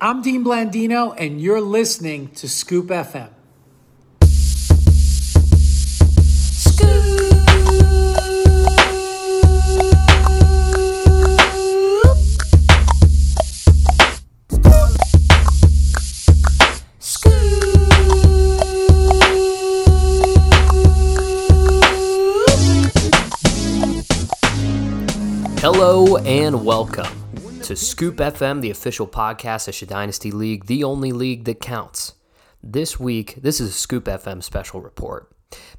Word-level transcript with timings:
I'm 0.00 0.22
Dean 0.22 0.44
Blandino, 0.44 1.12
and 1.18 1.40
you're 1.40 1.60
listening 1.60 2.28
to 2.36 2.48
Scoop 2.48 2.86
FM. 2.86 3.30
Hello 25.60 26.18
and 26.18 26.64
welcome 26.64 27.17
to 27.68 27.76
Scoop 27.76 28.16
FM, 28.16 28.62
the 28.62 28.70
official 28.70 29.06
podcast 29.06 29.82
of 29.82 29.88
Dynasty 29.88 30.30
League, 30.30 30.64
the 30.64 30.84
only 30.84 31.12
league 31.12 31.44
that 31.44 31.60
counts. 31.60 32.14
This 32.62 32.98
week, 32.98 33.34
this 33.42 33.60
is 33.60 33.68
a 33.68 33.72
Scoop 33.74 34.06
FM 34.06 34.42
special 34.42 34.80
report 34.80 35.30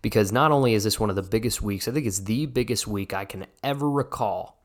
because 0.03 0.31
not 0.31 0.51
only 0.51 0.75
is 0.75 0.83
this 0.83 0.99
one 0.99 1.09
of 1.09 1.15
the 1.15 1.23
biggest 1.23 1.63
weeks, 1.63 1.87
I 1.87 1.91
think 1.91 2.05
it's 2.05 2.19
the 2.19 2.45
biggest 2.45 2.85
week 2.85 3.15
I 3.15 3.25
can 3.25 3.47
ever 3.63 3.89
recall 3.89 4.61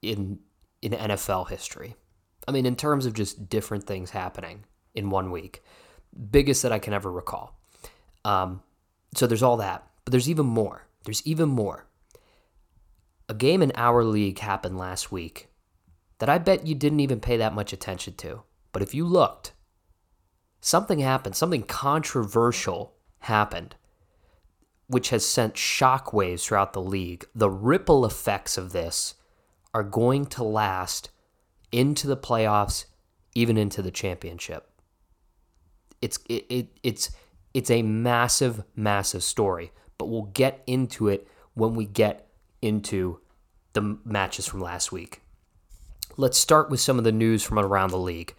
in 0.00 0.38
in 0.80 0.92
NFL 0.92 1.50
history. 1.50 1.94
I 2.48 2.52
mean, 2.52 2.64
in 2.64 2.74
terms 2.74 3.04
of 3.04 3.12
just 3.12 3.50
different 3.50 3.84
things 3.84 4.08
happening 4.08 4.64
in 4.94 5.10
one 5.10 5.30
week, 5.30 5.62
biggest 6.30 6.62
that 6.62 6.72
I 6.72 6.78
can 6.78 6.94
ever 6.94 7.12
recall. 7.12 7.54
Um, 8.24 8.62
so 9.14 9.26
there's 9.26 9.42
all 9.42 9.58
that, 9.58 9.86
but 10.06 10.12
there's 10.12 10.30
even 10.30 10.46
more. 10.46 10.86
There's 11.04 11.20
even 11.26 11.50
more. 11.50 11.84
A 13.28 13.34
game 13.34 13.60
in 13.60 13.72
our 13.74 14.02
league 14.04 14.38
happened 14.38 14.78
last 14.78 15.12
week 15.12 15.50
that 16.22 16.28
I 16.28 16.38
bet 16.38 16.68
you 16.68 16.76
didn't 16.76 17.00
even 17.00 17.18
pay 17.18 17.36
that 17.38 17.52
much 17.52 17.72
attention 17.72 18.14
to. 18.18 18.44
But 18.70 18.80
if 18.80 18.94
you 18.94 19.04
looked, 19.04 19.54
something 20.60 21.00
happened, 21.00 21.34
something 21.34 21.64
controversial 21.64 22.94
happened, 23.18 23.74
which 24.86 25.08
has 25.08 25.26
sent 25.26 25.54
shockwaves 25.54 26.44
throughout 26.44 26.74
the 26.74 26.80
league. 26.80 27.26
The 27.34 27.50
ripple 27.50 28.06
effects 28.06 28.56
of 28.56 28.70
this 28.70 29.14
are 29.74 29.82
going 29.82 30.26
to 30.26 30.44
last 30.44 31.10
into 31.72 32.06
the 32.06 32.16
playoffs, 32.16 32.84
even 33.34 33.56
into 33.58 33.82
the 33.82 33.90
championship. 33.90 34.70
It's 36.00 36.20
it, 36.28 36.46
it 36.48 36.68
it's 36.84 37.10
it's 37.52 37.68
a 37.68 37.82
massive, 37.82 38.62
massive 38.76 39.24
story, 39.24 39.72
but 39.98 40.06
we'll 40.06 40.30
get 40.32 40.62
into 40.68 41.08
it 41.08 41.26
when 41.54 41.74
we 41.74 41.84
get 41.84 42.28
into 42.62 43.18
the 43.72 43.98
matches 44.04 44.46
from 44.46 44.60
last 44.60 44.92
week. 44.92 45.21
Let's 46.16 46.38
start 46.38 46.70
with 46.70 46.80
some 46.80 46.98
of 46.98 47.04
the 47.04 47.12
news 47.12 47.42
from 47.42 47.58
around 47.58 47.90
the 47.90 47.98
league. 47.98 48.34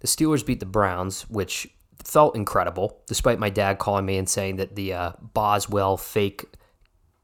The 0.00 0.06
Steelers 0.06 0.44
beat 0.44 0.60
the 0.60 0.66
Browns, 0.66 1.22
which 1.22 1.68
felt 2.04 2.36
incredible, 2.36 3.02
despite 3.06 3.38
my 3.38 3.50
dad 3.50 3.78
calling 3.78 4.06
me 4.06 4.16
and 4.16 4.28
saying 4.28 4.56
that 4.56 4.76
the 4.76 4.92
uh, 4.92 5.12
Boswell 5.20 5.96
fake 5.96 6.44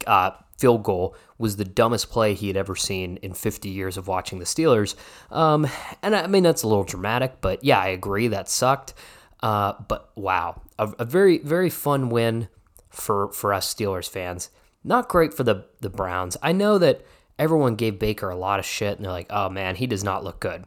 uh, 0.07 0.33
field 0.59 0.83
goal 0.83 1.17
was 1.39 1.57
the 1.57 1.65
dumbest 1.65 2.11
play 2.11 2.35
he 2.35 2.49
had 2.49 2.57
ever 2.57 2.77
seen 2.77 3.17
in 3.19 3.35
50 3.35 3.69
years 3.69 3.97
of 3.97 4.09
watching 4.09 4.39
the 4.39 4.45
Steelers. 4.45 4.95
Um, 5.31 5.67
and 6.03 6.15
I 6.15 6.27
mean, 6.27 6.43
that's 6.43 6.63
a 6.63 6.69
little 6.69 6.85
dramatic, 6.85 7.41
but 7.41 7.65
yeah, 7.65 7.79
I 7.79 7.89
agree, 7.89 8.29
that 8.29 8.49
sucked. 8.49 8.95
Uh, 9.43 9.75
but 9.89 10.11
wow, 10.17 10.63
a, 10.79 10.89
a, 10.99 11.05
very, 11.05 11.39
very 11.39 11.69
fun 11.69 12.09
win 12.09 12.49
for, 12.89 13.31
for 13.33 13.53
us 13.53 13.73
Steelers 13.73 14.09
fans. 14.09 14.49
Not 14.83 15.09
great 15.09 15.35
for 15.35 15.43
the, 15.45 15.67
the 15.81 15.91
Browns. 15.91 16.37
I 16.43 16.53
know 16.53 16.79
that 16.79 17.05
everyone 17.39 17.75
gave 17.75 17.99
Baker 17.99 18.29
a 18.31 18.37
lot 18.37 18.59
of 18.59 18.65
shit, 18.65 18.97
and 18.97 19.05
they're 19.05 19.13
like, 19.13 19.31
oh 19.31 19.49
man, 19.49 19.77
he 19.77 19.87
does 19.87 20.05
not 20.05 20.25
look 20.25 20.41
good. 20.41 20.65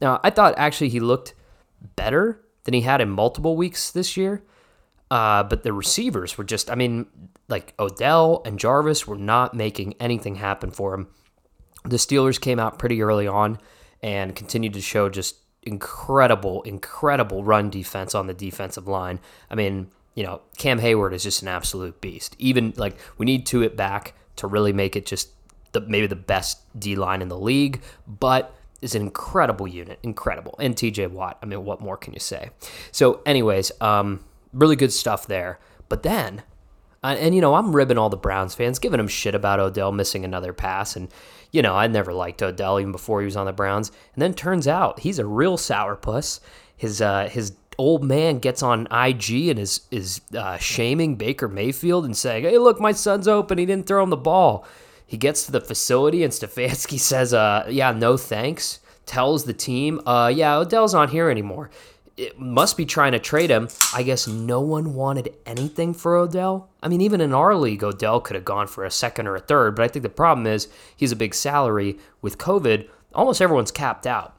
Now, 0.00 0.20
I 0.22 0.30
thought 0.30 0.54
actually 0.56 0.90
he 0.90 1.00
looked 1.00 1.34
better 1.94 2.42
than 2.64 2.74
he 2.74 2.82
had 2.82 3.00
in 3.00 3.10
multiple 3.10 3.56
weeks 3.56 3.90
this 3.90 4.16
year. 4.16 4.42
Uh, 5.10 5.44
but 5.44 5.62
the 5.62 5.72
receivers 5.72 6.36
were 6.36 6.44
just, 6.44 6.70
I 6.70 6.74
mean, 6.74 7.06
like 7.48 7.74
Odell 7.78 8.42
and 8.44 8.58
Jarvis 8.58 9.06
were 9.06 9.16
not 9.16 9.54
making 9.54 9.94
anything 10.00 10.34
happen 10.34 10.72
for 10.72 10.94
him. 10.94 11.06
The 11.84 11.96
Steelers 11.96 12.40
came 12.40 12.58
out 12.58 12.78
pretty 12.78 13.00
early 13.02 13.28
on 13.28 13.58
and 14.02 14.34
continued 14.34 14.74
to 14.74 14.80
show 14.80 15.08
just 15.08 15.36
incredible, 15.62 16.62
incredible 16.62 17.44
run 17.44 17.70
defense 17.70 18.16
on 18.16 18.26
the 18.26 18.34
defensive 18.34 18.88
line. 18.88 19.20
I 19.48 19.54
mean, 19.54 19.90
you 20.16 20.24
know, 20.24 20.40
Cam 20.58 20.78
Hayward 20.80 21.12
is 21.12 21.22
just 21.22 21.42
an 21.42 21.48
absolute 21.48 22.00
beast. 22.00 22.34
Even 22.40 22.74
like 22.76 22.96
we 23.16 23.26
need 23.26 23.46
Tuitt 23.46 23.76
back 23.76 24.14
to 24.36 24.48
really 24.48 24.72
make 24.72 24.96
it 24.96 25.06
just 25.06 25.30
the 25.72 25.80
maybe 25.80 26.06
the 26.06 26.16
best 26.16 26.60
D 26.78 26.96
line 26.96 27.22
in 27.22 27.28
the 27.28 27.38
league, 27.38 27.82
but 28.06 28.54
is 28.82 28.94
an 28.94 29.02
incredible 29.02 29.66
unit, 29.66 29.98
incredible. 30.02 30.54
And 30.58 30.76
TJ 30.76 31.10
Watt, 31.10 31.38
I 31.42 31.46
mean, 31.46 31.64
what 31.64 31.80
more 31.80 31.96
can 31.96 32.12
you 32.12 32.20
say? 32.20 32.50
So, 32.92 33.20
anyways, 33.26 33.72
um, 33.80 34.24
really 34.52 34.76
good 34.76 34.92
stuff 34.92 35.26
there. 35.26 35.58
But 35.88 36.02
then, 36.02 36.42
uh, 37.02 37.16
and 37.18 37.34
you 37.34 37.40
know, 37.40 37.54
I'm 37.54 37.74
ribbing 37.74 37.98
all 37.98 38.10
the 38.10 38.16
Browns 38.16 38.54
fans, 38.54 38.78
giving 38.78 38.98
them 38.98 39.08
shit 39.08 39.34
about 39.34 39.60
Odell 39.60 39.92
missing 39.92 40.24
another 40.24 40.52
pass, 40.52 40.96
and 40.96 41.08
you 41.52 41.62
know, 41.62 41.74
I 41.74 41.86
never 41.86 42.12
liked 42.12 42.42
Odell 42.42 42.80
even 42.80 42.92
before 42.92 43.20
he 43.20 43.24
was 43.24 43.36
on 43.36 43.46
the 43.46 43.52
Browns. 43.52 43.90
And 44.14 44.22
then 44.22 44.34
turns 44.34 44.66
out 44.66 45.00
he's 45.00 45.18
a 45.18 45.26
real 45.26 45.56
sourpuss. 45.56 46.40
His 46.76 47.00
uh, 47.00 47.28
his 47.30 47.52
old 47.78 48.02
man 48.04 48.38
gets 48.38 48.62
on 48.62 48.88
IG 48.90 49.48
and 49.48 49.58
is 49.58 49.82
is 49.90 50.20
uh, 50.36 50.58
shaming 50.58 51.16
Baker 51.16 51.48
Mayfield 51.48 52.04
and 52.04 52.16
saying, 52.16 52.44
"Hey, 52.44 52.58
look, 52.58 52.80
my 52.80 52.92
son's 52.92 53.28
open. 53.28 53.58
He 53.58 53.66
didn't 53.66 53.86
throw 53.86 54.02
him 54.02 54.10
the 54.10 54.16
ball." 54.16 54.66
He 55.06 55.16
gets 55.16 55.46
to 55.46 55.52
the 55.52 55.60
facility 55.60 56.22
and 56.24 56.32
Stefanski 56.32 56.98
says, 57.00 57.32
uh, 57.32 57.66
yeah, 57.70 57.92
no 57.92 58.16
thanks. 58.16 58.80
Tells 59.06 59.44
the 59.44 59.52
team, 59.52 60.00
uh, 60.04 60.32
yeah, 60.34 60.56
Odell's 60.56 60.92
not 60.92 61.10
here 61.10 61.30
anymore. 61.30 61.70
It 62.16 62.40
must 62.40 62.76
be 62.76 62.86
trying 62.86 63.12
to 63.12 63.18
trade 63.18 63.50
him. 63.50 63.68
I 63.94 64.02
guess 64.02 64.26
no 64.26 64.60
one 64.60 64.94
wanted 64.94 65.34
anything 65.44 65.92
for 65.92 66.16
Odell. 66.16 66.70
I 66.82 66.88
mean, 66.88 67.02
even 67.02 67.20
in 67.20 67.34
our 67.34 67.54
league, 67.54 67.84
Odell 67.84 68.20
could 68.20 68.34
have 68.34 68.44
gone 68.44 68.66
for 68.66 68.84
a 68.84 68.90
second 68.90 69.28
or 69.28 69.36
a 69.36 69.40
third, 69.40 69.76
but 69.76 69.84
I 69.84 69.88
think 69.88 70.02
the 70.02 70.08
problem 70.08 70.46
is 70.46 70.68
he's 70.96 71.12
a 71.12 71.16
big 71.16 71.34
salary. 71.34 71.98
With 72.22 72.38
COVID, 72.38 72.88
almost 73.14 73.42
everyone's 73.42 73.70
capped 73.70 74.06
out. 74.06 74.34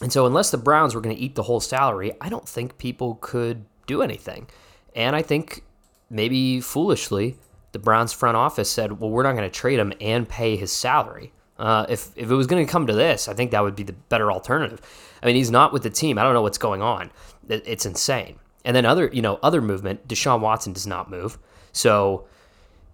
And 0.00 0.12
so, 0.12 0.26
unless 0.26 0.50
the 0.50 0.58
Browns 0.58 0.94
were 0.94 1.00
going 1.02 1.14
to 1.14 1.22
eat 1.22 1.34
the 1.34 1.44
whole 1.44 1.60
salary, 1.60 2.12
I 2.20 2.28
don't 2.28 2.48
think 2.48 2.78
people 2.78 3.18
could 3.20 3.66
do 3.86 4.02
anything. 4.02 4.48
And 4.96 5.14
I 5.14 5.22
think 5.22 5.64
maybe 6.10 6.60
foolishly, 6.60 7.36
the 7.72 7.78
Browns 7.78 8.12
front 8.12 8.36
office 8.36 8.70
said, 8.70 9.00
well, 9.00 9.10
we're 9.10 9.22
not 9.22 9.32
going 9.32 9.50
to 9.50 9.50
trade 9.50 9.78
him 9.78 9.92
and 10.00 10.28
pay 10.28 10.56
his 10.56 10.70
salary. 10.72 11.32
Uh, 11.58 11.86
if, 11.88 12.10
if 12.16 12.30
it 12.30 12.34
was 12.34 12.46
going 12.46 12.64
to 12.64 12.70
come 12.70 12.86
to 12.86 12.92
this, 12.92 13.28
I 13.28 13.34
think 13.34 13.50
that 13.50 13.62
would 13.62 13.76
be 13.76 13.82
the 13.82 13.92
better 13.92 14.32
alternative. 14.32 14.80
I 15.22 15.26
mean, 15.26 15.36
he's 15.36 15.50
not 15.50 15.72
with 15.72 15.82
the 15.82 15.90
team. 15.90 16.18
I 16.18 16.22
don't 16.22 16.34
know 16.34 16.42
what's 16.42 16.58
going 16.58 16.82
on. 16.82 17.10
It's 17.48 17.86
insane. 17.86 18.38
And 18.64 18.74
then 18.74 18.84
other, 18.84 19.10
you 19.12 19.22
know, 19.22 19.38
other 19.42 19.60
movement. 19.60 20.08
Deshaun 20.08 20.40
Watson 20.40 20.72
does 20.72 20.86
not 20.86 21.10
move. 21.10 21.38
So 21.72 22.26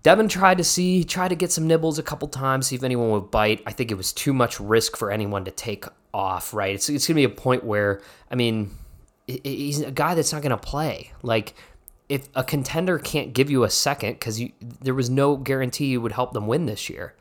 Devin 0.03 0.29
tried 0.29 0.59
to 0.59 0.65
see, 0.65 1.05
tried 1.05 1.29
to 1.29 1.35
get 1.35 1.51
some 1.51 1.67
nibbles 1.67 1.99
a 1.99 2.03
couple 2.03 2.29
times, 2.29 2.67
see 2.69 2.77
if 2.77 2.83
anyone 2.83 3.11
would 3.11 3.31
bite. 3.31 3.63
I 3.67 3.73
think 3.73 3.91
it 3.91 3.97
was 3.97 4.13
too 4.13 4.33
much 4.33 4.61
risk 4.61 4.97
for 4.97 5.11
anyone 5.11 5.45
to 5.45 5.51
take 5.51 5.85
off. 6.13 6.55
Right? 6.55 6.75
It's 6.75 6.89
it's 6.89 7.07
going 7.07 7.17
to 7.17 7.27
be 7.27 7.33
a 7.33 7.37
point 7.37 7.65
where, 7.65 8.01
I 8.31 8.35
mean, 8.35 8.71
he's 9.27 9.81
a 9.81 9.91
guy 9.91 10.15
that's 10.15 10.33
not 10.33 10.43
going 10.43 10.51
to 10.51 10.57
play. 10.57 11.13
Like 11.23 11.55
if 12.09 12.29
a 12.35 12.43
contender 12.43 12.99
can't 12.99 13.33
give 13.33 13.51
you 13.51 13.65
a 13.65 13.71
second 13.71 14.15
because 14.15 14.41
there 14.61 14.95
was 14.95 15.11
no 15.11 15.37
guarantee 15.37 15.87
you 15.87 16.01
would 16.01 16.13
help 16.13 16.33
them 16.33 16.47
win 16.47 16.67
this 16.67 16.89
year, 16.89 17.15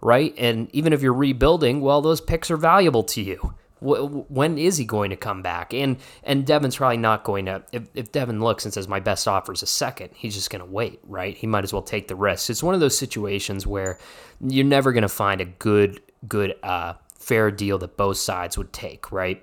right? 0.00 0.34
And 0.38 0.68
even 0.72 0.92
if 0.92 1.02
you're 1.02 1.12
rebuilding, 1.12 1.80
well, 1.80 2.00
those 2.00 2.20
picks 2.20 2.50
are 2.50 2.56
valuable 2.56 3.02
to 3.04 3.22
you. 3.22 3.54
When 3.80 4.58
is 4.58 4.76
he 4.76 4.84
going 4.84 5.08
to 5.08 5.16
come 5.16 5.40
back? 5.40 5.72
And 5.72 5.96
and 6.22 6.46
Devin's 6.46 6.76
probably 6.76 6.98
not 6.98 7.24
going 7.24 7.46
to. 7.46 7.62
If, 7.72 7.84
if 7.94 8.12
Devin 8.12 8.38
looks 8.38 8.66
and 8.66 8.74
says 8.74 8.86
my 8.86 9.00
best 9.00 9.26
offer 9.26 9.54
is 9.54 9.62
a 9.62 9.66
second, 9.66 10.10
he's 10.14 10.34
just 10.34 10.50
going 10.50 10.60
to 10.60 10.70
wait, 10.70 11.00
right? 11.04 11.34
He 11.34 11.46
might 11.46 11.64
as 11.64 11.72
well 11.72 11.80
take 11.80 12.06
the 12.06 12.14
risk. 12.14 12.50
It's 12.50 12.62
one 12.62 12.74
of 12.74 12.80
those 12.80 12.96
situations 12.96 13.66
where 13.66 13.98
you're 14.46 14.66
never 14.66 14.92
going 14.92 15.00
to 15.02 15.08
find 15.08 15.40
a 15.40 15.46
good 15.46 16.02
good 16.28 16.56
uh, 16.62 16.92
fair 17.18 17.50
deal 17.50 17.78
that 17.78 17.96
both 17.96 18.18
sides 18.18 18.58
would 18.58 18.70
take, 18.70 19.10
right? 19.10 19.42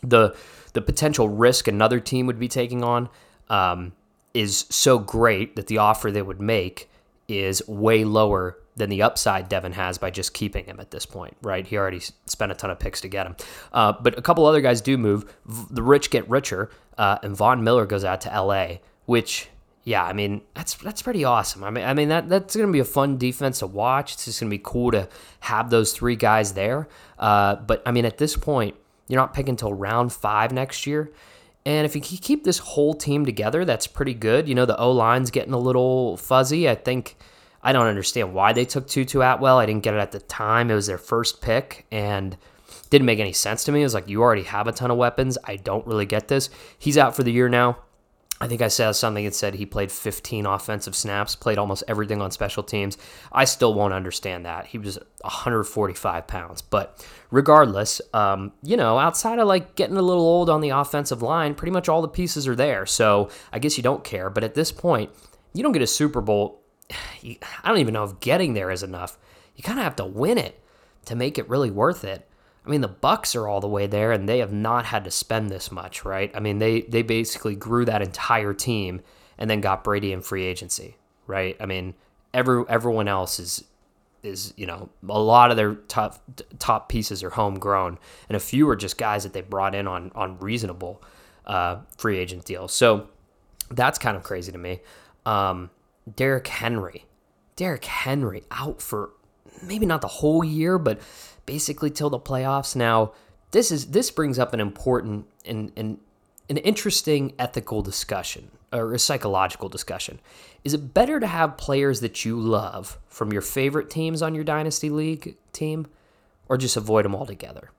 The 0.00 0.36
the 0.74 0.80
potential 0.80 1.28
risk 1.28 1.66
another 1.66 1.98
team 1.98 2.26
would 2.26 2.38
be 2.38 2.46
taking 2.46 2.84
on. 2.84 3.08
Um, 3.48 3.94
is 4.36 4.66
so 4.68 4.98
great 4.98 5.56
that 5.56 5.66
the 5.66 5.78
offer 5.78 6.10
they 6.10 6.20
would 6.20 6.40
make 6.40 6.90
is 7.26 7.66
way 7.66 8.04
lower 8.04 8.58
than 8.76 8.90
the 8.90 9.00
upside 9.00 9.48
Devin 9.48 9.72
has 9.72 9.96
by 9.96 10.10
just 10.10 10.34
keeping 10.34 10.66
him 10.66 10.78
at 10.78 10.90
this 10.90 11.06
point, 11.06 11.34
right? 11.40 11.66
He 11.66 11.78
already 11.78 12.00
spent 12.26 12.52
a 12.52 12.54
ton 12.54 12.70
of 12.70 12.78
picks 12.78 13.00
to 13.00 13.08
get 13.08 13.26
him. 13.26 13.36
Uh, 13.72 13.94
but 13.98 14.18
a 14.18 14.20
couple 14.20 14.44
other 14.44 14.60
guys 14.60 14.82
do 14.82 14.98
move. 14.98 15.34
The 15.70 15.82
rich 15.82 16.10
get 16.10 16.28
richer, 16.28 16.70
uh, 16.98 17.16
and 17.22 17.34
Von 17.34 17.64
Miller 17.64 17.86
goes 17.86 18.04
out 18.04 18.20
to 18.22 18.32
L.A., 18.32 18.82
which, 19.06 19.48
yeah, 19.84 20.04
I 20.04 20.12
mean 20.12 20.42
that's 20.52 20.74
that's 20.74 21.00
pretty 21.00 21.24
awesome. 21.24 21.64
I 21.64 21.70
mean, 21.70 21.84
I 21.84 21.94
mean 21.94 22.10
that 22.10 22.28
that's 22.28 22.54
going 22.54 22.66
to 22.66 22.72
be 22.72 22.80
a 22.80 22.84
fun 22.84 23.16
defense 23.16 23.60
to 23.60 23.66
watch. 23.66 24.12
It's 24.12 24.26
just 24.26 24.40
going 24.40 24.50
to 24.50 24.54
be 24.54 24.62
cool 24.62 24.90
to 24.90 25.08
have 25.40 25.70
those 25.70 25.94
three 25.94 26.16
guys 26.16 26.52
there. 26.52 26.88
Uh, 27.18 27.56
but 27.56 27.82
I 27.86 27.92
mean, 27.92 28.04
at 28.04 28.18
this 28.18 28.36
point, 28.36 28.74
you're 29.08 29.20
not 29.20 29.32
picking 29.32 29.52
until 29.52 29.72
round 29.72 30.12
five 30.12 30.52
next 30.52 30.86
year. 30.86 31.10
And 31.66 31.84
if 31.84 31.94
you 31.94 32.00
keep 32.00 32.44
this 32.44 32.58
whole 32.58 32.94
team 32.94 33.26
together, 33.26 33.64
that's 33.64 33.88
pretty 33.88 34.14
good. 34.14 34.48
You 34.48 34.54
know, 34.54 34.64
the 34.64 34.78
O 34.78 34.92
line's 34.92 35.32
getting 35.32 35.52
a 35.52 35.58
little 35.58 36.16
fuzzy. 36.16 36.68
I 36.68 36.76
think 36.76 37.16
I 37.60 37.72
don't 37.72 37.88
understand 37.88 38.32
why 38.32 38.52
they 38.52 38.64
took 38.64 38.86
Tutu 38.86 39.20
Atwell. 39.20 39.58
I 39.58 39.66
didn't 39.66 39.82
get 39.82 39.92
it 39.92 39.98
at 39.98 40.12
the 40.12 40.20
time. 40.20 40.70
It 40.70 40.74
was 40.74 40.86
their 40.86 40.96
first 40.96 41.42
pick, 41.42 41.84
and 41.90 42.36
Didn't 42.90 43.06
make 43.06 43.18
any 43.18 43.32
sense 43.32 43.64
to 43.64 43.72
me. 43.72 43.80
It 43.80 43.84
was 43.84 43.94
like, 43.94 44.08
you 44.08 44.22
already 44.22 44.44
have 44.44 44.68
a 44.68 44.72
ton 44.72 44.90
of 44.90 44.96
weapons. 44.96 45.38
I 45.44 45.56
don't 45.56 45.86
really 45.86 46.06
get 46.06 46.28
this. 46.28 46.50
He's 46.78 46.96
out 46.96 47.16
for 47.16 47.22
the 47.22 47.32
year 47.32 47.48
now. 47.48 47.78
I 48.38 48.48
think 48.48 48.60
I 48.60 48.68
saw 48.68 48.92
something 48.92 49.24
that 49.24 49.34
said 49.34 49.54
he 49.54 49.64
played 49.64 49.90
15 49.90 50.44
offensive 50.44 50.94
snaps, 50.94 51.34
played 51.34 51.56
almost 51.56 51.84
everything 51.88 52.20
on 52.20 52.30
special 52.30 52.62
teams. 52.62 52.98
I 53.32 53.46
still 53.46 53.72
won't 53.72 53.94
understand 53.94 54.44
that. 54.44 54.66
He 54.66 54.76
was 54.76 54.98
145 55.22 56.26
pounds. 56.26 56.60
But 56.60 57.02
regardless, 57.30 58.02
um, 58.12 58.52
you 58.62 58.76
know, 58.76 58.98
outside 58.98 59.38
of 59.38 59.48
like 59.48 59.74
getting 59.74 59.96
a 59.96 60.02
little 60.02 60.22
old 60.22 60.50
on 60.50 60.60
the 60.60 60.68
offensive 60.68 61.22
line, 61.22 61.54
pretty 61.54 61.72
much 61.72 61.88
all 61.88 62.02
the 62.02 62.08
pieces 62.08 62.46
are 62.46 62.56
there. 62.56 62.84
So 62.84 63.30
I 63.52 63.58
guess 63.58 63.78
you 63.78 63.82
don't 63.82 64.04
care. 64.04 64.28
But 64.28 64.44
at 64.44 64.54
this 64.54 64.70
point, 64.70 65.10
you 65.54 65.62
don't 65.62 65.72
get 65.72 65.82
a 65.82 65.86
Super 65.86 66.20
Bowl. 66.20 66.60
I 66.90 67.38
don't 67.64 67.78
even 67.78 67.94
know 67.94 68.04
if 68.04 68.20
getting 68.20 68.52
there 68.52 68.70
is 68.70 68.82
enough. 68.82 69.16
You 69.54 69.64
kind 69.64 69.78
of 69.78 69.84
have 69.84 69.96
to 69.96 70.04
win 70.04 70.36
it 70.36 70.62
to 71.06 71.16
make 71.16 71.38
it 71.38 71.48
really 71.48 71.70
worth 71.70 72.04
it. 72.04 72.28
I 72.66 72.70
mean, 72.70 72.80
the 72.80 72.88
Bucs 72.88 73.36
are 73.36 73.46
all 73.46 73.60
the 73.60 73.68
way 73.68 73.86
there, 73.86 74.10
and 74.10 74.28
they 74.28 74.38
have 74.38 74.52
not 74.52 74.86
had 74.86 75.04
to 75.04 75.10
spend 75.10 75.50
this 75.50 75.70
much, 75.70 76.04
right? 76.04 76.30
I 76.34 76.40
mean, 76.40 76.58
they 76.58 76.82
they 76.82 77.02
basically 77.02 77.54
grew 77.54 77.84
that 77.84 78.02
entire 78.02 78.52
team 78.52 79.02
and 79.38 79.48
then 79.48 79.60
got 79.60 79.84
Brady 79.84 80.12
in 80.12 80.20
free 80.20 80.44
agency, 80.44 80.96
right? 81.26 81.56
I 81.60 81.66
mean, 81.66 81.94
every 82.34 82.64
everyone 82.68 83.06
else 83.08 83.38
is 83.38 83.64
is 84.22 84.52
you 84.56 84.66
know 84.66 84.88
a 85.08 85.20
lot 85.20 85.50
of 85.52 85.56
their 85.56 85.74
top 85.74 86.18
top 86.58 86.88
pieces 86.88 87.22
are 87.22 87.30
homegrown, 87.30 87.98
and 88.28 88.36
a 88.36 88.40
few 88.40 88.68
are 88.68 88.76
just 88.76 88.98
guys 88.98 89.22
that 89.22 89.32
they 89.32 89.42
brought 89.42 89.74
in 89.74 89.86
on 89.86 90.10
on 90.14 90.38
reasonable 90.38 91.02
uh, 91.46 91.76
free 91.96 92.18
agent 92.18 92.44
deals. 92.44 92.72
So 92.72 93.08
that's 93.70 93.98
kind 93.98 94.16
of 94.16 94.24
crazy 94.24 94.50
to 94.50 94.58
me. 94.58 94.80
Um, 95.24 95.70
Derrick 96.14 96.48
Henry, 96.48 97.04
Derrick 97.54 97.84
Henry 97.84 98.42
out 98.50 98.82
for 98.82 99.10
maybe 99.62 99.86
not 99.86 100.00
the 100.00 100.08
whole 100.08 100.44
year, 100.44 100.78
but 100.78 101.00
basically 101.46 101.90
till 101.90 102.10
the 102.10 102.20
playoffs. 102.20 102.76
Now, 102.76 103.12
this 103.52 103.70
is 103.70 103.86
this 103.86 104.10
brings 104.10 104.38
up 104.38 104.52
an 104.52 104.60
important 104.60 105.26
and, 105.44 105.72
and 105.76 105.98
an 106.48 106.58
interesting 106.58 107.32
ethical 107.38 107.82
discussion 107.82 108.50
or 108.72 108.94
a 108.94 108.98
psychological 108.98 109.68
discussion. 109.68 110.20
Is 110.64 110.74
it 110.74 110.92
better 110.92 111.20
to 111.20 111.26
have 111.26 111.56
players 111.56 112.00
that 112.00 112.24
you 112.24 112.38
love 112.38 112.98
from 113.08 113.32
your 113.32 113.42
favorite 113.42 113.88
teams 113.88 114.22
on 114.22 114.34
your 114.34 114.44
dynasty 114.44 114.90
league 114.90 115.36
team, 115.52 115.86
or 116.48 116.56
just 116.56 116.76
avoid 116.76 117.04
them 117.04 117.14
altogether? 117.14 117.70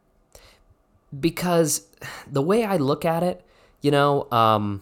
Because 1.18 1.88
the 2.30 2.42
way 2.42 2.64
I 2.64 2.78
look 2.78 3.06
at 3.06 3.24
it, 3.24 3.46
you 3.82 3.92
know, 3.92 4.30
um, 4.32 4.82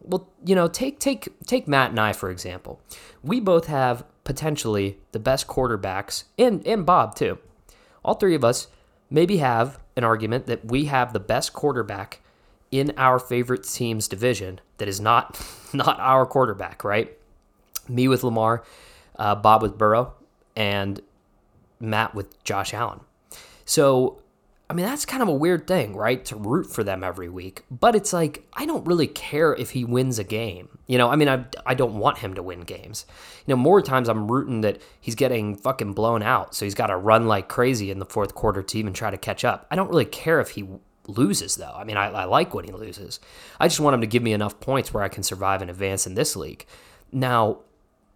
well, 0.00 0.28
you 0.44 0.54
know, 0.54 0.68
take 0.68 0.98
take 0.98 1.28
take 1.46 1.68
Matt 1.68 1.90
and 1.90 2.00
I 2.00 2.12
for 2.12 2.30
example. 2.30 2.80
We 3.22 3.40
both 3.40 3.66
have 3.66 4.04
potentially 4.24 4.98
the 5.12 5.18
best 5.18 5.46
quarterbacks, 5.46 6.24
and 6.38 6.66
and 6.66 6.84
Bob 6.84 7.14
too, 7.14 7.38
all 8.08 8.14
three 8.14 8.34
of 8.34 8.42
us 8.42 8.68
maybe 9.10 9.36
have 9.36 9.78
an 9.94 10.02
argument 10.02 10.46
that 10.46 10.64
we 10.64 10.86
have 10.86 11.12
the 11.12 11.20
best 11.20 11.52
quarterback 11.52 12.20
in 12.70 12.90
our 12.96 13.18
favorite 13.18 13.64
team's 13.64 14.08
division 14.08 14.60
that 14.78 14.88
is 14.88 14.98
not 14.98 15.38
not 15.74 16.00
our 16.00 16.24
quarterback, 16.24 16.84
right? 16.84 17.14
Me 17.86 18.08
with 18.08 18.24
Lamar, 18.24 18.64
uh, 19.18 19.34
Bob 19.34 19.60
with 19.60 19.76
Burrow, 19.76 20.14
and 20.56 21.02
Matt 21.80 22.14
with 22.14 22.42
Josh 22.44 22.72
Allen. 22.72 23.00
So 23.66 24.22
I 24.70 24.74
mean, 24.74 24.84
that's 24.84 25.06
kind 25.06 25.22
of 25.22 25.28
a 25.28 25.34
weird 25.34 25.66
thing, 25.66 25.96
right? 25.96 26.22
To 26.26 26.36
root 26.36 26.64
for 26.70 26.84
them 26.84 27.02
every 27.02 27.30
week. 27.30 27.64
But 27.70 27.96
it's 27.96 28.12
like, 28.12 28.46
I 28.52 28.66
don't 28.66 28.86
really 28.86 29.06
care 29.06 29.54
if 29.54 29.70
he 29.70 29.82
wins 29.82 30.18
a 30.18 30.24
game. 30.24 30.78
You 30.86 30.98
know, 30.98 31.08
I 31.08 31.16
mean, 31.16 31.28
I, 31.28 31.46
I 31.64 31.72
don't 31.72 31.94
want 31.94 32.18
him 32.18 32.34
to 32.34 32.42
win 32.42 32.60
games. 32.60 33.06
You 33.46 33.52
know, 33.54 33.56
more 33.56 33.80
times 33.80 34.10
I'm 34.10 34.30
rooting 34.30 34.60
that 34.60 34.82
he's 35.00 35.14
getting 35.14 35.56
fucking 35.56 35.94
blown 35.94 36.22
out. 36.22 36.54
So 36.54 36.66
he's 36.66 36.74
got 36.74 36.88
to 36.88 36.98
run 36.98 37.26
like 37.26 37.48
crazy 37.48 37.90
in 37.90 37.98
the 37.98 38.04
fourth 38.04 38.34
quarter 38.34 38.62
to 38.62 38.78
even 38.78 38.92
try 38.92 39.10
to 39.10 39.16
catch 39.16 39.42
up. 39.42 39.66
I 39.70 39.76
don't 39.76 39.88
really 39.88 40.04
care 40.04 40.38
if 40.38 40.50
he 40.50 40.68
loses, 41.06 41.56
though. 41.56 41.74
I 41.74 41.84
mean, 41.84 41.96
I, 41.96 42.10
I 42.10 42.24
like 42.24 42.52
when 42.52 42.66
he 42.66 42.72
loses. 42.72 43.20
I 43.58 43.68
just 43.68 43.80
want 43.80 43.94
him 43.94 44.02
to 44.02 44.06
give 44.06 44.22
me 44.22 44.34
enough 44.34 44.60
points 44.60 44.92
where 44.92 45.02
I 45.02 45.08
can 45.08 45.22
survive 45.22 45.62
and 45.62 45.70
advance 45.70 46.06
in 46.06 46.14
this 46.14 46.36
league. 46.36 46.66
Now, 47.10 47.60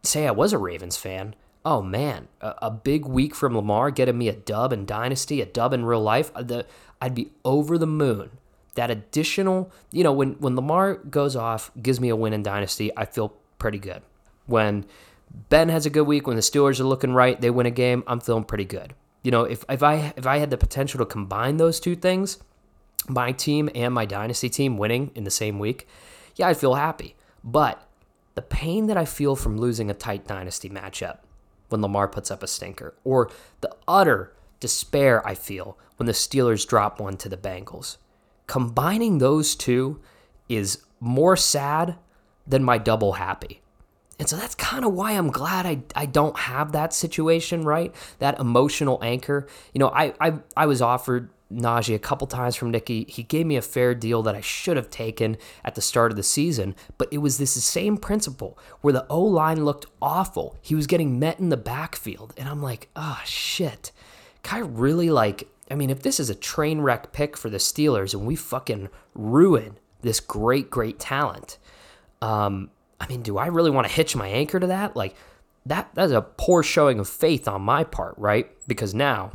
say 0.02 0.26
I 0.26 0.32
was 0.32 0.52
a 0.52 0.58
Ravens 0.58 0.98
fan 0.98 1.34
oh 1.64 1.82
man, 1.82 2.29
a, 2.41 2.55
a, 2.62 2.70
big 2.70 3.06
week 3.06 3.35
from 3.35 3.55
Lamar 3.55 3.91
getting 3.91 4.19
me 4.19 4.29
a 4.29 4.32
dub 4.32 4.73
in 4.73 4.85
Dynasty, 4.85 5.41
a 5.41 5.47
dub 5.47 5.73
in 5.73 5.85
real 5.85 6.03
life, 6.03 6.32
uh, 6.35 6.43
the, 6.43 6.67
I'd 7.00 7.14
be 7.14 7.32
over 7.44 7.79
the 7.79 7.87
moon. 7.87 8.31
That 8.75 8.91
additional, 8.91 9.70
you 9.91 10.03
know, 10.03 10.12
when, 10.12 10.32
when 10.35 10.56
Lamar 10.56 10.94
goes 10.94 11.37
off, 11.37 11.70
gives 11.81 12.00
me 12.00 12.09
a 12.09 12.17
win 12.17 12.32
in 12.32 12.43
Dynasty, 12.43 12.91
I 12.97 13.05
feel 13.05 13.35
pretty 13.59 13.79
good. 13.79 14.03
When 14.47 14.87
Ben 15.49 15.69
has 15.69 15.87
a 15.87 15.91
good 15.91 16.06
week, 16.06 16.26
when 16.26 16.37
the 16.37 16.43
Steelers 16.43 16.81
are 16.81 16.85
looking 16.85 17.12
right, 17.12 17.41
they 17.41 17.50
win 17.50 17.67
a 17.67 17.70
game, 17.70 18.03
I'm 18.06 18.20
feeling 18.20 18.44
pretty 18.44 18.65
good. 18.65 18.94
You 19.23 19.31
know, 19.31 19.44
if, 19.44 19.65
if 19.69 19.82
I 19.82 20.12
if 20.17 20.26
I 20.26 20.38
had 20.38 20.50
the 20.50 20.56
potential 20.56 20.99
to 20.99 21.06
combine 21.06 21.56
those 21.56 21.79
two 21.79 21.94
things, 21.94 22.38
my 23.08 23.31
team 23.31 23.70
and 23.75 23.94
my 23.94 24.05
dynasty 24.05 24.49
team 24.49 24.79
winning 24.79 25.12
in 25.15 25.23
the 25.25 25.31
same 25.31 25.61
week, 25.61 25.87
yeah, 26.35 26.49
I'd 26.49 26.56
feel 26.56 26.75
happy. 26.75 27.15
But 27.44 27.87
the 28.35 28.43
pain 28.43 28.87
that 28.87 28.97
I 28.97 29.05
feel 29.05 29.37
from 29.37 29.58
losing 29.58 29.91
a 29.91 29.94
tight 29.94 30.26
dynasty 30.26 30.69
matchup, 30.69 31.19
when 31.72 31.82
Lamar 31.82 32.06
puts 32.08 32.30
up 32.30 32.42
a 32.42 32.46
stinker, 32.46 32.94
or 33.02 33.30
the 33.60 33.74
utter 33.88 34.32
despair 34.60 35.26
I 35.26 35.34
feel 35.34 35.76
when 35.96 36.06
the 36.06 36.12
Steelers 36.12 36.66
drop 36.66 37.00
one 37.00 37.16
to 37.16 37.28
the 37.28 37.36
Bengals. 37.36 37.96
Combining 38.46 39.19
those 39.19 39.56
two 39.56 40.00
is 40.48 40.82
more 41.00 41.36
sad 41.36 41.96
than 42.46 42.62
my 42.62 42.78
double 42.78 43.14
happy. 43.14 43.60
And 44.19 44.28
so 44.28 44.36
that's 44.36 44.54
kind 44.54 44.84
of 44.84 44.92
why 44.92 45.12
I'm 45.12 45.30
glad 45.30 45.66
I, 45.66 45.82
I 45.96 46.06
don't 46.06 46.36
have 46.36 46.72
that 46.72 46.92
situation, 46.92 47.64
right? 47.64 47.92
That 48.20 48.38
emotional 48.38 49.00
anchor. 49.02 49.48
You 49.72 49.80
know, 49.80 49.88
I, 49.88 50.14
I, 50.20 50.34
I 50.56 50.66
was 50.66 50.80
offered 50.80 51.30
Najee 51.52 51.94
a 51.94 51.99
couple 51.99 52.26
times 52.26 52.56
from 52.56 52.70
Nicky. 52.70 53.04
He 53.08 53.22
gave 53.22 53.46
me 53.46 53.56
a 53.56 53.62
fair 53.62 53.94
deal 53.94 54.22
that 54.22 54.34
I 54.34 54.40
should 54.40 54.76
have 54.76 54.90
taken 54.90 55.37
at 55.64 55.75
the 55.75 55.81
start 55.81 56.10
of 56.10 56.16
the 56.16 56.22
season, 56.22 56.75
but 56.99 57.08
it 57.12 57.19
was 57.19 57.38
this 57.38 57.52
same 57.62 57.96
principle 57.96 58.58
where 58.81 58.93
the 58.93 59.06
O 59.08 59.22
line 59.22 59.64
looked 59.64 59.87
awful. 60.00 60.56
He 60.62 60.75
was 60.75 60.87
getting 60.87 61.19
met 61.19 61.38
in 61.38 61.49
the 61.49 61.56
backfield, 61.56 62.34
and 62.37 62.49
I'm 62.49 62.62
like, 62.62 62.88
oh 62.96 63.20
shit. 63.25 63.93
Can 64.43 64.62
I 64.62 64.66
really 64.66 65.10
like? 65.10 65.49
I 65.70 65.75
mean, 65.75 65.90
if 65.90 66.02
this 66.02 66.19
is 66.19 66.28
a 66.28 66.34
train 66.34 66.81
wreck 66.81 67.12
pick 67.12 67.37
for 67.37 67.49
the 67.49 67.58
Steelers 67.58 68.12
and 68.12 68.26
we 68.26 68.37
fucking 68.37 68.88
ruin 69.14 69.78
this 70.00 70.20
great, 70.20 70.70
great 70.70 70.98
talent, 70.98 71.58
um, 72.20 72.70
I 73.00 73.06
mean, 73.06 73.22
do 73.22 73.38
I 73.38 73.46
really 73.46 73.70
want 73.70 73.87
to 73.87 73.93
hitch 73.93 74.16
my 74.16 74.28
anchor 74.28 74.58
to 74.58 74.66
that? 74.69 74.96
Like, 74.96 75.14
that 75.66 75.90
that's 75.94 76.12
a 76.12 76.22
poor 76.22 76.62
showing 76.62 76.98
of 76.98 77.08
faith 77.08 77.46
on 77.46 77.62
my 77.62 77.84
part, 77.84 78.14
right? 78.19 78.50
Because 78.66 78.94
now 78.94 79.32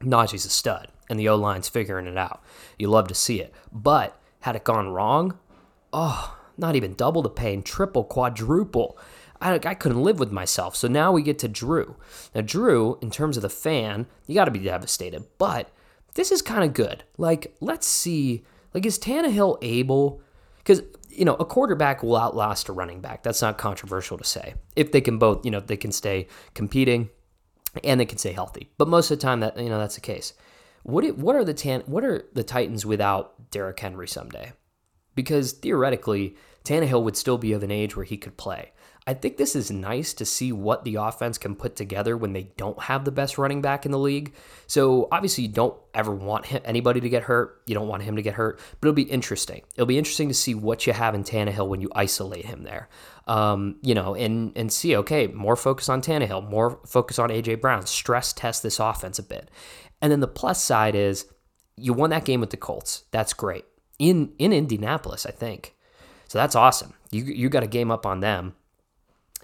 Najee's 0.00 0.44
a 0.44 0.50
stud 0.50 0.88
and 1.08 1.18
the 1.18 1.28
O 1.28 1.36
line's 1.36 1.68
figuring 1.68 2.06
it 2.06 2.16
out. 2.16 2.42
You 2.78 2.88
love 2.88 3.08
to 3.08 3.14
see 3.14 3.40
it. 3.40 3.52
But 3.72 4.18
had 4.40 4.56
it 4.56 4.64
gone 4.64 4.88
wrong, 4.88 5.38
oh, 5.92 6.36
not 6.56 6.76
even 6.76 6.94
double 6.94 7.22
the 7.22 7.30
pain, 7.30 7.62
triple, 7.62 8.04
quadruple. 8.04 8.98
I, 9.40 9.54
I 9.64 9.74
couldn't 9.74 10.02
live 10.02 10.18
with 10.18 10.32
myself. 10.32 10.76
So 10.76 10.88
now 10.88 11.12
we 11.12 11.22
get 11.22 11.38
to 11.40 11.48
Drew. 11.48 11.96
Now, 12.34 12.40
Drew, 12.40 12.98
in 13.02 13.10
terms 13.10 13.36
of 13.36 13.42
the 13.42 13.48
fan, 13.48 14.06
you 14.26 14.34
got 14.34 14.46
to 14.46 14.50
be 14.50 14.60
devastated. 14.60 15.24
But 15.38 15.70
this 16.14 16.30
is 16.30 16.42
kind 16.42 16.64
of 16.64 16.72
good. 16.72 17.04
Like, 17.18 17.54
let's 17.60 17.86
see. 17.86 18.44
Like, 18.72 18.86
is 18.86 18.98
Tannehill 18.98 19.58
able? 19.62 20.20
Because 20.58 20.82
you 21.14 21.24
know, 21.24 21.34
a 21.34 21.44
quarterback 21.44 22.02
will 22.02 22.16
outlast 22.16 22.68
a 22.68 22.72
running 22.72 23.00
back. 23.00 23.22
That's 23.22 23.42
not 23.42 23.58
controversial 23.58 24.18
to 24.18 24.24
say. 24.24 24.54
If 24.76 24.92
they 24.92 25.00
can 25.00 25.18
both, 25.18 25.44
you 25.44 25.50
know, 25.50 25.60
they 25.60 25.76
can 25.76 25.92
stay 25.92 26.26
competing 26.54 27.10
and 27.82 28.00
they 28.00 28.06
can 28.06 28.18
stay 28.18 28.32
healthy. 28.32 28.70
But 28.78 28.88
most 28.88 29.10
of 29.10 29.18
the 29.18 29.22
time 29.22 29.40
that 29.40 29.56
you 29.56 29.68
know 29.68 29.78
that's 29.78 29.94
the 29.94 30.00
case. 30.00 30.34
What 30.84 31.04
it, 31.04 31.18
what 31.18 31.34
are 31.34 31.44
the 31.44 31.54
tan, 31.54 31.82
what 31.86 32.04
are 32.04 32.26
the 32.34 32.44
Titans 32.44 32.86
without 32.86 33.50
Derrick 33.50 33.80
Henry 33.80 34.06
someday? 34.06 34.52
Because 35.14 35.52
theoretically, 35.52 36.36
Tannehill 36.64 37.02
would 37.02 37.16
still 37.16 37.38
be 37.38 37.52
of 37.52 37.62
an 37.62 37.70
age 37.70 37.96
where 37.96 38.04
he 38.04 38.16
could 38.16 38.36
play. 38.36 38.72
I 39.06 39.12
think 39.12 39.36
this 39.36 39.54
is 39.54 39.70
nice 39.70 40.14
to 40.14 40.24
see 40.24 40.50
what 40.50 40.84
the 40.84 40.94
offense 40.94 41.36
can 41.36 41.56
put 41.56 41.76
together 41.76 42.16
when 42.16 42.32
they 42.32 42.44
don't 42.56 42.80
have 42.84 43.04
the 43.04 43.10
best 43.10 43.36
running 43.36 43.60
back 43.60 43.84
in 43.84 43.92
the 43.92 43.98
league. 43.98 44.34
So 44.66 45.08
obviously, 45.12 45.44
you 45.44 45.50
don't 45.50 45.76
ever 45.92 46.14
want 46.14 46.46
him, 46.46 46.62
anybody 46.64 47.00
to 47.00 47.08
get 47.10 47.24
hurt. 47.24 47.60
You 47.66 47.74
don't 47.74 47.86
want 47.86 48.02
him 48.02 48.16
to 48.16 48.22
get 48.22 48.34
hurt, 48.34 48.58
but 48.80 48.88
it'll 48.88 48.94
be 48.94 49.02
interesting. 49.02 49.60
It'll 49.74 49.84
be 49.84 49.98
interesting 49.98 50.28
to 50.28 50.34
see 50.34 50.54
what 50.54 50.86
you 50.86 50.94
have 50.94 51.14
in 51.14 51.22
Tannehill 51.22 51.68
when 51.68 51.82
you 51.82 51.90
isolate 51.94 52.46
him 52.46 52.62
there. 52.62 52.88
Um, 53.26 53.76
you 53.82 53.94
know, 53.94 54.14
and 54.14 54.52
and 54.56 54.72
see 54.72 54.96
okay, 54.96 55.26
more 55.26 55.56
focus 55.56 55.90
on 55.90 56.00
Tannehill, 56.00 56.48
more 56.48 56.80
focus 56.86 57.18
on 57.18 57.28
AJ 57.28 57.60
Brown. 57.60 57.84
Stress 57.86 58.32
test 58.32 58.62
this 58.62 58.78
offense 58.78 59.18
a 59.18 59.22
bit, 59.22 59.50
and 60.00 60.12
then 60.12 60.20
the 60.20 60.28
plus 60.28 60.62
side 60.62 60.94
is 60.94 61.26
you 61.76 61.92
won 61.92 62.10
that 62.10 62.24
game 62.24 62.40
with 62.40 62.50
the 62.50 62.56
Colts. 62.56 63.04
That's 63.10 63.32
great 63.32 63.64
in 63.98 64.32
in 64.38 64.52
Indianapolis, 64.52 65.26
I 65.26 65.30
think. 65.30 65.74
So 66.28 66.38
that's 66.38 66.56
awesome. 66.56 66.94
You 67.10 67.24
you 67.24 67.48
got 67.48 67.62
a 67.62 67.68
game 67.68 67.90
up 67.90 68.06
on 68.06 68.20
them. 68.20 68.54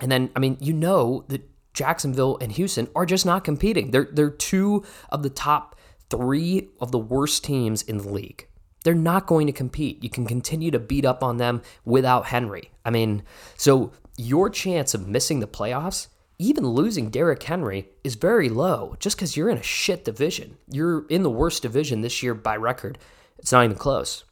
And 0.00 0.10
then, 0.10 0.30
I 0.34 0.38
mean, 0.38 0.56
you 0.60 0.72
know 0.72 1.24
that 1.28 1.48
Jacksonville 1.74 2.38
and 2.40 2.50
Houston 2.52 2.88
are 2.96 3.06
just 3.06 3.26
not 3.26 3.44
competing. 3.44 3.90
They're 3.90 4.08
they're 4.10 4.30
two 4.30 4.84
of 5.10 5.22
the 5.22 5.30
top 5.30 5.76
three 6.08 6.68
of 6.80 6.90
the 6.90 6.98
worst 6.98 7.44
teams 7.44 7.82
in 7.82 7.98
the 7.98 8.08
league. 8.08 8.46
They're 8.82 8.94
not 8.94 9.26
going 9.26 9.46
to 9.46 9.52
compete. 9.52 10.02
You 10.02 10.08
can 10.08 10.26
continue 10.26 10.70
to 10.70 10.78
beat 10.78 11.04
up 11.04 11.22
on 11.22 11.36
them 11.36 11.62
without 11.84 12.26
Henry. 12.26 12.70
I 12.84 12.90
mean, 12.90 13.22
so 13.56 13.92
your 14.16 14.48
chance 14.48 14.94
of 14.94 15.06
missing 15.06 15.40
the 15.40 15.46
playoffs 15.46 16.08
even 16.40 16.66
losing 16.66 17.10
Derrick 17.10 17.42
Henry 17.42 17.90
is 18.02 18.14
very 18.14 18.48
low 18.48 18.96
just 18.98 19.16
because 19.16 19.36
you're 19.36 19.50
in 19.50 19.58
a 19.58 19.62
shit 19.62 20.06
division. 20.06 20.56
You're 20.70 21.06
in 21.08 21.22
the 21.22 21.30
worst 21.30 21.62
division 21.62 22.00
this 22.00 22.22
year 22.22 22.32
by 22.32 22.56
record. 22.56 22.98
It's 23.38 23.52
not 23.52 23.64
even 23.64 23.76
close. 23.76 24.24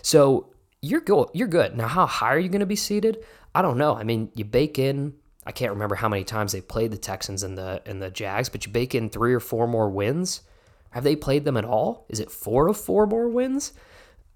So 0.00 0.54
you're 0.80 1.00
go 1.00 1.30
you're 1.34 1.48
good. 1.48 1.76
Now 1.76 1.88
how 1.88 2.06
high 2.06 2.32
are 2.34 2.38
you 2.38 2.48
going 2.48 2.60
to 2.60 2.66
be 2.66 2.76
seated? 2.76 3.24
I 3.54 3.62
don't 3.62 3.76
know. 3.76 3.96
I 3.96 4.04
mean, 4.04 4.30
you 4.36 4.44
bake 4.44 4.78
in 4.78 5.14
I 5.44 5.50
can't 5.50 5.72
remember 5.72 5.96
how 5.96 6.08
many 6.08 6.24
times 6.24 6.52
they 6.52 6.60
played 6.60 6.92
the 6.92 6.98
Texans 6.98 7.42
and 7.42 7.58
the 7.58 7.82
and 7.86 8.00
the 8.00 8.10
Jags, 8.10 8.48
but 8.48 8.64
you 8.64 8.70
bake 8.72 8.94
in 8.94 9.10
three 9.10 9.34
or 9.34 9.40
four 9.40 9.66
more 9.66 9.88
wins. 9.88 10.42
Have 10.90 11.04
they 11.04 11.16
played 11.16 11.44
them 11.44 11.56
at 11.56 11.64
all? 11.64 12.06
Is 12.08 12.20
it 12.20 12.30
four 12.30 12.68
of 12.68 12.76
four 12.76 13.06
more 13.06 13.28
wins? 13.28 13.72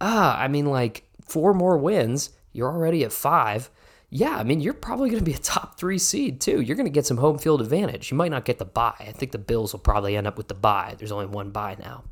Ah, 0.01 0.37
I 0.41 0.49
mean, 0.49 0.67
like 0.67 1.05
four 1.25 1.55
more 1.55 1.79
wins, 1.79 2.31
you're 2.53 2.71
already 2.71 3.05
at 3.05 3.13
five. 3.13 3.71
Yeah, 4.15 4.37
I 4.37 4.43
mean, 4.43 4.61
you're 4.61 4.75
probably 4.75 5.09
going 5.09 5.25
to 5.25 5.31
be 5.31 5.35
a 5.35 5.39
top 5.39 5.79
three 5.79 5.97
seed 5.97 6.43
too. 6.43 6.61
You're 6.61 6.77
going 6.77 6.85
to 6.85 6.93
get 6.93 7.07
some 7.07 7.17
home 7.17 7.39
field 7.39 7.63
advantage. 7.63 8.11
You 8.11 8.17
might 8.19 8.31
not 8.31 8.45
get 8.45 8.59
the 8.59 8.67
bye. 8.67 8.95
I 9.01 9.11
think 9.11 9.33
the 9.33 9.39
Bills 9.39 9.73
will 9.73 9.81
probably 9.81 10.19
end 10.19 10.27
up 10.27 10.37
with 10.37 10.49
the 10.49 10.55
bye. 10.55 10.97
There's 10.99 11.13
only 11.13 11.25
one 11.25 11.49
bye 11.49 11.77
now. 11.81 12.05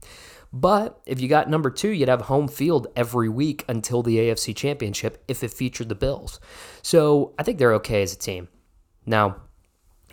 But 0.50 0.98
if 1.04 1.20
you 1.20 1.28
got 1.28 1.50
number 1.50 1.68
two, 1.68 1.90
you'd 1.90 2.08
have 2.08 2.22
home 2.22 2.48
field 2.48 2.86
every 2.96 3.28
week 3.28 3.66
until 3.68 4.02
the 4.02 4.16
AFC 4.16 4.56
Championship 4.56 5.22
if 5.28 5.44
it 5.44 5.52
featured 5.52 5.90
the 5.90 5.94
Bills. 5.94 6.40
So 6.80 7.34
I 7.38 7.42
think 7.42 7.58
they're 7.58 7.74
okay 7.74 8.02
as 8.02 8.14
a 8.14 8.18
team. 8.18 8.48
Now, 9.04 9.36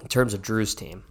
in 0.02 0.10
terms 0.10 0.34
of 0.34 0.42
Drew's 0.42 0.76
team, 0.76 1.06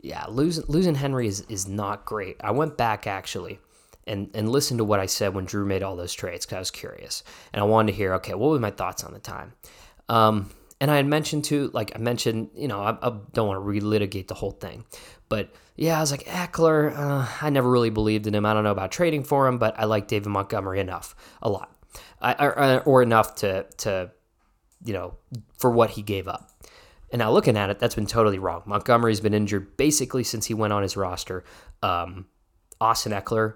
yeah, 0.00 0.24
losing 0.26 0.64
losing 0.68 0.94
Henry 0.94 1.26
is 1.26 1.42
is 1.50 1.68
not 1.68 2.06
great. 2.06 2.36
I 2.40 2.52
went 2.52 2.78
back 2.78 3.06
actually 3.06 3.60
and 4.06 4.30
and 4.34 4.48
listened 4.48 4.78
to 4.78 4.84
what 4.84 5.00
I 5.00 5.06
said 5.06 5.34
when 5.34 5.44
Drew 5.44 5.66
made 5.66 5.82
all 5.82 5.96
those 5.96 6.14
trades 6.14 6.46
because 6.46 6.56
I 6.56 6.60
was 6.60 6.70
curious 6.70 7.22
and 7.52 7.60
I 7.60 7.64
wanted 7.64 7.92
to 7.92 7.96
hear 7.98 8.14
okay, 8.14 8.34
what 8.34 8.50
were 8.50 8.58
my 8.58 8.70
thoughts 8.70 9.04
on 9.04 9.12
the 9.12 9.18
time. 9.18 9.52
Um, 10.12 10.50
and 10.78 10.90
I 10.90 10.96
had 10.96 11.06
mentioned 11.06 11.44
to, 11.46 11.70
like 11.72 11.92
I 11.94 11.98
mentioned, 11.98 12.50
you 12.54 12.68
know, 12.68 12.82
I, 12.82 12.90
I 12.90 13.18
don't 13.32 13.48
want 13.48 13.58
to 13.58 13.64
relitigate 13.64 14.28
the 14.28 14.34
whole 14.34 14.50
thing, 14.50 14.84
but 15.30 15.54
yeah, 15.74 15.96
I 15.96 16.00
was 16.00 16.10
like 16.10 16.24
Ekeler. 16.24 16.92
Uh, 16.94 17.26
I 17.40 17.48
never 17.48 17.70
really 17.70 17.88
believed 17.88 18.26
in 18.26 18.34
him. 18.34 18.44
I 18.44 18.52
don't 18.52 18.62
know 18.62 18.72
about 18.72 18.92
trading 18.92 19.24
for 19.24 19.46
him, 19.46 19.56
but 19.56 19.78
I 19.78 19.86
like 19.86 20.08
David 20.08 20.28
Montgomery 20.28 20.80
enough, 20.80 21.14
a 21.40 21.48
lot, 21.48 21.74
I, 22.20 22.34
or, 22.44 22.82
or 22.82 23.02
enough 23.02 23.36
to 23.36 23.64
to, 23.78 24.10
you 24.84 24.92
know, 24.92 25.14
for 25.58 25.70
what 25.70 25.90
he 25.90 26.02
gave 26.02 26.28
up. 26.28 26.50
And 27.10 27.20
now 27.20 27.30
looking 27.30 27.56
at 27.56 27.70
it, 27.70 27.78
that's 27.78 27.94
been 27.94 28.06
totally 28.06 28.38
wrong. 28.38 28.62
Montgomery's 28.66 29.20
been 29.20 29.34
injured 29.34 29.78
basically 29.78 30.24
since 30.24 30.44
he 30.46 30.52
went 30.52 30.74
on 30.74 30.82
his 30.82 30.94
roster. 30.94 31.42
Um, 31.82 32.26
Austin 32.80 33.12
Ekeler 33.12 33.54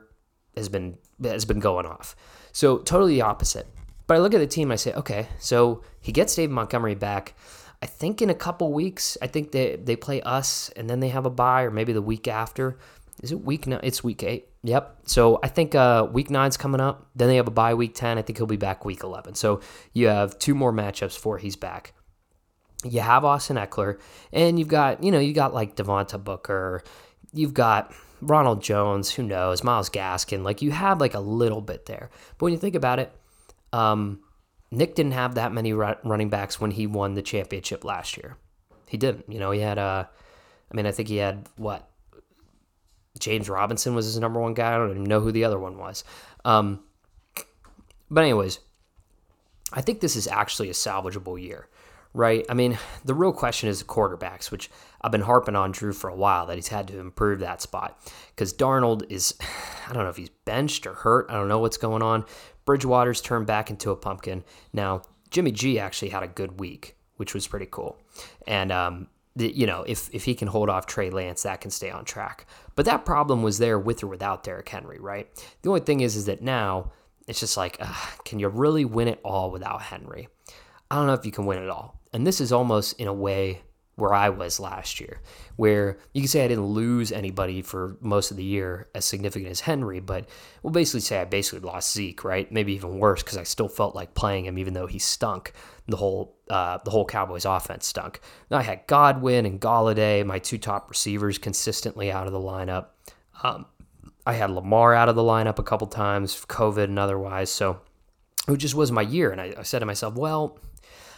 has 0.56 0.70
been 0.70 0.96
has 1.22 1.44
been 1.44 1.60
going 1.60 1.84
off. 1.84 2.16
So 2.52 2.78
totally 2.78 3.14
the 3.14 3.22
opposite. 3.22 3.66
But 4.06 4.16
I 4.16 4.20
look 4.20 4.34
at 4.34 4.38
the 4.38 4.46
team, 4.46 4.70
I 4.70 4.76
say, 4.76 4.92
okay, 4.92 5.28
so 5.38 5.82
he 6.00 6.12
gets 6.12 6.34
David 6.34 6.52
Montgomery 6.52 6.94
back. 6.94 7.34
I 7.82 7.86
think 7.86 8.22
in 8.22 8.30
a 8.30 8.34
couple 8.34 8.72
weeks, 8.72 9.18
I 9.20 9.26
think 9.26 9.52
they 9.52 9.76
they 9.76 9.96
play 9.96 10.22
us 10.22 10.70
and 10.76 10.88
then 10.88 11.00
they 11.00 11.08
have 11.10 11.26
a 11.26 11.30
bye, 11.30 11.62
or 11.62 11.70
maybe 11.70 11.92
the 11.92 12.02
week 12.02 12.26
after. 12.26 12.78
Is 13.22 13.32
it 13.32 13.40
week 13.42 13.66
nine? 13.66 13.80
It's 13.82 14.04
week 14.04 14.22
eight. 14.22 14.48
Yep. 14.62 14.96
So 15.04 15.38
I 15.42 15.48
think 15.48 15.74
uh, 15.74 16.06
week 16.10 16.30
nine's 16.30 16.56
coming 16.56 16.80
up. 16.80 17.08
Then 17.14 17.28
they 17.28 17.36
have 17.36 17.48
a 17.48 17.52
bye 17.52 17.74
week 17.74 17.94
ten. 17.94 18.18
I 18.18 18.22
think 18.22 18.38
he'll 18.38 18.46
be 18.46 18.56
back 18.56 18.84
week 18.84 19.02
eleven. 19.02 19.34
So 19.34 19.60
you 19.92 20.08
have 20.08 20.38
two 20.38 20.54
more 20.54 20.72
matchups 20.72 21.14
before 21.14 21.38
he's 21.38 21.56
back 21.56 21.92
you 22.84 23.00
have 23.00 23.24
Austin 23.24 23.56
Ekeler 23.56 23.98
and 24.32 24.58
you've 24.58 24.68
got, 24.68 25.02
you 25.02 25.10
know, 25.10 25.18
you 25.18 25.32
got 25.32 25.54
like 25.54 25.76
Devontae 25.76 26.22
Booker, 26.22 26.82
you've 27.32 27.54
got 27.54 27.92
Ronald 28.20 28.62
Jones, 28.62 29.10
who 29.10 29.22
knows, 29.22 29.64
Myles 29.64 29.90
Gaskin. 29.90 30.42
Like 30.42 30.62
you 30.62 30.70
have 30.70 31.00
like 31.00 31.14
a 31.14 31.20
little 31.20 31.60
bit 31.60 31.86
there. 31.86 32.10
But 32.38 32.46
when 32.46 32.52
you 32.52 32.58
think 32.58 32.74
about 32.74 32.98
it, 32.98 33.12
um, 33.72 34.20
Nick 34.70 34.94
didn't 34.94 35.12
have 35.12 35.34
that 35.34 35.52
many 35.52 35.72
running 35.72 36.28
backs 36.28 36.60
when 36.60 36.70
he 36.70 36.86
won 36.86 37.14
the 37.14 37.22
championship 37.22 37.84
last 37.84 38.16
year. 38.16 38.36
He 38.88 38.96
didn't. 38.96 39.24
You 39.28 39.38
know, 39.38 39.50
he 39.50 39.60
had, 39.60 39.78
uh, 39.78 40.04
I 40.70 40.74
mean, 40.74 40.86
I 40.86 40.92
think 40.92 41.08
he 41.08 41.16
had 41.16 41.48
what? 41.56 41.88
James 43.18 43.48
Robinson 43.48 43.94
was 43.94 44.04
his 44.04 44.18
number 44.18 44.40
one 44.40 44.54
guy. 44.54 44.74
I 44.74 44.76
don't 44.76 44.90
even 44.90 45.04
know 45.04 45.20
who 45.20 45.32
the 45.32 45.44
other 45.44 45.58
one 45.58 45.78
was. 45.78 46.04
Um, 46.44 46.80
but, 48.10 48.20
anyways, 48.22 48.60
I 49.72 49.80
think 49.80 50.00
this 50.00 50.16
is 50.16 50.28
actually 50.28 50.68
a 50.68 50.74
salvageable 50.74 51.40
year 51.40 51.68
right? 52.16 52.46
I 52.48 52.54
mean, 52.54 52.78
the 53.04 53.14
real 53.14 53.32
question 53.32 53.68
is 53.68 53.80
the 53.80 53.84
quarterbacks, 53.84 54.50
which 54.50 54.70
I've 55.02 55.12
been 55.12 55.20
harping 55.20 55.54
on 55.54 55.70
Drew 55.70 55.92
for 55.92 56.08
a 56.08 56.16
while 56.16 56.46
that 56.46 56.56
he's 56.56 56.68
had 56.68 56.88
to 56.88 56.98
improve 56.98 57.40
that 57.40 57.60
spot 57.60 58.00
because 58.34 58.54
Darnold 58.54 59.04
is, 59.10 59.34
I 59.88 59.92
don't 59.92 60.02
know 60.02 60.08
if 60.08 60.16
he's 60.16 60.30
benched 60.46 60.86
or 60.86 60.94
hurt. 60.94 61.26
I 61.28 61.34
don't 61.34 61.48
know 61.48 61.58
what's 61.58 61.76
going 61.76 62.02
on. 62.02 62.24
Bridgewater's 62.66 63.22
turned 63.22 63.46
back 63.46 63.70
into 63.70 63.90
a 63.90 63.96
pumpkin. 63.96 64.44
Now, 64.74 65.02
Jimmy 65.30 65.52
G 65.52 65.78
actually 65.78 66.10
had 66.10 66.22
a 66.22 66.28
good 66.28 66.60
week, 66.60 66.96
which 67.16 67.32
was 67.32 67.46
pretty 67.46 67.68
cool. 67.70 67.98
And, 68.46 68.70
um, 68.70 69.08
you 69.36 69.66
know, 69.66 69.84
if, 69.86 70.10
if 70.12 70.24
he 70.24 70.34
can 70.34 70.48
hold 70.48 70.68
off 70.68 70.86
Trey 70.86 71.10
Lance, 71.10 71.44
that 71.44 71.60
can 71.60 71.70
stay 71.70 71.90
on 71.90 72.04
track. 72.04 72.46
But 72.74 72.84
that 72.84 73.04
problem 73.04 73.42
was 73.42 73.58
there 73.58 73.78
with 73.78 74.02
or 74.02 74.08
without 74.08 74.42
Derrick 74.42 74.68
Henry, 74.68 74.98
right? 74.98 75.28
The 75.62 75.68
only 75.68 75.80
thing 75.80 76.00
is, 76.00 76.16
is 76.16 76.26
that 76.26 76.42
now 76.42 76.92
it's 77.26 77.40
just 77.40 77.56
like, 77.56 77.80
can 78.24 78.38
you 78.38 78.48
really 78.48 78.84
win 78.84 79.08
it 79.08 79.20
all 79.24 79.50
without 79.50 79.82
Henry? 79.82 80.28
I 80.90 80.96
don't 80.96 81.06
know 81.06 81.14
if 81.14 81.26
you 81.26 81.32
can 81.32 81.46
win 81.46 81.62
it 81.62 81.70
all. 81.70 82.00
And 82.12 82.26
this 82.26 82.40
is 82.40 82.52
almost 82.52 82.98
in 83.00 83.08
a 83.08 83.12
way 83.12 83.62
where 83.96 84.12
I 84.12 84.28
was 84.28 84.60
last 84.60 85.00
year, 85.00 85.20
where 85.56 85.98
you 86.12 86.20
can 86.20 86.28
say 86.28 86.44
I 86.44 86.48
didn't 86.48 86.66
lose 86.66 87.10
anybody 87.10 87.62
for 87.62 87.96
most 88.00 88.30
of 88.30 88.36
the 88.36 88.44
year 88.44 88.88
as 88.94 89.06
significant 89.06 89.50
as 89.50 89.60
Henry, 89.60 90.00
but 90.00 90.28
we'll 90.62 90.72
basically 90.72 91.00
say 91.00 91.18
I 91.18 91.24
basically 91.24 91.66
lost 91.66 91.94
Zeke, 91.94 92.22
right? 92.22 92.50
Maybe 92.52 92.74
even 92.74 92.98
worse 92.98 93.22
because 93.22 93.38
I 93.38 93.44
still 93.44 93.68
felt 93.68 93.94
like 93.94 94.14
playing 94.14 94.44
him, 94.44 94.58
even 94.58 94.74
though 94.74 94.86
he 94.86 94.98
stunk. 94.98 95.52
The 95.88 95.96
whole 95.96 96.36
uh, 96.50 96.78
the 96.84 96.90
whole 96.90 97.04
Cowboys 97.04 97.44
offense 97.44 97.86
stunk. 97.86 98.20
I 98.50 98.62
had 98.62 98.86
Godwin 98.86 99.46
and 99.46 99.60
Golladay, 99.60 100.26
my 100.26 100.40
two 100.40 100.58
top 100.58 100.90
receivers, 100.90 101.38
consistently 101.38 102.10
out 102.10 102.26
of 102.26 102.32
the 102.32 102.40
lineup. 102.40 102.86
Um, 103.42 103.66
I 104.26 104.32
had 104.32 104.50
Lamar 104.50 104.92
out 104.92 105.08
of 105.08 105.14
the 105.14 105.22
lineup 105.22 105.60
a 105.60 105.62
couple 105.62 105.86
times, 105.86 106.44
COVID 106.46 106.84
and 106.84 106.98
otherwise. 106.98 107.50
So 107.50 107.80
it 108.48 108.56
just 108.56 108.74
was 108.74 108.90
my 108.90 109.02
year, 109.02 109.30
and 109.30 109.40
I, 109.40 109.54
I 109.56 109.62
said 109.62 109.78
to 109.78 109.86
myself, 109.86 110.16
well 110.16 110.58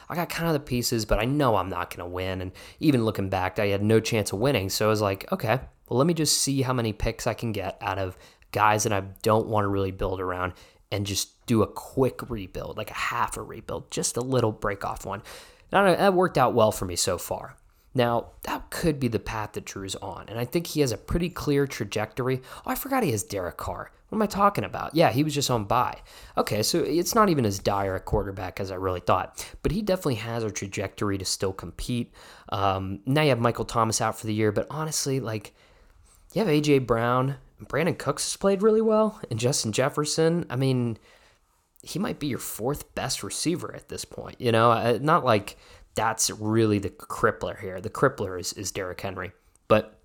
I 0.08 0.14
got 0.14 0.28
kind 0.28 0.46
of 0.48 0.54
the 0.54 0.60
pieces, 0.60 1.04
but 1.04 1.18
I 1.18 1.24
know 1.24 1.56
I'm 1.56 1.68
not 1.68 1.94
going 1.94 2.06
to 2.06 2.12
win. 2.12 2.40
And 2.40 2.52
even 2.80 3.04
looking 3.04 3.28
back, 3.28 3.58
I 3.58 3.66
had 3.66 3.82
no 3.82 4.00
chance 4.00 4.32
of 4.32 4.38
winning. 4.38 4.70
So 4.70 4.86
I 4.86 4.88
was 4.88 5.02
like, 5.02 5.30
okay, 5.32 5.60
well, 5.88 5.98
let 5.98 6.06
me 6.06 6.14
just 6.14 6.40
see 6.40 6.62
how 6.62 6.72
many 6.72 6.92
picks 6.92 7.26
I 7.26 7.34
can 7.34 7.52
get 7.52 7.76
out 7.80 7.98
of 7.98 8.16
guys 8.52 8.84
that 8.84 8.92
I 8.92 9.00
don't 9.22 9.48
want 9.48 9.64
to 9.64 9.68
really 9.68 9.90
build 9.90 10.20
around 10.20 10.54
and 10.90 11.06
just 11.06 11.44
do 11.46 11.62
a 11.62 11.66
quick 11.66 12.30
rebuild, 12.30 12.76
like 12.76 12.90
a 12.90 12.94
half 12.94 13.36
a 13.36 13.42
rebuild, 13.42 13.90
just 13.90 14.16
a 14.16 14.22
little 14.22 14.52
break 14.52 14.84
off 14.84 15.04
one. 15.04 15.22
Now, 15.70 15.84
that 15.84 16.14
worked 16.14 16.38
out 16.38 16.54
well 16.54 16.72
for 16.72 16.86
me 16.86 16.96
so 16.96 17.18
far. 17.18 17.56
Now, 17.98 18.26
that 18.44 18.70
could 18.70 19.00
be 19.00 19.08
the 19.08 19.18
path 19.18 19.54
that 19.54 19.64
Drew's 19.64 19.96
on, 19.96 20.26
and 20.28 20.38
I 20.38 20.44
think 20.44 20.68
he 20.68 20.82
has 20.82 20.92
a 20.92 20.96
pretty 20.96 21.28
clear 21.28 21.66
trajectory. 21.66 22.40
Oh, 22.58 22.70
I 22.70 22.76
forgot 22.76 23.02
he 23.02 23.10
has 23.10 23.24
Derek 23.24 23.56
Carr. 23.56 23.90
What 24.08 24.18
am 24.18 24.22
I 24.22 24.26
talking 24.26 24.62
about? 24.62 24.94
Yeah, 24.94 25.10
he 25.10 25.24
was 25.24 25.34
just 25.34 25.50
on 25.50 25.64
bye. 25.64 25.98
Okay, 26.36 26.62
so 26.62 26.78
it's 26.78 27.16
not 27.16 27.28
even 27.28 27.44
as 27.44 27.58
dire 27.58 27.96
a 27.96 28.00
quarterback 28.00 28.60
as 28.60 28.70
I 28.70 28.76
really 28.76 29.00
thought, 29.00 29.44
but 29.64 29.72
he 29.72 29.82
definitely 29.82 30.14
has 30.14 30.44
a 30.44 30.50
trajectory 30.52 31.18
to 31.18 31.24
still 31.24 31.52
compete. 31.52 32.14
Um, 32.50 33.00
now 33.04 33.22
you 33.22 33.30
have 33.30 33.40
Michael 33.40 33.64
Thomas 33.64 34.00
out 34.00 34.16
for 34.16 34.28
the 34.28 34.34
year, 34.34 34.52
but 34.52 34.68
honestly, 34.70 35.18
like, 35.18 35.52
you 36.34 36.38
have 36.38 36.48
A.J. 36.48 36.78
Brown. 36.78 37.34
Brandin 37.64 37.98
Cooks 37.98 38.30
has 38.30 38.36
played 38.36 38.62
really 38.62 38.80
well, 38.80 39.20
and 39.28 39.40
Justin 39.40 39.72
Jefferson. 39.72 40.46
I 40.48 40.54
mean, 40.54 40.98
he 41.82 41.98
might 41.98 42.20
be 42.20 42.28
your 42.28 42.38
fourth 42.38 42.94
best 42.94 43.24
receiver 43.24 43.74
at 43.74 43.88
this 43.88 44.04
point. 44.04 44.40
You 44.40 44.52
know, 44.52 44.70
uh, 44.70 44.98
not 45.02 45.24
like 45.24 45.56
that's 45.98 46.30
really 46.30 46.78
the 46.78 46.90
crippler 46.90 47.58
here. 47.58 47.80
The 47.80 47.90
crippler 47.90 48.38
is, 48.38 48.52
is 48.52 48.70
Derrick 48.70 49.00
Henry. 49.00 49.32
But, 49.66 49.98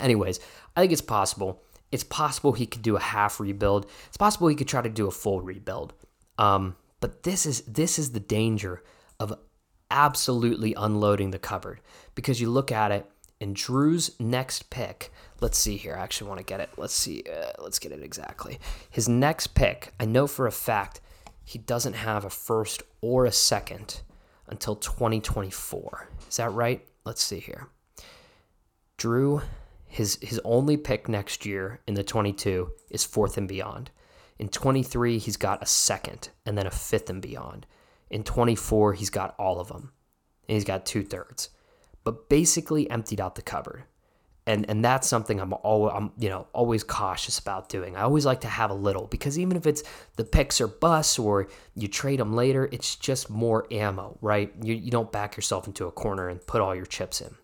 anyways, 0.00 0.40
I 0.74 0.80
think 0.80 0.90
it's 0.90 1.00
possible 1.00 1.62
it's 1.92 2.04
possible 2.04 2.52
he 2.52 2.66
could 2.66 2.82
do 2.82 2.96
a 2.96 3.00
half 3.00 3.38
rebuild. 3.38 3.86
It's 4.08 4.16
possible 4.16 4.48
he 4.48 4.56
could 4.56 4.66
try 4.66 4.80
to 4.80 4.88
do 4.88 5.06
a 5.06 5.10
full 5.10 5.42
rebuild. 5.42 5.92
Um, 6.38 6.74
but 7.00 7.22
this 7.22 7.46
is 7.46 7.60
this 7.62 7.98
is 7.98 8.12
the 8.12 8.20
danger 8.20 8.82
of 9.20 9.38
absolutely 9.90 10.74
unloading 10.74 11.30
the 11.30 11.38
cupboard 11.38 11.80
because 12.14 12.40
you 12.40 12.48
look 12.50 12.72
at 12.72 12.90
it 12.90 13.08
and 13.40 13.54
Drew's 13.54 14.18
next 14.18 14.70
pick. 14.70 15.12
Let's 15.40 15.58
see 15.58 15.76
here. 15.76 15.94
I 15.94 16.02
actually 16.02 16.28
want 16.28 16.38
to 16.38 16.44
get 16.44 16.60
it. 16.60 16.70
Let's 16.78 16.94
see. 16.94 17.24
Uh, 17.30 17.52
let's 17.62 17.78
get 17.78 17.92
it 17.92 18.02
exactly. 18.02 18.58
His 18.90 19.08
next 19.08 19.48
pick. 19.48 19.92
I 20.00 20.06
know 20.06 20.26
for 20.26 20.46
a 20.46 20.52
fact 20.52 21.00
he 21.44 21.58
doesn't 21.58 21.94
have 21.94 22.24
a 22.24 22.30
first 22.30 22.82
or 23.02 23.26
a 23.26 23.32
second 23.32 24.00
until 24.52 24.76
2024. 24.76 26.08
Is 26.28 26.36
that 26.36 26.52
right? 26.52 26.86
Let's 27.06 27.24
see 27.24 27.40
here. 27.40 27.68
Drew 28.98 29.40
his 29.86 30.18
his 30.20 30.40
only 30.44 30.76
pick 30.76 31.08
next 31.08 31.44
year 31.44 31.80
in 31.86 31.94
the 31.94 32.04
22 32.04 32.70
is 32.90 33.02
fourth 33.02 33.38
and 33.38 33.48
beyond. 33.48 33.90
In 34.38 34.48
23, 34.48 35.18
he's 35.18 35.38
got 35.38 35.62
a 35.62 35.66
second 35.66 36.28
and 36.44 36.56
then 36.56 36.66
a 36.66 36.70
fifth 36.70 37.08
and 37.08 37.22
beyond. 37.22 37.66
In 38.10 38.24
24, 38.24 38.92
he's 38.92 39.10
got 39.10 39.34
all 39.38 39.58
of 39.58 39.68
them. 39.68 39.92
And 40.48 40.54
he's 40.54 40.64
got 40.64 40.84
two 40.84 41.02
thirds. 41.02 41.48
But 42.04 42.28
basically 42.28 42.90
emptied 42.90 43.20
out 43.20 43.36
the 43.36 43.42
cupboard. 43.42 43.84
And 44.46 44.68
and 44.68 44.84
that's 44.84 45.06
something 45.06 45.40
I'm 45.40 45.52
always 45.52 45.94
I'm 45.94 46.10
you 46.18 46.28
know 46.28 46.48
always 46.52 46.82
cautious 46.82 47.38
about 47.38 47.68
doing. 47.68 47.96
I 47.96 48.02
always 48.02 48.26
like 48.26 48.40
to 48.40 48.48
have 48.48 48.70
a 48.70 48.74
little 48.74 49.06
because 49.06 49.38
even 49.38 49.56
if 49.56 49.66
it's 49.66 49.84
the 50.16 50.24
picks 50.24 50.60
or 50.60 50.66
bus 50.66 51.18
or 51.18 51.48
you 51.74 51.86
trade 51.86 52.18
them 52.18 52.34
later, 52.34 52.68
it's 52.72 52.96
just 52.96 53.30
more 53.30 53.66
ammo, 53.70 54.18
right? 54.20 54.52
You 54.60 54.74
you 54.74 54.90
don't 54.90 55.12
back 55.12 55.36
yourself 55.36 55.66
into 55.66 55.86
a 55.86 55.92
corner 55.92 56.28
and 56.28 56.44
put 56.44 56.60
all 56.60 56.74
your 56.74 56.86
chips 56.86 57.20
in. 57.20 57.36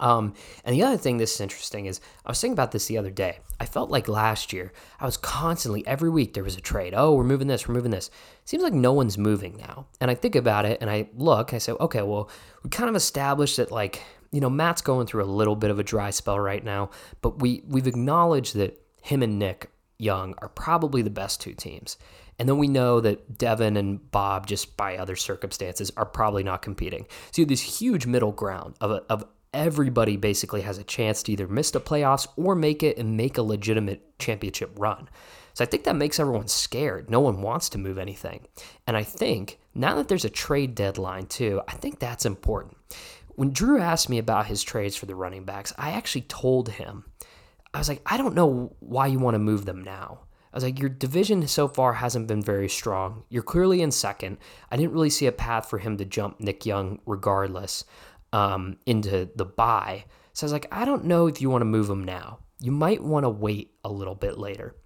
Um, 0.00 0.34
and 0.64 0.74
the 0.74 0.82
other 0.82 0.96
thing 0.96 1.16
this 1.16 1.34
is 1.34 1.40
interesting 1.40 1.86
is 1.86 2.00
I 2.26 2.30
was 2.30 2.40
thinking 2.40 2.54
about 2.54 2.72
this 2.72 2.86
the 2.86 2.98
other 2.98 3.10
day. 3.10 3.38
I 3.60 3.66
felt 3.66 3.90
like 3.90 4.08
last 4.08 4.52
year 4.52 4.72
I 5.00 5.06
was 5.06 5.16
constantly 5.16 5.86
every 5.86 6.10
week 6.10 6.34
there 6.34 6.44
was 6.44 6.56
a 6.56 6.60
trade. 6.60 6.94
Oh, 6.96 7.14
we're 7.14 7.24
moving 7.24 7.46
this, 7.46 7.68
we're 7.68 7.74
moving 7.74 7.92
this. 7.92 8.10
seems 8.44 8.62
like 8.62 8.72
no 8.72 8.92
one's 8.92 9.16
moving 9.16 9.56
now. 9.56 9.86
And 10.00 10.10
I 10.10 10.14
think 10.14 10.34
about 10.34 10.64
it 10.64 10.78
and 10.80 10.90
I 10.90 11.08
look, 11.16 11.54
I 11.54 11.58
say, 11.58 11.72
okay, 11.72 12.02
well, 12.02 12.28
we 12.62 12.70
kind 12.70 12.90
of 12.90 12.96
established 12.96 13.56
that 13.58 13.70
like 13.70 14.02
you 14.34 14.40
know 14.40 14.50
Matt's 14.50 14.82
going 14.82 15.06
through 15.06 15.22
a 15.22 15.26
little 15.26 15.54
bit 15.54 15.70
of 15.70 15.78
a 15.78 15.84
dry 15.84 16.10
spell 16.10 16.40
right 16.40 16.64
now, 16.64 16.90
but 17.22 17.40
we 17.40 17.62
we've 17.68 17.86
acknowledged 17.86 18.56
that 18.56 18.80
him 19.00 19.22
and 19.22 19.38
Nick 19.38 19.70
Young 19.98 20.34
are 20.38 20.48
probably 20.48 21.02
the 21.02 21.10
best 21.10 21.40
two 21.40 21.54
teams. 21.54 21.96
And 22.38 22.48
then 22.48 22.58
we 22.58 22.66
know 22.66 23.00
that 23.00 23.38
Devin 23.38 23.76
and 23.76 24.10
Bob, 24.10 24.48
just 24.48 24.76
by 24.76 24.96
other 24.96 25.14
circumstances, 25.14 25.92
are 25.96 26.04
probably 26.04 26.42
not 26.42 26.62
competing. 26.62 27.06
So 27.30 27.40
you 27.40 27.44
have 27.44 27.48
this 27.48 27.80
huge 27.80 28.06
middle 28.06 28.32
ground 28.32 28.74
of, 28.80 28.90
a, 28.90 29.02
of 29.08 29.24
everybody 29.52 30.16
basically 30.16 30.62
has 30.62 30.78
a 30.78 30.84
chance 30.84 31.22
to 31.22 31.32
either 31.32 31.46
miss 31.46 31.70
the 31.70 31.80
playoffs 31.80 32.26
or 32.36 32.56
make 32.56 32.82
it 32.82 32.98
and 32.98 33.16
make 33.16 33.38
a 33.38 33.42
legitimate 33.42 34.18
championship 34.18 34.72
run. 34.76 35.08
So 35.52 35.62
I 35.62 35.68
think 35.68 35.84
that 35.84 35.94
makes 35.94 36.18
everyone 36.18 36.48
scared. 36.48 37.08
No 37.08 37.20
one 37.20 37.40
wants 37.40 37.68
to 37.70 37.78
move 37.78 37.98
anything. 37.98 38.48
And 38.88 38.96
I 38.96 39.04
think 39.04 39.60
now 39.72 39.94
that 39.94 40.08
there's 40.08 40.24
a 40.24 40.30
trade 40.30 40.74
deadline 40.74 41.26
too, 41.26 41.62
I 41.68 41.72
think 41.72 42.00
that's 42.00 42.26
important. 42.26 42.76
When 43.36 43.52
Drew 43.52 43.80
asked 43.80 44.08
me 44.08 44.18
about 44.18 44.46
his 44.46 44.62
trades 44.62 44.96
for 44.96 45.06
the 45.06 45.14
running 45.14 45.44
backs, 45.44 45.72
I 45.76 45.90
actually 45.90 46.22
told 46.22 46.68
him, 46.68 47.04
I 47.72 47.78
was 47.78 47.88
like, 47.88 48.02
I 48.06 48.16
don't 48.16 48.34
know 48.34 48.76
why 48.80 49.08
you 49.08 49.18
want 49.18 49.34
to 49.34 49.40
move 49.40 49.64
them 49.64 49.82
now. 49.82 50.20
I 50.52 50.56
was 50.56 50.62
like, 50.62 50.78
your 50.78 50.88
division 50.88 51.46
so 51.48 51.66
far 51.66 51.94
hasn't 51.94 52.28
been 52.28 52.42
very 52.42 52.68
strong. 52.68 53.24
You're 53.28 53.42
clearly 53.42 53.82
in 53.82 53.90
second. 53.90 54.38
I 54.70 54.76
didn't 54.76 54.92
really 54.92 55.10
see 55.10 55.26
a 55.26 55.32
path 55.32 55.68
for 55.68 55.78
him 55.78 55.96
to 55.96 56.04
jump 56.04 56.38
Nick 56.38 56.64
Young 56.64 57.00
regardless 57.06 57.84
um, 58.32 58.76
into 58.86 59.28
the 59.34 59.44
bye. 59.44 60.04
So 60.32 60.44
I 60.44 60.46
was 60.46 60.52
like, 60.52 60.68
I 60.70 60.84
don't 60.84 61.06
know 61.06 61.26
if 61.26 61.40
you 61.40 61.50
want 61.50 61.62
to 61.62 61.66
move 61.66 61.90
him 61.90 62.04
now. 62.04 62.38
You 62.60 62.70
might 62.70 63.02
want 63.02 63.24
to 63.24 63.30
wait 63.30 63.72
a 63.82 63.90
little 63.90 64.14
bit 64.14 64.38
later. 64.38 64.76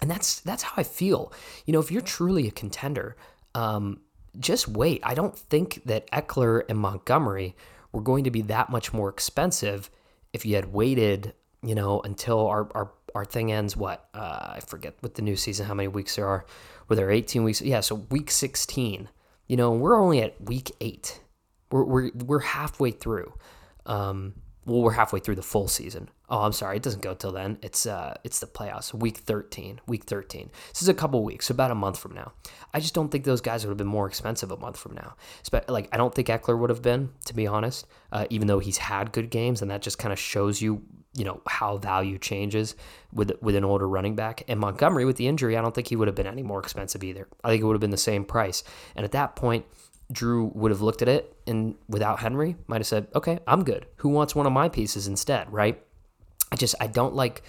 And 0.00 0.08
that's 0.08 0.40
that's 0.40 0.62
how 0.62 0.74
I 0.76 0.84
feel. 0.84 1.32
You 1.66 1.72
know, 1.72 1.80
if 1.80 1.90
you're 1.90 2.02
truly 2.02 2.46
a 2.46 2.52
contender, 2.52 3.16
um, 3.54 4.00
just 4.38 4.68
wait. 4.68 5.00
I 5.02 5.14
don't 5.14 5.36
think 5.36 5.82
that 5.84 6.10
Ekeler 6.10 6.62
and 6.68 6.78
Montgomery 6.78 7.54
were 7.92 8.02
going 8.02 8.24
to 8.24 8.30
be 8.30 8.42
that 8.42 8.70
much 8.70 8.92
more 8.92 9.08
expensive 9.08 9.90
if 10.32 10.44
you 10.44 10.56
had 10.56 10.72
waited, 10.72 11.34
you 11.62 11.74
know, 11.74 12.00
until 12.00 12.46
our, 12.46 12.68
our 12.74 12.92
our 13.14 13.24
thing 13.24 13.52
ends 13.52 13.76
what 13.76 14.08
uh, 14.12 14.54
I 14.56 14.60
forget 14.66 14.94
what 15.00 15.14
the 15.14 15.22
new 15.22 15.36
season 15.36 15.66
how 15.66 15.74
many 15.74 15.88
weeks 15.88 16.16
there 16.16 16.26
are. 16.26 16.44
Were 16.88 16.96
there 16.96 17.10
18 17.10 17.44
weeks? 17.44 17.62
Yeah, 17.62 17.80
so 17.80 17.94
week 18.10 18.30
16. 18.30 19.08
You 19.46 19.56
know, 19.56 19.70
we're 19.70 19.98
only 19.98 20.20
at 20.20 20.40
week 20.40 20.72
eight. 20.80 21.20
We're 21.70 21.84
we're 21.84 22.10
we're 22.14 22.40
halfway 22.40 22.90
through. 22.90 23.32
Um, 23.86 24.34
well, 24.66 24.80
we're 24.80 24.92
halfway 24.92 25.20
through 25.20 25.34
the 25.34 25.42
full 25.42 25.68
season. 25.68 26.08
Oh, 26.28 26.40
I'm 26.40 26.52
sorry, 26.52 26.78
it 26.78 26.82
doesn't 26.82 27.02
go 27.02 27.12
till 27.12 27.32
then. 27.32 27.58
It's 27.60 27.84
uh, 27.84 28.14
it's 28.24 28.40
the 28.40 28.46
playoffs, 28.46 28.94
week 28.94 29.18
13, 29.18 29.80
week 29.86 30.04
13. 30.04 30.50
This 30.70 30.80
is 30.80 30.88
a 30.88 30.94
couple 30.94 31.22
weeks, 31.22 31.50
about 31.50 31.70
a 31.70 31.74
month 31.74 31.98
from 31.98 32.14
now. 32.14 32.32
I 32.72 32.80
just 32.80 32.94
don't 32.94 33.10
think 33.10 33.24
those 33.24 33.42
guys 33.42 33.64
would 33.64 33.70
have 33.70 33.78
been 33.78 33.86
more 33.86 34.06
expensive 34.06 34.50
a 34.50 34.56
month 34.56 34.78
from 34.78 34.94
now. 34.94 35.16
Like, 35.68 35.88
I 35.92 35.98
don't 35.98 36.14
think 36.14 36.28
Ekeler 36.28 36.58
would 36.58 36.70
have 36.70 36.82
been, 36.82 37.10
to 37.26 37.34
be 37.34 37.46
honest, 37.46 37.86
uh, 38.10 38.26
even 38.30 38.48
though 38.48 38.58
he's 38.58 38.78
had 38.78 39.12
good 39.12 39.28
games, 39.28 39.60
and 39.60 39.70
that 39.70 39.82
just 39.82 39.98
kind 39.98 40.12
of 40.12 40.18
shows 40.18 40.62
you, 40.62 40.82
you 41.14 41.24
know, 41.26 41.42
how 41.46 41.76
value 41.76 42.18
changes 42.18 42.74
with 43.12 43.32
with 43.42 43.56
an 43.56 43.64
older 43.64 43.86
running 43.86 44.16
back. 44.16 44.44
And 44.48 44.58
Montgomery, 44.58 45.04
with 45.04 45.16
the 45.16 45.28
injury, 45.28 45.58
I 45.58 45.60
don't 45.60 45.74
think 45.74 45.88
he 45.88 45.96
would 45.96 46.08
have 46.08 46.16
been 46.16 46.26
any 46.26 46.42
more 46.42 46.60
expensive 46.60 47.04
either. 47.04 47.28
I 47.44 47.50
think 47.50 47.62
it 47.62 47.66
would 47.66 47.74
have 47.74 47.80
been 47.80 47.90
the 47.90 47.98
same 47.98 48.24
price. 48.24 48.64
And 48.96 49.04
at 49.04 49.12
that 49.12 49.36
point, 49.36 49.66
Drew 50.12 50.50
would 50.54 50.70
have 50.70 50.82
looked 50.82 51.02
at 51.02 51.08
it 51.08 51.36
and 51.46 51.76
without 51.88 52.20
Henry 52.20 52.56
might 52.66 52.80
have 52.80 52.86
said, 52.86 53.08
"Okay, 53.14 53.38
I'm 53.46 53.64
good. 53.64 53.86
Who 53.96 54.08
wants 54.08 54.34
one 54.34 54.46
of 54.46 54.52
my 54.52 54.68
pieces 54.68 55.06
instead?" 55.06 55.52
Right? 55.52 55.82
I 56.52 56.56
just 56.56 56.74
I 56.80 56.86
don't 56.86 57.14
like 57.14 57.42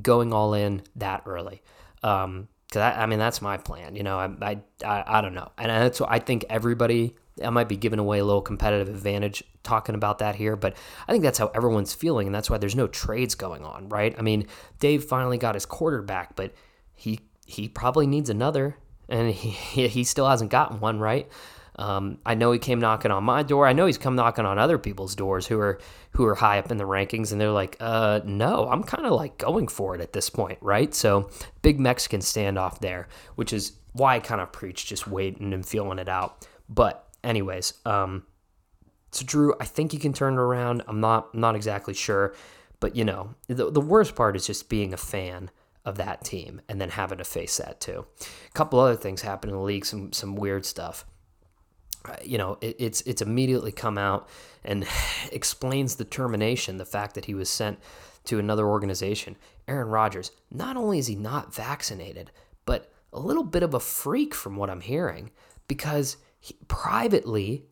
going 0.00 0.32
all 0.32 0.54
in 0.54 0.82
that 0.96 1.22
early. 1.26 1.62
Um, 2.02 2.48
cause 2.70 2.80
I, 2.80 3.02
I 3.02 3.06
mean 3.06 3.18
that's 3.18 3.42
my 3.42 3.56
plan. 3.56 3.96
You 3.96 4.02
know, 4.02 4.18
I 4.18 4.26
I 4.40 4.60
I, 4.84 5.18
I 5.18 5.20
don't 5.20 5.34
know, 5.34 5.50
and 5.58 5.70
that's 5.70 6.00
what 6.00 6.10
I 6.10 6.18
think 6.18 6.44
everybody. 6.48 7.16
I 7.42 7.48
might 7.48 7.68
be 7.68 7.78
giving 7.78 7.98
away 7.98 8.18
a 8.18 8.24
little 8.24 8.42
competitive 8.42 8.94
advantage 8.94 9.42
talking 9.62 9.94
about 9.94 10.18
that 10.18 10.34
here, 10.34 10.54
but 10.54 10.76
I 11.08 11.12
think 11.12 11.24
that's 11.24 11.38
how 11.38 11.50
everyone's 11.54 11.94
feeling, 11.94 12.26
and 12.28 12.34
that's 12.34 12.50
why 12.50 12.58
there's 12.58 12.76
no 12.76 12.86
trades 12.86 13.34
going 13.34 13.64
on, 13.64 13.88
right? 13.88 14.14
I 14.18 14.22
mean, 14.22 14.46
Dave 14.80 15.04
finally 15.04 15.38
got 15.38 15.54
his 15.54 15.64
quarterback, 15.64 16.36
but 16.36 16.52
he 16.94 17.20
he 17.46 17.68
probably 17.68 18.06
needs 18.06 18.30
another, 18.30 18.76
and 19.08 19.30
he 19.30 19.50
he 19.88 20.04
still 20.04 20.28
hasn't 20.28 20.50
gotten 20.50 20.78
one, 20.78 21.00
right? 21.00 21.28
Um, 21.76 22.18
I 22.26 22.34
know 22.34 22.52
he 22.52 22.58
came 22.58 22.80
knocking 22.80 23.10
on 23.10 23.24
my 23.24 23.42
door. 23.42 23.66
I 23.66 23.72
know 23.72 23.86
he's 23.86 23.98
come 23.98 24.14
knocking 24.14 24.44
on 24.44 24.58
other 24.58 24.78
people's 24.78 25.14
doors 25.14 25.46
who 25.46 25.58
are 25.58 25.78
who 26.12 26.26
are 26.26 26.34
high 26.34 26.58
up 26.58 26.70
in 26.70 26.76
the 26.76 26.84
rankings, 26.84 27.32
and 27.32 27.40
they're 27.40 27.50
like, 27.50 27.76
uh, 27.80 28.20
no, 28.24 28.68
I'm 28.68 28.82
kind 28.82 29.06
of 29.06 29.12
like 29.12 29.38
going 29.38 29.68
for 29.68 29.94
it 29.94 30.00
at 30.00 30.12
this 30.12 30.28
point, 30.28 30.58
right? 30.60 30.94
So 30.94 31.30
big 31.62 31.80
Mexican 31.80 32.20
standoff 32.20 32.80
there, 32.80 33.08
which 33.36 33.52
is 33.52 33.72
why 33.92 34.16
I 34.16 34.20
kind 34.20 34.40
of 34.40 34.52
preach 34.52 34.86
just 34.86 35.06
waiting 35.06 35.54
and 35.54 35.64
feeling 35.64 35.98
it 35.98 36.08
out. 36.08 36.46
But 36.68 37.08
anyways, 37.24 37.74
um, 37.86 38.24
so 39.10 39.24
Drew, 39.24 39.54
I 39.60 39.64
think 39.64 39.92
you 39.92 39.98
can 39.98 40.12
turn 40.12 40.34
it 40.34 40.40
around. 40.40 40.82
I'm 40.88 41.00
not 41.00 41.34
not 41.34 41.56
exactly 41.56 41.94
sure, 41.94 42.34
but 42.80 42.96
you 42.96 43.04
know, 43.04 43.34
the 43.46 43.70
the 43.70 43.80
worst 43.80 44.14
part 44.14 44.36
is 44.36 44.46
just 44.46 44.68
being 44.68 44.92
a 44.92 44.98
fan 44.98 45.50
of 45.84 45.96
that 45.96 46.24
team 46.24 46.60
and 46.68 46.80
then 46.80 46.90
having 46.90 47.18
to 47.18 47.24
face 47.24 47.56
that 47.56 47.80
too. 47.80 48.06
A 48.20 48.52
couple 48.52 48.78
other 48.78 48.96
things 48.96 49.22
happen 49.22 49.50
in 49.50 49.56
the 49.56 49.62
league, 49.62 49.86
some 49.86 50.12
some 50.12 50.36
weird 50.36 50.66
stuff. 50.66 51.06
You 52.24 52.38
know, 52.38 52.58
it, 52.60 52.76
it's 52.78 53.00
it's 53.02 53.22
immediately 53.22 53.72
come 53.72 53.98
out 53.98 54.28
and 54.64 54.86
explains 55.32 55.96
the 55.96 56.04
termination, 56.04 56.78
the 56.78 56.84
fact 56.84 57.14
that 57.14 57.26
he 57.26 57.34
was 57.34 57.48
sent 57.48 57.78
to 58.24 58.38
another 58.38 58.66
organization. 58.66 59.36
Aaron 59.68 59.88
Rodgers, 59.88 60.30
not 60.50 60.76
only 60.76 60.98
is 60.98 61.06
he 61.06 61.14
not 61.14 61.54
vaccinated, 61.54 62.30
but 62.64 62.92
a 63.12 63.20
little 63.20 63.44
bit 63.44 63.62
of 63.62 63.74
a 63.74 63.80
freak 63.80 64.34
from 64.34 64.56
what 64.56 64.70
I'm 64.70 64.80
hearing, 64.80 65.30
because 65.68 66.16
he, 66.40 66.56
privately, 66.68 67.66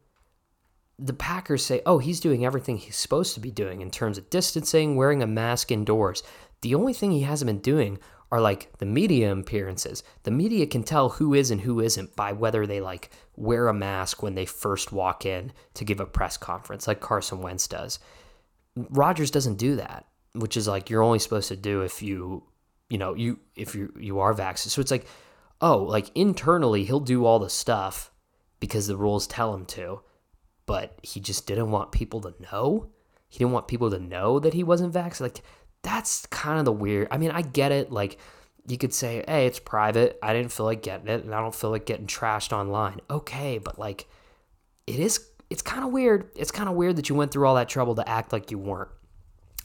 the 0.99 1.12
Packers 1.12 1.64
say, 1.64 1.81
oh, 1.87 1.99
he's 1.99 2.21
doing 2.21 2.45
everything 2.45 2.77
he's 2.77 2.97
supposed 2.97 3.35
to 3.35 3.40
be 3.40 3.51
doing 3.51 3.81
in 3.81 3.90
terms 3.90 4.19
of 4.19 4.31
distancing, 4.31 4.97
wearing 4.97 5.23
a 5.23 5.27
mask 5.27 5.73
indoors. 5.73 6.23
The 6.61 6.75
only 6.75 6.93
thing 6.93 7.11
he 7.11 7.23
hasn't 7.23 7.47
been 7.47 7.61
doing 7.61 7.99
are 8.33 8.40
like 8.40 8.71
the 8.79 8.87
media 8.87 9.33
appearances. 9.33 10.03
The 10.23 10.31
media 10.31 10.66
can 10.66 10.85
tell 10.85 11.09
who 11.11 11.35
is 11.35 11.51
and 11.51 11.61
who 11.61 11.81
isn't 11.81 12.14
by 12.14 12.33
whether 12.33 12.66
they 12.66 12.81
like 12.81 13.11
wear 13.37 13.69
a 13.69 13.75
mask 13.75 14.23
when 14.23 14.35
they 14.35 14.47
first 14.47 14.93
walk 14.93 15.27
in 15.27 15.53
to 15.75 15.85
give 15.85 16.01
a 16.01 16.07
press 16.07 16.37
conference, 16.37 16.87
like 16.87 17.01
Carson 17.01 17.43
Wentz 17.43 17.66
does. 17.66 17.99
Rodgers 18.77 19.31
doesn't 19.31 19.57
do 19.57 19.77
that, 19.77 20.07
which 20.35 20.57
is 20.57 20.69
like 20.69 20.90
you're 20.90 21.03
only 21.03 21.19
supposed 21.19 21.49
to 21.49 21.57
do 21.57 21.83
if 21.83 22.03
you, 22.03 22.45
you 22.88 22.99
know, 22.99 23.14
you 23.14 23.40
if 23.57 23.75
you 23.75 23.93
you 23.99 24.21
are 24.21 24.33
vaccinated. 24.33 24.73
So 24.73 24.81
it's 24.81 24.93
like, 24.93 25.07
oh, 25.61 25.79
like 25.79 26.11
internally 26.14 26.85
he'll 26.85 27.01
do 27.01 27.25
all 27.25 27.40
the 27.40 27.51
stuff 27.51 28.12
because 28.61 28.87
the 28.87 28.97
rules 28.97 29.27
tell 29.27 29.55
him 29.55 29.66
to, 29.66 30.03
but 30.66 30.99
he 31.03 31.19
just 31.19 31.47
didn't 31.47 31.73
want 31.73 31.90
people 31.90 32.21
to 32.21 32.35
know. 32.53 32.90
He 33.29 33.38
didn't 33.38 33.53
want 33.53 33.69
people 33.69 33.90
to 33.90 33.99
know 33.99 34.38
that 34.38 34.55
he 34.55 34.62
wasn't 34.62 34.93
vaccinated. 34.93 35.38
Like 35.38 35.45
that's 35.83 36.27
kind 36.27 36.59
of 36.59 36.64
the 36.64 36.73
weird. 36.73 37.09
I 37.11 37.19
mean, 37.19 37.31
I 37.31 37.43
get 37.43 37.73
it. 37.73 37.90
Like, 37.90 38.19
you 38.66 38.79
could 38.79 38.95
say, 38.95 39.25
hey, 39.27 39.47
it's 39.47 39.59
private. 39.59 40.19
I 40.23 40.33
didn't 40.33 40.53
feel 40.53 40.66
like 40.66 40.83
getting 40.83 41.09
it, 41.09 41.25
and 41.25 41.35
I 41.35 41.40
don't 41.40 41.55
feel 41.55 41.71
like 41.71 41.87
getting 41.87 42.07
trashed 42.07 42.53
online. 42.53 43.01
Okay, 43.11 43.59
but 43.59 43.79
like, 43.79 44.07
it 44.87 45.01
is. 45.01 45.27
It's 45.49 45.62
kind 45.62 45.85
of 45.85 45.90
weird. 45.90 46.31
It's 46.37 46.53
kind 46.53 46.69
of 46.69 46.77
weird 46.77 46.97
that 46.97 47.09
you 47.09 47.14
went 47.14 47.33
through 47.33 47.47
all 47.47 47.57
that 47.57 47.69
trouble 47.69 47.97
to 47.97 48.09
act 48.09 48.33
like 48.33 48.51
you 48.51 48.59
weren't. 48.59 48.90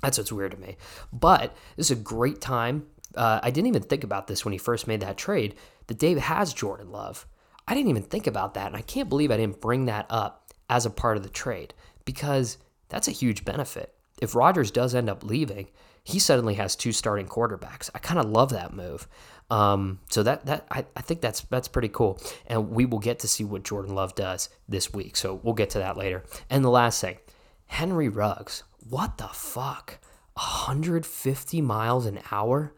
That's 0.02 0.18
what's 0.18 0.32
weird 0.32 0.52
to 0.52 0.58
me. 0.58 0.78
But 1.14 1.56
this 1.78 1.92
is 1.92 1.98
a 1.98 2.02
great 2.02 2.42
time. 2.42 2.88
Uh, 3.16 3.40
I 3.44 3.52
didn't 3.52 3.68
even 3.68 3.84
think 3.84 4.04
about 4.04 4.28
this 4.28 4.44
when 4.44 4.52
he 4.52 4.58
first 4.58 4.88
made 4.88 5.02
that 5.02 5.18
trade. 5.18 5.56
That 5.88 6.00
Dave 6.00 6.18
has 6.18 6.54
Jordan 6.54 6.92
Love. 6.92 7.28
I 7.68 7.74
didn't 7.74 7.90
even 7.90 8.04
think 8.04 8.28
about 8.28 8.56
that, 8.56 8.68
and 8.68 8.76
I 8.76 8.82
can't 8.82 9.10
believe 9.10 9.32
I 9.32 9.38
didn't 9.38 9.62
bring 9.62 9.86
that 9.86 10.06
up 10.10 10.54
as 10.70 10.86
a 10.86 10.90
part 10.90 11.18
of 11.18 11.24
the 11.24 11.30
trade 11.30 11.74
because 12.04 12.58
that's 12.90 13.08
a 13.08 13.12
huge 13.12 13.46
benefit. 13.46 13.94
If 14.22 14.36
Rodgers 14.36 14.72
does 14.72 14.96
end 14.96 15.10
up 15.10 15.24
leaving, 15.24 15.68
he 16.06 16.20
suddenly 16.20 16.54
has 16.54 16.76
two 16.76 16.92
starting 16.92 17.26
quarterbacks. 17.26 17.90
I 17.96 18.00
kind 18.00 18.20
of 18.20 18.28
love 18.28 18.52
that 18.52 18.74
move. 18.74 19.08
Um, 19.50 20.00
so 20.10 20.22
that 20.24 20.46
that 20.46 20.68
I, 20.70 20.86
I 20.96 21.02
think 21.02 21.20
that's 21.20 21.42
that's 21.42 21.68
pretty 21.68 21.90
cool. 21.90 22.22
And 22.46 22.70
we 22.70 22.86
will 22.86 23.00
get 23.00 23.20
to 23.20 23.28
see 23.28 23.44
what 23.44 23.64
Jordan 23.64 23.96
Love 23.96 24.14
does 24.16 24.50
this 24.70 24.94
week. 24.94 25.18
So 25.18 25.40
we'll 25.42 25.56
get 25.56 25.72
to 25.72 25.80
that 25.80 25.98
later. 25.98 26.24
And 26.50 26.64
the 26.64 26.70
last 26.70 27.02
thing, 27.02 27.18
Henry 27.66 28.08
Ruggs. 28.08 28.64
What 28.88 29.18
the 29.18 29.28
fuck? 29.28 29.98
150 30.36 31.62
miles 31.62 32.06
an 32.06 32.20
hour? 32.32 32.74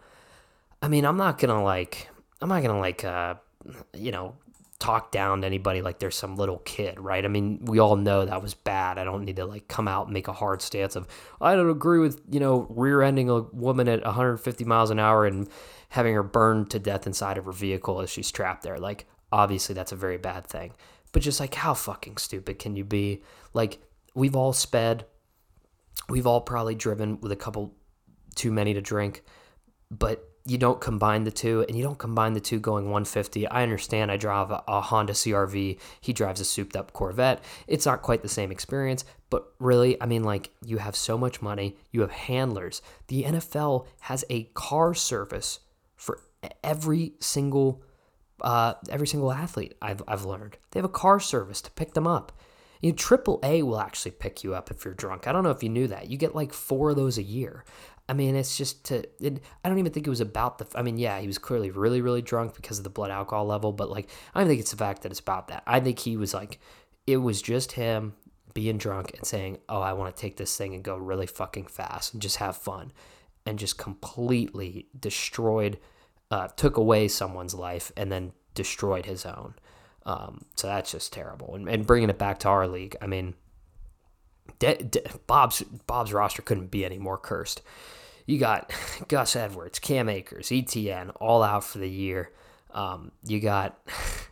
I 0.82 0.88
mean, 0.88 1.06
I'm 1.06 1.18
not 1.18 1.38
gonna 1.38 1.62
like 1.62 2.10
I'm 2.42 2.48
not 2.48 2.64
gonna 2.64 2.80
like 2.80 3.04
uh 3.04 3.36
you 3.94 4.12
know 4.12 4.36
talk 4.80 5.12
down 5.12 5.42
to 5.42 5.48
anybody 5.48 5.82
like 5.82 6.00
there's 6.00 6.16
some 6.16 6.36
little 6.36 6.60
kid, 6.60 7.00
right? 7.00 7.26
I 7.26 7.28
mean, 7.28 7.66
we 7.66 7.80
all 7.80 7.96
know 7.96 8.26
that 8.26 8.42
was 8.42 8.54
bad. 8.54 8.98
I 8.98 9.04
don't 9.04 9.26
need 9.26 9.38
to 9.38 9.46
like 9.46 9.68
come 9.68 9.88
out 9.88 10.06
and 10.06 10.14
make 10.14 10.28
a 10.28 10.34
hard 10.34 10.62
stance 10.62 10.96
of 10.96 11.08
I 11.42 11.56
don't 11.56 11.70
agree 11.70 12.00
with, 12.00 12.22
you 12.30 12.40
know, 12.40 12.68
rear-ending 12.70 13.30
a 13.30 13.42
woman 13.42 13.88
at 13.88 14.04
150 14.04 14.66
miles 14.66 14.90
an 14.90 15.00
hour 15.00 15.26
and 15.26 15.50
having 15.90 16.14
her 16.14 16.24
burned 16.24 16.70
to 16.72 16.80
death 16.80 17.08
inside 17.08 17.38
of 17.38 17.46
her 17.46 17.52
vehicle 17.52 18.02
as 18.02 18.10
she's 18.10 18.32
trapped 18.32 18.64
there. 18.64 18.78
Like 18.78 19.08
obviously 19.32 19.74
that's 19.74 19.92
a 19.92 19.98
very 19.98 20.18
bad 20.18 20.46
thing. 20.46 20.74
But 21.12 21.22
just 21.22 21.40
like 21.40 21.56
how 21.56 21.74
fucking 21.74 22.18
stupid 22.18 22.60
can 22.60 22.76
you 22.76 22.84
be? 22.84 23.24
Like 23.54 23.80
we've 24.14 24.36
all 24.36 24.54
sped 24.54 25.06
we've 26.10 26.28
all 26.28 26.42
probably 26.42 26.76
driven 26.76 27.20
with 27.22 27.32
a 27.32 27.36
couple 27.36 27.76
too 28.36 28.52
many 28.52 28.74
to 28.74 28.82
drink, 28.82 29.24
but 29.92 30.30
you 30.48 30.58
don't 30.58 30.80
combine 30.80 31.26
the 31.26 31.32
two 31.32 31.66
and 31.68 31.78
you 31.78 31.84
don't 31.84 31.98
combine 31.98 32.34
the 32.34 32.40
two 32.40 32.60
going 32.60 32.86
150 32.86 33.48
i 33.48 33.62
understand 33.62 34.10
i 34.10 34.18
drive 34.18 34.50
a, 34.50 34.64
a, 34.68 34.82
honda 34.82 35.14
crv 35.14 35.80
he 36.00 36.14
drives 36.14 36.40
a 36.40 36.46
souped 36.46 36.76
up 36.76 36.94
corvette 36.94 37.44
it's 37.68 37.86
not 37.86 38.02
quite 38.02 38.22
the 38.22 38.30
same 38.30 38.52
experience 38.52 39.04
but 39.30 39.54
really 39.60 40.02
i 40.02 40.06
mean 40.06 40.24
like 40.24 40.50
you 40.66 40.78
have 40.78 40.96
so 40.96 41.18
much 41.18 41.42
money 41.42 41.76
you 41.92 42.02
have 42.02 42.12
handlers 42.12 42.82
the 43.08 43.24
nfl 43.24 43.86
has 44.02 44.24
a 44.30 44.44
car 44.54 44.94
service 44.94 45.60
for 45.96 46.22
every 46.64 47.14
single 47.20 47.84
uh, 48.42 48.76
every 48.90 49.08
single 49.08 49.32
athlete 49.32 49.74
I've, 49.82 50.04
I've 50.08 50.24
learned 50.24 50.58
they 50.70 50.78
have 50.78 50.86
a 50.86 50.90
car 50.90 51.20
service 51.20 51.60
to 51.62 51.72
pick 51.72 51.94
them 51.94 52.06
up 52.06 52.32
you 52.82 52.92
know, 52.92 52.96
triple 52.96 53.40
A 53.44 53.64
will 53.64 53.80
actually 53.80 54.12
pick 54.12 54.44
you 54.44 54.54
up 54.54 54.70
if 54.70 54.86
you're 54.86 54.94
drunk. 54.94 55.28
I 55.28 55.32
don't 55.32 55.44
know 55.44 55.50
if 55.50 55.64
you 55.64 55.70
knew 55.70 55.88
that. 55.88 56.10
You 56.10 56.18
get 56.18 56.36
like 56.36 56.54
four 56.54 56.92
of 56.92 56.96
those 56.96 57.18
a 57.18 57.24
year. 57.24 57.64
I 58.10 58.14
mean, 58.14 58.36
it's 58.36 58.58
just 58.58 58.86
to. 58.86 59.04
It, 59.20 59.42
I 59.64 59.70
don't 59.70 59.80
even 59.80 59.92
think 59.92 60.08
it 60.08 60.10
was 60.10 60.22
about 60.22 60.58
the. 60.60 60.68
I 60.78 60.82
mean, 60.82 60.98
yeah, 60.98 61.20
he 61.20 61.28
was 61.28 61.38
clearly 61.38 61.72
really, 61.72 62.02
really 62.02 62.22
drunk 62.22 62.56
because 62.56 62.78
of 62.78 62.84
the 62.84 62.90
blood 62.90 63.12
alcohol 63.12 63.46
level, 63.46 63.74
but 63.74 63.90
like, 63.90 64.10
I 64.34 64.40
don't 64.40 64.48
think 64.48 64.62
it's 64.62 64.72
the 64.72 64.78
fact 64.78 65.02
that 65.04 65.12
it's 65.12 65.20
about 65.20 65.50
that. 65.50 65.64
I 65.68 65.80
think 65.80 66.00
he 66.00 66.16
was 66.16 66.34
like, 66.34 66.60
it 67.06 67.18
was 67.18 67.42
just 67.42 67.74
him 67.74 68.14
being 68.54 68.78
drunk 68.78 69.12
and 69.16 69.26
saying, 69.26 69.60
"Oh, 69.68 69.82
I 69.82 69.94
want 69.94 70.16
to 70.16 70.22
take 70.22 70.38
this 70.38 70.56
thing 70.56 70.74
and 70.74 70.84
go 70.84 70.96
really 70.96 71.28
fucking 71.28 71.68
fast 71.68 72.14
and 72.14 72.22
just 72.22 72.38
have 72.38 72.56
fun," 72.56 72.94
and 73.46 73.60
just 73.60 73.78
completely 73.78 74.88
destroyed, 74.98 75.78
uh, 76.32 76.48
took 76.56 76.78
away 76.78 77.10
someone's 77.10 77.54
life 77.54 77.92
and 77.98 78.12
then 78.12 78.32
destroyed 78.54 79.06
his 79.06 79.26
own. 79.26 79.54
Um, 80.06 80.46
so 80.56 80.68
that's 80.68 80.92
just 80.92 81.12
terrible. 81.12 81.56
And, 81.56 81.68
and 81.68 81.86
bringing 81.86 82.10
it 82.10 82.18
back 82.18 82.40
to 82.40 82.48
our 82.48 82.68
league, 82.68 82.96
I 83.02 83.08
mean, 83.08 83.36
De- 84.60 84.84
De- 84.84 85.04
Bob's 85.28 85.62
Bob's 85.86 86.14
roster 86.14 86.42
couldn't 86.42 86.72
be 86.72 86.86
any 86.86 86.98
more 86.98 87.18
cursed. 87.18 87.62
You 88.26 88.38
got 88.38 88.72
Gus 89.08 89.36
Edwards, 89.36 89.80
Cam 89.80 90.10
Akers, 90.10 90.50
ETN 90.50 91.12
all 91.20 91.44
out 91.44 91.64
for 91.64 91.78
the 91.80 91.90
year. 91.90 92.32
Um, 92.72 93.12
you 93.24 93.40
got 93.40 93.80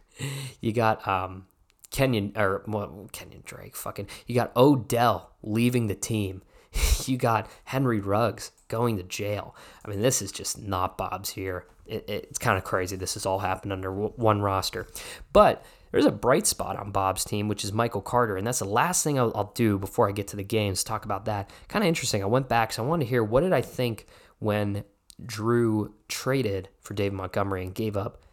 you 0.61 0.71
got 0.71 1.07
um, 1.07 1.47
Kenyon 1.91 2.33
or 2.35 2.63
well, 2.67 3.09
Kenyon 3.11 3.43
Drake, 3.45 3.75
fucking. 3.75 4.07
You 4.27 4.35
got 4.35 4.55
Odell 4.55 5.31
leaving 5.41 5.87
the 5.87 5.95
team. 5.95 6.41
you 7.05 7.17
got 7.17 7.49
Henry 7.65 7.99
Ruggs 7.99 8.51
going 8.67 8.97
to 8.97 9.03
jail. 9.03 9.55
I 9.83 9.89
mean, 9.89 10.01
this 10.01 10.21
is 10.21 10.31
just 10.31 10.61
not 10.61 10.97
Bob's 10.97 11.29
here. 11.31 11.65
It, 11.85 12.09
it, 12.09 12.27
it's 12.29 12.39
kind 12.39 12.57
of 12.57 12.63
crazy. 12.63 12.95
This 12.95 13.13
has 13.13 13.25
all 13.25 13.39
happened 13.39 13.71
under 13.71 13.91
one 13.91 14.41
roster, 14.41 14.87
but 15.31 15.63
there's 15.95 16.05
a 16.05 16.11
bright 16.11 16.45
spot 16.45 16.75
on 16.75 16.91
Bob's 16.91 17.23
team, 17.23 17.47
which 17.47 17.63
is 17.63 17.71
Michael 17.71 18.01
Carter. 18.01 18.35
And 18.35 18.45
that's 18.45 18.59
the 18.59 18.65
last 18.65 19.01
thing 19.01 19.17
I'll, 19.17 19.31
I'll 19.33 19.53
do 19.55 19.79
before 19.79 20.09
I 20.09 20.11
get 20.11 20.27
to 20.27 20.35
the 20.35 20.43
games, 20.43 20.83
talk 20.83 21.05
about 21.05 21.23
that. 21.23 21.49
Kind 21.69 21.85
of 21.85 21.87
interesting. 21.87 22.21
I 22.21 22.25
went 22.25 22.49
back, 22.49 22.73
so 22.73 22.83
I 22.83 22.85
wanted 22.85 23.05
to 23.05 23.09
hear 23.09 23.23
what 23.23 23.43
did 23.43 23.53
I 23.53 23.61
think 23.61 24.05
when 24.39 24.83
Drew 25.25 25.93
traded 26.09 26.67
for 26.81 26.95
David 26.95 27.13
Montgomery 27.13 27.63
and 27.63 27.73
gave 27.73 27.95
up 27.95 28.23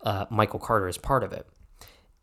uh, 0.00 0.26
Michael 0.28 0.58
Carter 0.58 0.88
as 0.88 0.98
part 0.98 1.22
of 1.22 1.32
it. 1.32 1.46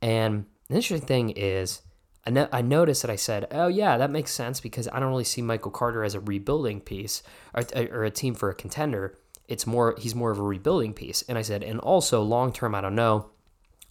And 0.01 0.45
the 0.67 0.75
interesting 0.75 1.07
thing 1.07 1.29
is, 1.29 1.83
I, 2.27 2.31
no- 2.31 2.49
I 2.51 2.61
noticed 2.61 3.01
that 3.03 3.11
I 3.11 3.15
said, 3.15 3.47
oh, 3.49 3.69
yeah, 3.69 3.95
that 3.95 4.11
makes 4.11 4.31
sense 4.31 4.59
because 4.59 4.89
I 4.91 4.99
don't 4.99 5.07
really 5.07 5.23
see 5.23 5.41
Michael 5.41 5.71
Carter 5.71 6.03
as 6.03 6.15
a 6.15 6.19
rebuilding 6.19 6.81
piece 6.81 7.23
or, 7.53 7.63
or 7.93 8.03
a 8.03 8.11
team 8.11 8.35
for 8.35 8.49
a 8.49 8.53
contender. 8.53 9.17
It's 9.47 9.65
more, 9.65 9.95
he's 9.97 10.15
more 10.15 10.31
of 10.31 10.37
a 10.37 10.43
rebuilding 10.43 10.93
piece. 10.93 11.21
And 11.29 11.37
I 11.37 11.43
said, 11.43 11.63
and 11.63 11.79
also 11.79 12.21
long 12.21 12.51
term, 12.51 12.75
I 12.75 12.81
don't 12.81 12.95
know. 12.95 13.30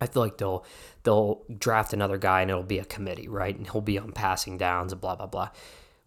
I 0.01 0.07
feel 0.07 0.23
like 0.23 0.39
they'll 0.39 0.65
they'll 1.03 1.43
draft 1.59 1.93
another 1.93 2.19
guy 2.19 2.43
and 2.43 2.51
it'll 2.51 2.63
be 2.63 2.79
a 2.79 2.85
committee, 2.85 3.29
right? 3.29 3.57
And 3.57 3.69
he'll 3.69 3.81
be 3.81 3.99
on 3.99 4.13
passing 4.13 4.59
downs 4.59 4.93
and 4.93 5.01
blah 5.01 5.17
blah 5.17 5.27
blah. 5.27 5.51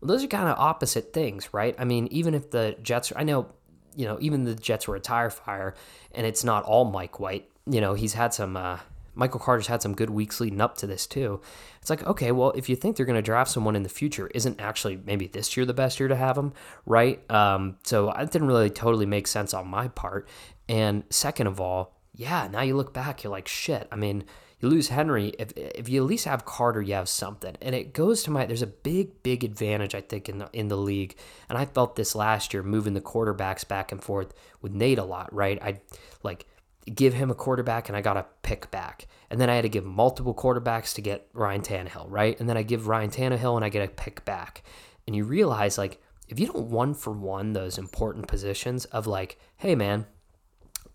Well, 0.02 0.08
those 0.08 0.24
are 0.24 0.28
kind 0.28 0.50
of 0.50 0.58
opposite 0.58 1.14
things, 1.14 1.54
right? 1.54 1.76
I 1.78 1.86
mean, 1.86 2.08
even 2.12 2.34
if 2.34 2.52
the 2.52 2.76
Jets, 2.82 3.14
I 3.16 3.24
know, 3.24 3.48
you 3.96 4.06
know, 4.06 4.18
even 4.20 4.44
the 4.44 4.56
Jets 4.56 4.88
were 4.88 4.96
a 4.96 5.00
tire 5.00 5.30
fire, 5.30 5.76
and 6.12 6.28
it's 6.28 6.44
not 6.44 6.64
all 6.66 6.86
Mike 6.86 7.20
White. 7.20 7.50
You 7.66 7.82
know, 7.82 7.94
he's 7.94 8.14
had 8.14 8.34
some. 8.34 8.58
Uh, 8.58 8.80
Michael 9.16 9.40
Carter's 9.40 9.68
had 9.68 9.82
some 9.82 9.94
good 9.94 10.10
weeks 10.10 10.40
leading 10.42 10.60
up 10.60 10.76
to 10.78 10.88
this 10.88 11.06
too. 11.06 11.40
It's 11.80 11.90
like, 11.90 12.06
okay, 12.08 12.32
well, 12.32 12.52
if 12.52 12.68
you 12.68 12.76
think 12.76 12.98
they're 12.98 13.06
going 13.06 13.16
to 13.16 13.22
draft 13.22 13.52
someone 13.52 13.76
in 13.76 13.84
the 13.84 13.90
future, 13.90 14.28
isn't 14.34 14.60
actually 14.60 15.00
maybe 15.06 15.28
this 15.28 15.56
year 15.56 15.68
the 15.68 15.74
best 15.74 16.00
year 16.00 16.10
to 16.10 16.16
have 16.16 16.36
him, 16.36 16.54
right? 16.88 17.30
Um, 17.32 17.78
so 17.84 18.12
it 18.12 18.32
didn't 18.32 18.48
really 18.48 18.72
totally 18.72 19.06
make 19.06 19.28
sense 19.28 19.54
on 19.54 19.68
my 19.68 19.88
part. 19.88 20.28
And 20.68 21.04
second 21.12 21.46
of 21.46 21.62
all, 21.62 21.96
yeah, 22.14 22.48
now 22.52 22.62
you 22.62 22.76
look 22.76 22.94
back, 22.94 23.24
you're 23.24 23.32
like, 23.32 23.48
shit. 23.48 23.88
I 23.92 23.96
mean, 23.96 24.26
you 24.60 24.70
lose 24.70 24.90
Henry. 24.90 25.34
If, 25.40 25.52
if 25.58 25.90
you 25.90 26.02
at 26.02 26.08
least 26.08 26.26
have 26.26 26.46
Carter, 26.46 26.82
you 26.82 26.94
have 26.94 27.10
something. 27.10 27.58
And 27.62 27.76
it 27.76 27.94
goes 27.94 28.24
to 28.24 28.32
my, 28.32 28.46
there's 28.46 28.62
a 28.62 28.68
big, 28.68 29.22
big 29.24 29.44
advantage, 29.44 29.96
I 29.96 30.02
think, 30.02 30.30
in 30.30 30.38
the, 30.38 30.50
in 30.54 30.68
the 30.68 30.78
league. 30.78 31.16
And 31.50 31.58
I 31.58 31.66
felt 31.66 31.96
this 31.96 32.16
last 32.16 32.54
year 32.54 32.64
moving 32.64 32.94
the 32.94 33.02
quarterbacks 33.02 33.68
back 33.68 33.92
and 33.92 34.02
forth 34.02 34.34
with 34.62 34.72
Nate 34.72 35.00
a 35.00 35.04
lot, 35.04 35.34
right? 35.34 35.62
I 35.62 35.82
like 36.24 36.46
give 36.94 37.14
him 37.14 37.32
a 37.32 37.36
quarterback 37.36 37.90
and 37.90 37.98
I 37.98 38.02
got 38.02 38.18
a 38.18 38.26
pick 38.42 38.70
back. 38.72 39.08
And 39.30 39.42
then 39.42 39.50
I 39.50 39.56
had 39.56 39.64
to 39.64 39.70
give 39.70 39.86
multiple 39.86 40.36
quarterbacks 40.36 40.94
to 40.96 41.02
get 41.02 41.28
Ryan 41.34 41.62
Tannehill, 41.62 42.06
right? 42.08 42.40
And 42.40 42.48
then 42.48 42.58
I 42.58 42.64
give 42.64 42.88
Ryan 42.88 43.10
Tannehill 43.10 43.56
and 43.56 43.66
I 43.66 43.70
get 43.70 43.88
a 43.88 43.92
pick 43.92 44.24
back. 44.24 44.64
And 45.08 45.16
you 45.16 45.26
realize, 45.26 45.78
like, 45.78 46.02
if 46.30 46.40
you 46.40 46.48
don't 46.48 46.68
one 46.68 46.94
for 46.94 47.12
one 47.12 47.54
those 47.54 47.78
important 47.78 48.28
positions 48.28 48.86
of 48.86 49.08
like, 49.08 49.38
hey 49.58 49.76
man, 49.76 50.06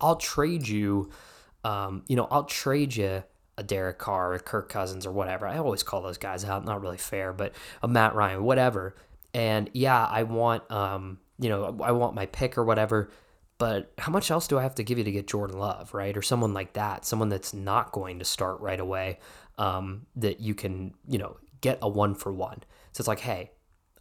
I'll 0.01 0.17
trade 0.17 0.69
you, 0.69 1.11
um, 1.65 2.05
you 2.09 2.17
know, 2.17 2.29
I'll 2.31 2.45
trade 2.45 2.97
you 2.97 3.25
a 3.57 3.63
Derek 3.63 3.99
Carr 3.99 4.35
or 4.35 4.39
Kirk 4.39 4.69
Cousins 4.69 5.05
or 5.05 5.13
whatever. 5.13 5.47
I 5.47 5.59
always 5.59 5.83
call 5.83 6.03
those 6.03 6.19
guys 6.19 6.45
out. 6.45 6.65
Not 6.65 6.81
really 6.81 6.97
fair, 6.97 7.33
but 7.33 7.53
a 7.83 7.89
Matt 7.89 8.15
Ryan, 8.15 8.45
whatever. 8.45 8.95
And 9.35 9.69
yeah, 9.75 10.07
I 10.07 10.23
want, 10.23 10.71
um, 10.71 11.19
you 11.39 11.49
know, 11.49 11.79
I 11.83 11.93
want 11.93 12.15
my 12.15 12.27
pick 12.27 12.57
or 12.57 12.65
whatever. 12.65 13.11
But 13.59 13.93
how 13.99 14.13
much 14.13 14.31
else 14.31 14.47
do 14.47 14.57
I 14.57 14.63
have 14.63 14.77
to 14.77 14.85
give 14.85 14.99
you 14.99 15.05
to 15.05 15.11
get 15.11 15.27
Jordan 15.27 15.59
Love, 15.59 15.93
right? 15.93 16.17
Or 16.17 16.23
someone 16.23 16.55
like 16.55 16.75
that, 16.75 17.05
someone 17.05 17.29
that's 17.29 17.53
not 17.53 17.91
going 17.91 18.21
to 18.21 18.25
start 18.25 18.61
right 18.61 18.79
away, 18.79 19.19
um, 19.59 20.07
that 20.15 20.39
you 20.39 20.55
can, 20.55 20.95
you 21.09 21.19
know, 21.19 21.37
get 21.61 21.79
a 21.83 21.89
one 21.89 22.15
for 22.15 22.33
one. 22.33 22.63
So 22.93 23.01
it's 23.01 23.09
like, 23.09 23.19
hey, 23.19 23.51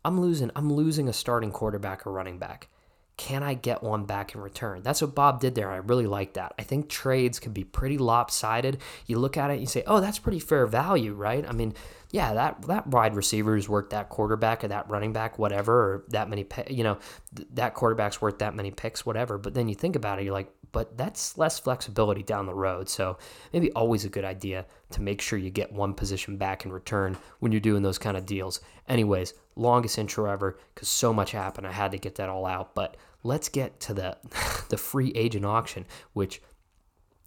I'm 0.05 0.21
losing, 0.21 0.51
I'm 0.55 0.71
losing 0.71 1.09
a 1.09 1.13
starting 1.13 1.51
quarterback 1.51 2.05
or 2.05 2.11
running 2.11 2.37
back 2.37 2.69
can 3.17 3.41
I 3.41 3.55
get 3.55 3.81
one 3.81 4.05
back 4.05 4.35
in 4.35 4.41
return? 4.41 4.83
That's 4.83 5.01
what 5.01 5.15
Bob 5.15 5.41
did 5.41 5.55
there. 5.55 5.71
I 5.71 5.77
really 5.77 6.05
like 6.05 6.33
that. 6.33 6.53
I 6.59 6.61
think 6.61 6.87
trades 6.87 7.39
can 7.39 7.51
be 7.51 7.63
pretty 7.63 7.97
lopsided. 7.97 8.77
You 9.07 9.17
look 9.17 9.37
at 9.37 9.49
it 9.49 9.53
and 9.53 9.61
you 9.61 9.67
say, 9.67 9.83
oh, 9.87 9.99
that's 9.99 10.19
pretty 10.19 10.39
fair 10.39 10.67
value, 10.67 11.13
right? 11.13 11.43
I 11.47 11.51
mean, 11.51 11.73
yeah, 12.11 12.35
that 12.35 12.61
that 12.63 12.87
wide 12.87 13.15
receiver 13.15 13.57
is 13.57 13.67
worth 13.67 13.89
that 13.89 14.09
quarterback 14.09 14.63
or 14.63 14.67
that 14.69 14.89
running 14.89 15.13
back, 15.13 15.39
whatever, 15.39 15.73
or 15.73 16.03
that 16.09 16.29
many, 16.29 16.45
you 16.69 16.83
know, 16.83 16.99
th- 17.35 17.47
that 17.55 17.73
quarterback's 17.73 18.21
worth 18.21 18.37
that 18.39 18.55
many 18.55 18.71
picks, 18.71 19.05
whatever. 19.05 19.37
But 19.37 19.55
then 19.55 19.67
you 19.67 19.75
think 19.75 19.95
about 19.95 20.19
it, 20.19 20.23
you're 20.23 20.33
like, 20.33 20.53
but 20.71 20.95
that's 20.97 21.37
less 21.37 21.59
flexibility 21.59 22.23
down 22.23 22.45
the 22.45 22.53
road. 22.53 22.87
So 22.87 23.17
maybe 23.51 23.71
always 23.71 24.05
a 24.05 24.09
good 24.09 24.25
idea 24.25 24.65
to 24.91 25.01
make 25.01 25.21
sure 25.21 25.39
you 25.39 25.49
get 25.49 25.71
one 25.71 25.93
position 25.93 26.37
back 26.37 26.65
in 26.65 26.71
return 26.71 27.17
when 27.39 27.51
you're 27.51 27.61
doing 27.61 27.81
those 27.81 27.97
kind 27.97 28.15
of 28.15 28.25
deals. 28.25 28.61
Anyways, 28.87 29.33
longest 29.55 29.97
intro 29.97 30.29
ever 30.29 30.59
because 30.73 30.87
so 30.87 31.11
much 31.11 31.31
happened. 31.31 31.67
I 31.67 31.71
had 31.71 31.91
to 31.91 31.97
get 31.97 32.15
that 32.15 32.29
all 32.29 32.45
out. 32.45 32.75
But 32.75 32.95
let's 33.27 33.49
get 33.49 33.79
to 33.81 33.93
the 33.93 34.17
the 34.69 34.77
free 34.77 35.11
agent 35.13 35.45
auction, 35.45 35.85
which 36.13 36.41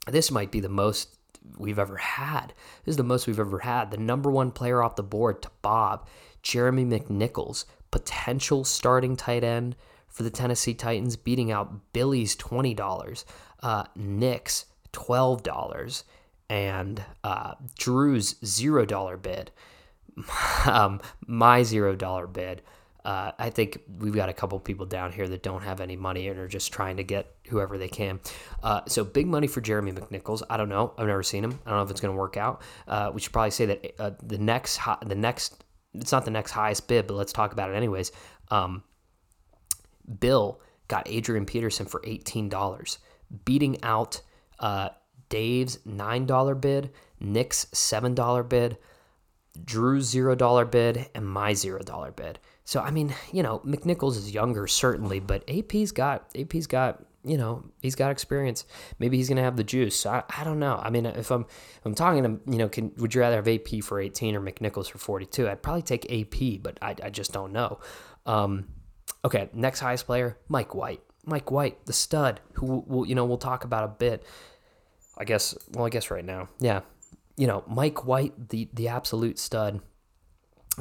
this 0.07 0.31
might 0.31 0.51
be 0.51 0.61
the 0.61 0.69
most 0.69 1.17
we've 1.59 1.79
ever 1.79 1.97
had. 1.97 2.53
This 2.85 2.95
is 2.95 2.97
the 2.97 3.05
most 3.05 3.27
we've 3.27 3.39
ever 3.39 3.61
had. 3.61 3.91
The 3.91 3.99
number 3.99 4.31
one 4.31 4.51
player 4.51 4.83
off 4.83 4.97
the 4.97 5.03
board 5.03 5.43
to 5.43 5.51
Bob, 5.63 6.09
Jeremy 6.43 6.85
McNichols, 6.85 7.67
potential 7.91 8.65
starting 8.65 9.17
tight 9.17 9.45
end 9.45 9.77
for 10.09 10.23
the 10.23 10.31
Tennessee 10.31 10.75
Titans, 10.75 11.17
beating 11.17 11.53
out 11.53 11.93
Billy's 11.93 12.35
twenty 12.35 12.75
dollars, 12.75 13.25
uh, 13.63 13.85
Nick's 13.95 14.67
twelve 14.93 15.43
dollars, 15.43 16.05
and 16.49 17.05
uh, 17.23 17.55
Drew's 17.79 18.37
zero 18.45 18.85
dollar 18.85 19.17
bid. 19.17 19.53
um, 20.67 21.01
my 21.27 21.63
zero 21.63 21.95
dollar 21.95 22.27
bid 22.27 22.63
uh, 23.05 23.33
I 23.39 23.51
think 23.51 23.81
we've 23.99 24.15
got 24.15 24.29
a 24.29 24.33
couple 24.33 24.59
people 24.61 24.87
down 24.87 25.13
here 25.13 25.27
that 25.29 25.43
don't 25.43 25.63
have 25.63 25.81
any 25.81 25.97
money 25.97 26.29
and 26.29 26.39
are 26.39 26.49
just 26.49 26.73
trying 26.73 26.99
to 26.99 27.05
get 27.05 27.35
whoever 27.49 27.79
they 27.79 27.89
can. 27.89 28.21
Uh, 28.63 28.83
so 28.87 29.05
big 29.05 29.27
money 29.27 29.47
for 29.47 29.61
Jeremy 29.61 29.93
McNichols. 29.93 30.43
I 30.51 30.57
don't 30.57 30.69
know. 30.69 30.93
I've 30.99 31.07
never 31.07 31.23
seen 31.23 31.43
him. 31.45 31.59
I 31.65 31.71
don't 31.71 31.79
know 31.79 31.85
if 31.85 31.91
it's 31.91 32.01
going 32.01 32.15
to 32.15 32.19
work 32.19 32.37
out. 32.37 32.63
Uh, 32.87 33.11
we 33.15 33.21
should 33.21 33.33
probably 33.33 33.51
say 33.53 33.67
that 33.67 33.95
uh, 33.99 34.11
the 34.23 34.39
next 34.39 34.79
the 35.07 35.15
next 35.15 35.65
it's 35.95 36.13
not 36.13 36.25
the 36.25 36.31
next 36.31 36.53
highest 36.53 36.89
bid, 36.89 37.07
but 37.07 37.15
let's 37.15 37.33
talk 37.33 37.53
about 37.53 37.71
it 37.71 37.75
anyways. 37.75 38.13
Um, 38.49 38.83
Bill 40.19 40.61
got 40.89 41.09
Adrian 41.09 41.47
Peterson 41.47 41.87
for 41.87 42.03
eighteen 42.05 42.49
dollars, 42.49 42.99
beating 43.45 43.83
out 43.83 44.21
uh, 44.59 44.91
Dave's 45.29 45.79
nine 45.87 46.27
dollar 46.27 46.55
bid, 46.55 46.91
Nick's 47.19 47.67
seven 47.73 48.15
dollar 48.15 48.43
bid, 48.43 48.77
Drew's 49.65 50.05
zero 50.05 50.35
dollar 50.35 50.65
bid, 50.65 51.09
and 51.15 51.27
my 51.27 51.55
zero 51.55 51.81
dollar 51.81 52.13
bid. 52.13 52.39
So 52.71 52.81
I 52.81 52.93
mean, 52.93 53.13
you 53.33 53.43
know, 53.43 53.59
McNichols 53.67 54.17
is 54.17 54.33
younger 54.33 54.69
certainly, 54.69 55.19
but 55.19 55.43
AP's 55.51 55.91
got 55.91 56.31
AP's 56.39 56.69
got 56.69 57.05
you 57.25 57.37
know, 57.37 57.65
he's 57.83 57.97
got 57.97 58.13
experience. 58.13 58.65
Maybe 59.01 59.17
he's 59.17 59.29
gonna 59.29 59.43
have 59.43 59.57
the 59.57 59.65
juice. 59.65 60.07
I, 60.07 60.23
I 60.39 60.45
don't 60.45 60.61
know. 60.61 60.81
I 60.81 60.89
mean, 60.89 61.05
if 61.05 61.33
I'm 61.33 61.41
if 61.41 61.81
I'm 61.85 61.97
talking 61.97 62.23
to 62.23 62.41
you 62.49 62.59
know, 62.59 62.69
can 62.69 62.93
would 62.99 63.13
you 63.13 63.23
rather 63.23 63.35
have 63.35 63.49
AP 63.49 63.83
for 63.83 63.99
18 63.99 64.37
or 64.37 64.41
McNichols 64.41 64.89
for 64.89 64.99
42? 64.99 65.49
I'd 65.49 65.65
probably 65.65 65.83
take 65.83 66.13
AP, 66.13 66.63
but 66.63 66.79
I, 66.81 66.95
I 67.03 67.11
just 67.11 67.33
don't 67.33 67.53
know. 67.53 67.81
Um, 68.25 68.69
okay, 69.25 69.51
next 69.53 69.81
highest 69.81 70.07
player, 70.07 70.39
Mike 70.49 70.73
White. 70.73 71.03
Mike 71.27 71.51
White, 71.51 71.85
the 71.87 71.93
stud, 71.93 72.39
who 72.53 72.85
we'll, 72.87 73.05
you 73.05 73.17
know 73.17 73.25
we'll 73.25 73.37
talk 73.37 73.65
about 73.65 73.83
a 73.83 73.89
bit. 73.89 74.25
I 75.19 75.25
guess. 75.25 75.59
Well, 75.73 75.87
I 75.87 75.91
guess 75.91 76.09
right 76.09 76.25
now, 76.25 76.49
yeah. 76.61 76.83
You 77.37 77.49
know, 77.49 77.65
Mike 77.67 78.07
White, 78.07 78.51
the 78.51 78.69
the 78.73 78.87
absolute 78.87 79.41
stud. 79.41 79.81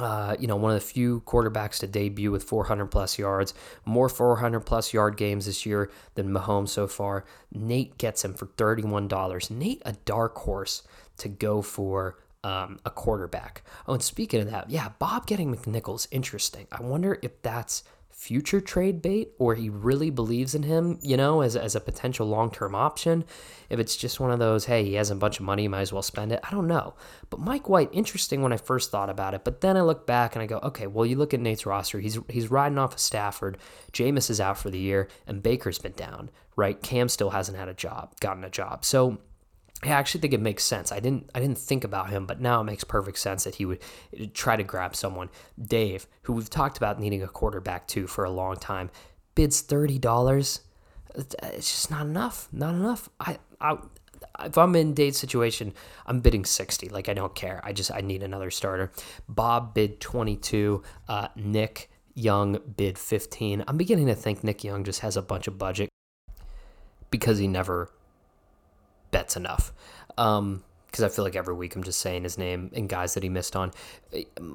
Uh, 0.02 0.36
you 0.38 0.46
know, 0.46 0.56
one 0.56 0.72
of 0.72 0.80
the 0.80 0.86
few 0.86 1.20
quarterbacks 1.26 1.78
to 1.80 1.86
debut 1.86 2.30
with 2.30 2.42
400 2.42 2.86
plus 2.86 3.18
yards, 3.18 3.52
more 3.84 4.08
400 4.08 4.60
plus 4.60 4.94
yard 4.94 5.16
games 5.16 5.46
this 5.46 5.66
year 5.66 5.90
than 6.14 6.30
Mahomes 6.30 6.70
so 6.70 6.86
far. 6.86 7.24
Nate 7.52 7.98
gets 7.98 8.24
him 8.24 8.34
for 8.34 8.46
$31. 8.46 9.50
Nate, 9.50 9.82
a 9.84 9.92
dark 10.04 10.36
horse 10.38 10.82
to 11.18 11.28
go 11.28 11.60
for 11.60 12.18
um, 12.42 12.78
a 12.84 12.90
quarterback. 12.90 13.62
Oh, 13.86 13.94
and 13.94 14.02
speaking 14.02 14.40
of 14.40 14.50
that, 14.50 14.70
yeah, 14.70 14.90
Bob 14.98 15.26
getting 15.26 15.54
McNichols, 15.54 16.08
interesting. 16.10 16.66
I 16.72 16.82
wonder 16.82 17.18
if 17.22 17.42
that's 17.42 17.84
future 18.20 18.60
trade 18.60 19.00
bait 19.00 19.32
or 19.38 19.54
he 19.54 19.70
really 19.70 20.10
believes 20.10 20.54
in 20.54 20.62
him, 20.62 20.98
you 21.00 21.16
know, 21.16 21.40
as, 21.40 21.56
as 21.56 21.74
a 21.74 21.80
potential 21.80 22.26
long 22.28 22.50
term 22.50 22.74
option. 22.74 23.24
If 23.70 23.80
it's 23.80 23.96
just 23.96 24.20
one 24.20 24.30
of 24.30 24.38
those, 24.38 24.66
hey, 24.66 24.84
he 24.84 24.94
has 24.94 25.10
a 25.10 25.16
bunch 25.16 25.40
of 25.40 25.46
money, 25.46 25.66
might 25.68 25.80
as 25.80 25.92
well 25.92 26.02
spend 26.02 26.30
it. 26.30 26.40
I 26.44 26.50
don't 26.50 26.66
know. 26.66 26.94
But 27.30 27.40
Mike 27.40 27.70
White, 27.70 27.88
interesting 27.92 28.42
when 28.42 28.52
I 28.52 28.58
first 28.58 28.90
thought 28.90 29.08
about 29.08 29.32
it. 29.32 29.42
But 29.42 29.62
then 29.62 29.74
I 29.74 29.80
look 29.80 30.06
back 30.06 30.34
and 30.36 30.42
I 30.42 30.46
go, 30.46 30.58
okay, 30.58 30.86
well, 30.86 31.06
you 31.06 31.16
look 31.16 31.32
at 31.32 31.40
Nate's 31.40 31.64
roster. 31.64 31.98
He's 31.98 32.18
he's 32.28 32.50
riding 32.50 32.76
off 32.76 32.92
of 32.92 33.00
Stafford. 33.00 33.56
Jameis 33.90 34.28
is 34.28 34.38
out 34.38 34.58
for 34.58 34.68
the 34.68 34.78
year, 34.78 35.08
and 35.26 35.42
Baker's 35.42 35.78
been 35.78 35.92
down, 35.92 36.30
right? 36.56 36.80
Cam 36.82 37.08
still 37.08 37.30
hasn't 37.30 37.56
had 37.56 37.68
a 37.68 37.74
job, 37.74 38.12
gotten 38.20 38.44
a 38.44 38.50
job. 38.50 38.84
So 38.84 39.18
I 39.82 39.88
actually 39.88 40.20
think 40.20 40.34
it 40.34 40.40
makes 40.40 40.62
sense. 40.64 40.92
I 40.92 41.00
didn't 41.00 41.30
I 41.34 41.40
didn't 41.40 41.58
think 41.58 41.84
about 41.84 42.10
him, 42.10 42.26
but 42.26 42.40
now 42.40 42.60
it 42.60 42.64
makes 42.64 42.84
perfect 42.84 43.18
sense 43.18 43.44
that 43.44 43.54
he 43.54 43.64
would 43.64 43.80
try 44.34 44.56
to 44.56 44.62
grab 44.62 44.94
someone. 44.94 45.30
Dave, 45.60 46.06
who 46.22 46.34
we've 46.34 46.50
talked 46.50 46.76
about 46.76 47.00
needing 47.00 47.22
a 47.22 47.28
quarterback 47.28 47.86
too 47.86 48.06
for 48.06 48.24
a 48.24 48.30
long 48.30 48.56
time, 48.56 48.90
bids 49.34 49.62
thirty 49.62 49.98
dollars. 49.98 50.60
It's 51.14 51.34
just 51.72 51.90
not 51.90 52.06
enough. 52.06 52.48
Not 52.52 52.74
enough. 52.74 53.08
I, 53.18 53.38
I 53.60 53.78
if 54.44 54.58
I'm 54.58 54.76
in 54.76 54.94
Dave's 54.94 55.18
situation, 55.18 55.72
I'm 56.06 56.20
bidding 56.20 56.44
60. 56.44 56.88
Like 56.90 57.08
I 57.08 57.14
don't 57.14 57.34
care. 57.34 57.60
I 57.64 57.72
just 57.72 57.90
I 57.90 58.00
need 58.00 58.22
another 58.22 58.50
starter. 58.50 58.92
Bob 59.28 59.74
bid 59.74 60.00
22. 60.00 60.82
Uh, 61.08 61.28
Nick 61.36 61.90
Young 62.14 62.58
bid 62.76 62.98
15. 62.98 63.64
I'm 63.66 63.76
beginning 63.76 64.06
to 64.06 64.14
think 64.14 64.44
Nick 64.44 64.62
Young 64.62 64.84
just 64.84 65.00
has 65.00 65.16
a 65.16 65.22
bunch 65.22 65.48
of 65.48 65.58
budget 65.58 65.88
because 67.10 67.38
he 67.38 67.48
never 67.48 67.90
bets 69.10 69.36
enough. 69.36 69.72
Um, 70.16 70.64
because 70.90 71.04
I 71.04 71.08
feel 71.08 71.24
like 71.24 71.36
every 71.36 71.54
week 71.54 71.76
I'm 71.76 71.84
just 71.84 72.00
saying 72.00 72.24
his 72.24 72.36
name 72.36 72.70
and 72.74 72.88
guys 72.88 73.14
that 73.14 73.22
he 73.22 73.28
missed 73.28 73.54
on. 73.54 73.70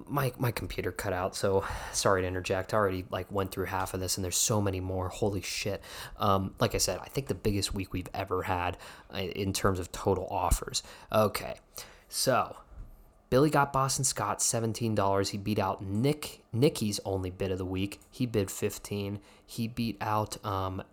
My 0.06 0.34
my 0.38 0.52
computer 0.52 0.92
cut 0.92 1.14
out, 1.14 1.34
so 1.34 1.64
sorry 1.94 2.24
to 2.24 2.28
interject. 2.28 2.74
I 2.74 2.78
already 2.78 3.06
like 3.10 3.32
went 3.32 3.52
through 3.52 3.66
half 3.66 3.94
of 3.94 4.02
this, 4.02 4.18
and 4.18 4.24
there's 4.24 4.36
so 4.38 4.62
many 4.62 4.82
more. 4.82 5.08
Holy 5.08 5.42
shit! 5.42 5.82
Um, 6.18 6.54
like 6.60 6.76
I 6.76 6.80
said, 6.80 7.00
I 7.02 7.08
think 7.08 7.28
the 7.28 7.36
biggest 7.36 7.74
week 7.74 7.94
we've 7.94 8.10
ever 8.14 8.44
had 8.44 8.78
uh, 9.14 9.20
in 9.20 9.54
terms 9.54 9.80
of 9.80 9.94
total 9.94 10.28
offers. 10.30 10.84
Okay, 11.10 11.56
so 12.10 12.58
Billy 13.30 13.50
got 13.50 13.72
Boston 13.72 14.04
Scott 14.04 14.42
seventeen 14.42 14.94
dollars. 14.94 15.30
He 15.30 15.38
beat 15.38 15.60
out 15.60 15.84
Nick 15.84 16.42
Nicky's 16.52 17.00
only 17.06 17.30
bid 17.30 17.52
of 17.52 17.58
the 17.58 17.66
week. 17.66 18.02
He 18.12 18.26
bid 18.26 18.52
fifteen. 18.52 19.20
He 19.46 19.68
beat 19.68 19.98
out 20.02 20.44
um, 20.46 20.84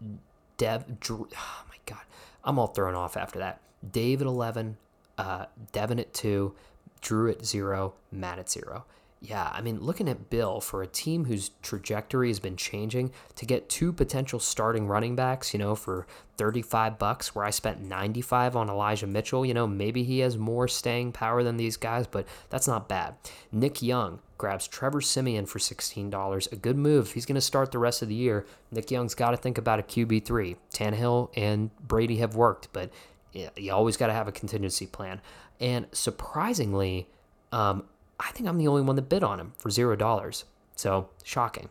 Dev. 0.56 1.00
Drew, 1.00 1.28
oh 1.36 1.64
my 1.68 1.76
god, 1.84 2.02
I'm 2.44 2.58
all 2.58 2.68
thrown 2.68 2.94
off 2.94 3.16
after 3.16 3.38
that. 3.38 3.60
Dave 3.88 4.20
at 4.20 4.26
11, 4.26 4.76
uh, 5.18 5.46
Devin 5.72 5.98
at 5.98 6.14
2, 6.14 6.54
Drew 7.00 7.30
at 7.30 7.44
0, 7.44 7.94
Matt 8.10 8.38
at 8.38 8.50
0. 8.50 8.84
Yeah, 9.24 9.50
I 9.52 9.60
mean, 9.60 9.78
looking 9.78 10.08
at 10.08 10.30
Bill 10.30 10.60
for 10.60 10.82
a 10.82 10.86
team 10.88 11.26
whose 11.26 11.52
trajectory 11.62 12.26
has 12.26 12.40
been 12.40 12.56
changing 12.56 13.12
to 13.36 13.46
get 13.46 13.68
two 13.68 13.92
potential 13.92 14.40
starting 14.40 14.88
running 14.88 15.14
backs, 15.14 15.52
you 15.52 15.60
know, 15.60 15.76
for 15.76 16.08
35 16.38 16.98
bucks 16.98 17.32
where 17.32 17.44
I 17.44 17.50
spent 17.50 17.80
95 17.80 18.56
on 18.56 18.68
Elijah 18.68 19.06
Mitchell, 19.06 19.46
you 19.46 19.54
know, 19.54 19.68
maybe 19.68 20.02
he 20.02 20.18
has 20.20 20.36
more 20.36 20.66
staying 20.66 21.12
power 21.12 21.44
than 21.44 21.56
these 21.56 21.76
guys, 21.76 22.08
but 22.08 22.26
that's 22.50 22.66
not 22.66 22.88
bad. 22.88 23.14
Nick 23.52 23.80
Young 23.80 24.18
grabs 24.42 24.66
Trevor 24.66 25.00
Siemian 25.00 25.46
for 25.46 25.60
$16. 25.60 26.50
A 26.50 26.56
good 26.56 26.76
move. 26.76 27.12
He's 27.12 27.24
going 27.24 27.36
to 27.36 27.40
start 27.40 27.70
the 27.70 27.78
rest 27.78 28.02
of 28.02 28.08
the 28.08 28.14
year. 28.16 28.44
Nick 28.72 28.90
Young's 28.90 29.14
got 29.14 29.30
to 29.30 29.36
think 29.36 29.56
about 29.56 29.78
a 29.78 29.84
QB3. 29.84 30.56
Tannehill 30.74 31.30
and 31.36 31.70
Brady 31.78 32.16
have 32.16 32.34
worked, 32.34 32.66
but 32.72 32.90
you 33.32 33.72
always 33.72 33.96
got 33.96 34.08
to 34.08 34.12
have 34.12 34.26
a 34.26 34.32
contingency 34.32 34.84
plan. 34.84 35.20
And 35.60 35.86
surprisingly, 35.92 37.06
um, 37.52 37.84
I 38.18 38.32
think 38.32 38.48
I'm 38.48 38.58
the 38.58 38.66
only 38.66 38.82
one 38.82 38.96
that 38.96 39.08
bid 39.08 39.22
on 39.22 39.38
him 39.38 39.52
for 39.58 39.70
zero 39.70 39.94
dollars. 39.94 40.44
So 40.74 41.10
shocking. 41.22 41.68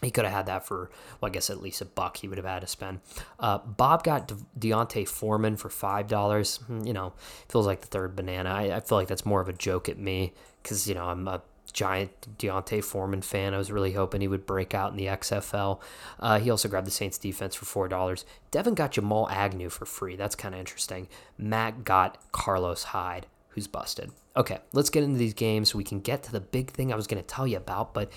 He 0.00 0.10
could 0.10 0.24
have 0.24 0.32
had 0.32 0.46
that 0.46 0.66
for, 0.66 0.90
well, 1.20 1.28
I 1.28 1.30
guess 1.30 1.50
at 1.50 1.60
least 1.60 1.82
a 1.82 1.84
buck 1.84 2.16
he 2.16 2.28
would 2.28 2.38
have 2.38 2.46
had 2.46 2.62
to 2.62 2.66
spend. 2.66 3.00
Uh, 3.38 3.58
Bob 3.58 4.04
got 4.04 4.26
De- 4.26 4.36
D'Onta 4.58 5.06
Foreman 5.06 5.58
for 5.58 5.68
$5. 5.68 6.62
Hmm, 6.62 6.86
you 6.86 6.94
know, 6.94 7.12
feels 7.50 7.66
like 7.66 7.82
the 7.82 7.88
third 7.88 8.16
banana. 8.16 8.48
I, 8.48 8.76
I 8.76 8.80
feel 8.80 8.96
like 8.96 9.08
that's 9.08 9.26
more 9.26 9.42
of 9.42 9.50
a 9.50 9.52
joke 9.52 9.90
at 9.90 9.98
me 9.98 10.32
because, 10.62 10.88
you 10.88 10.94
know, 10.94 11.04
I'm 11.04 11.28
a 11.28 11.42
giant 11.70 12.38
D'Onta 12.38 12.82
Foreman 12.82 13.22
fan. 13.22 13.54
I 13.54 13.58
was 13.58 13.70
really 13.70 13.92
hoping 13.92 14.20
he 14.20 14.28
would 14.28 14.46
break 14.46 14.74
out 14.74 14.90
in 14.90 14.96
the 14.96 15.06
XFL. 15.06 15.80
Uh, 16.18 16.38
he 16.38 16.50
also 16.50 16.68
grabbed 16.68 16.86
the 16.86 16.92
Saints 16.92 17.18
defense 17.18 17.54
for 17.54 17.88
$4. 17.88 18.24
Devin 18.50 18.74
got 18.74 18.92
Jamal 18.92 19.28
Agnew 19.30 19.68
for 19.68 19.84
free. 19.84 20.16
That's 20.16 20.34
kind 20.34 20.54
of 20.54 20.60
interesting. 20.60 21.08
Matt 21.38 21.84
got 21.84 22.18
Carlos 22.32 22.84
Hyde 22.84 23.26
who's 23.50 23.66
busted. 23.66 24.10
Okay, 24.36 24.58
let's 24.72 24.90
get 24.90 25.02
into 25.02 25.18
these 25.18 25.34
games 25.34 25.70
so 25.70 25.78
we 25.78 25.84
can 25.84 26.00
get 26.00 26.22
to 26.24 26.32
the 26.32 26.40
big 26.40 26.70
thing 26.70 26.92
I 26.92 26.96
was 26.96 27.06
going 27.06 27.22
to 27.22 27.26
tell 27.26 27.46
you 27.46 27.56
about. 27.56 27.94
But 27.94 28.10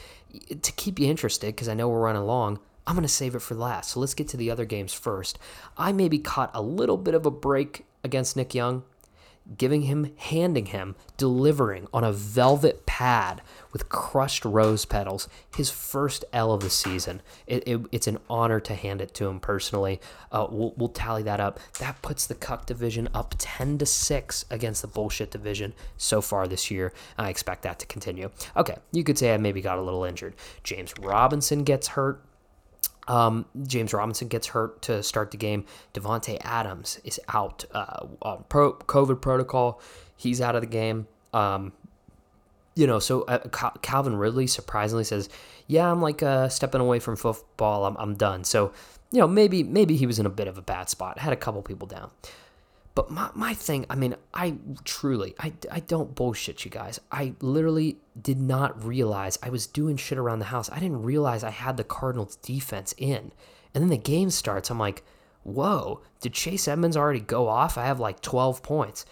to 0.61 0.71
keep 0.73 0.99
you 0.99 1.07
interested, 1.07 1.47
because 1.47 1.67
I 1.67 1.73
know 1.73 1.89
we're 1.89 1.99
running 1.99 2.23
long, 2.23 2.59
I'm 2.85 2.95
going 2.95 3.03
to 3.03 3.09
save 3.09 3.35
it 3.35 3.41
for 3.41 3.55
last. 3.55 3.91
So 3.91 3.99
let's 3.99 4.13
get 4.13 4.27
to 4.29 4.37
the 4.37 4.51
other 4.51 4.65
games 4.65 4.93
first. 4.93 5.39
I 5.77 5.91
maybe 5.91 6.19
caught 6.19 6.51
a 6.53 6.61
little 6.61 6.97
bit 6.97 7.15
of 7.15 7.25
a 7.25 7.31
break 7.31 7.85
against 8.03 8.37
Nick 8.37 8.53
Young 8.53 8.83
giving 9.57 9.83
him, 9.83 10.13
handing 10.17 10.67
him, 10.67 10.95
delivering 11.17 11.87
on 11.93 12.03
a 12.03 12.11
velvet 12.13 12.85
pad 12.85 13.41
with 13.71 13.89
crushed 13.89 14.45
rose 14.45 14.85
petals, 14.85 15.27
his 15.55 15.69
first 15.69 16.23
L 16.31 16.53
of 16.53 16.61
the 16.61 16.69
season. 16.69 17.21
It, 17.47 17.67
it, 17.67 17.81
it's 17.91 18.07
an 18.07 18.19
honor 18.29 18.59
to 18.61 18.75
hand 18.75 19.01
it 19.01 19.13
to 19.15 19.27
him 19.27 19.39
personally. 19.39 19.99
Uh, 20.31 20.47
we'll, 20.49 20.73
we'll 20.77 20.89
tally 20.89 21.23
that 21.23 21.39
up. 21.39 21.59
That 21.79 22.01
puts 22.01 22.25
the 22.25 22.35
Cuck 22.35 22.65
division 22.65 23.09
up 23.13 23.35
10 23.37 23.79
to 23.79 23.85
6 23.85 24.45
against 24.49 24.81
the 24.81 24.87
bullshit 24.87 25.31
division 25.31 25.73
so 25.97 26.21
far 26.21 26.47
this 26.47 26.71
year. 26.71 26.93
I 27.17 27.29
expect 27.29 27.63
that 27.63 27.79
to 27.79 27.85
continue. 27.85 28.29
Okay, 28.55 28.77
you 28.91 29.03
could 29.03 29.17
say 29.17 29.33
I 29.33 29.37
maybe 29.37 29.61
got 29.61 29.77
a 29.77 29.81
little 29.81 30.03
injured. 30.03 30.35
James 30.63 30.93
Robinson 30.99 31.63
gets 31.63 31.89
hurt. 31.89 32.23
Um, 33.07 33.45
James 33.63 33.93
Robinson 33.93 34.27
gets 34.27 34.47
hurt 34.47 34.81
to 34.83 35.03
start 35.03 35.31
the 35.31 35.37
game. 35.37 35.65
Davante 35.93 36.37
Adams 36.41 36.99
is 37.03 37.19
out 37.27 37.65
uh, 37.73 38.05
on 38.21 38.45
pro- 38.49 38.73
COVID 38.73 39.21
protocol. 39.21 39.81
He's 40.15 40.41
out 40.41 40.55
of 40.55 40.61
the 40.61 40.67
game. 40.67 41.07
Um, 41.33 41.73
you 42.75 42.87
know, 42.87 42.99
so 42.99 43.23
uh, 43.23 43.39
Calvin 43.81 44.15
Ridley 44.15 44.47
surprisingly 44.47 45.03
says, 45.03 45.29
"Yeah, 45.67 45.91
I'm 45.91 46.01
like 46.01 46.23
uh, 46.23 46.49
stepping 46.49 46.81
away 46.81 46.99
from 46.99 47.15
football. 47.15 47.85
I'm, 47.85 47.95
I'm 47.97 48.15
done." 48.15 48.43
So, 48.43 48.73
you 49.11 49.19
know, 49.19 49.27
maybe 49.27 49.63
maybe 49.63 49.95
he 49.95 50.07
was 50.07 50.17
in 50.17 50.25
a 50.25 50.29
bit 50.29 50.47
of 50.47 50.57
a 50.57 50.61
bad 50.61 50.89
spot. 50.89 51.19
Had 51.19 51.33
a 51.33 51.37
couple 51.37 51.61
people 51.61 51.87
down. 51.87 52.09
But 52.95 53.09
my, 53.09 53.29
my 53.33 53.53
thing, 53.53 53.85
I 53.89 53.95
mean, 53.95 54.15
I 54.33 54.55
truly, 54.83 55.33
I, 55.39 55.53
I 55.71 55.79
don't 55.79 56.13
bullshit 56.13 56.63
you 56.63 56.69
guys. 56.69 56.99
I 57.11 57.33
literally 57.41 57.97
did 58.19 58.39
not 58.39 58.83
realize 58.85 59.39
I 59.41 59.49
was 59.49 59.65
doing 59.65 59.97
shit 59.97 60.17
around 60.17 60.39
the 60.39 60.45
house. 60.45 60.69
I 60.69 60.79
didn't 60.79 61.01
realize 61.01 61.43
I 61.43 61.49
had 61.49 61.77
the 61.77 61.83
Cardinals 61.83 62.35
defense 62.35 62.93
in. 62.97 63.31
And 63.73 63.81
then 63.81 63.89
the 63.89 63.97
game 63.97 64.29
starts. 64.29 64.69
I'm 64.69 64.77
like, 64.77 65.03
whoa, 65.41 66.01
did 66.21 66.33
Chase 66.33 66.67
Edmonds 66.67 66.95
already 66.95 67.19
go 67.19 67.47
off? 67.47 67.77
I 67.77 67.85
have 67.85 67.99
like 67.99 68.21
12 68.21 68.61
points. 68.61 69.05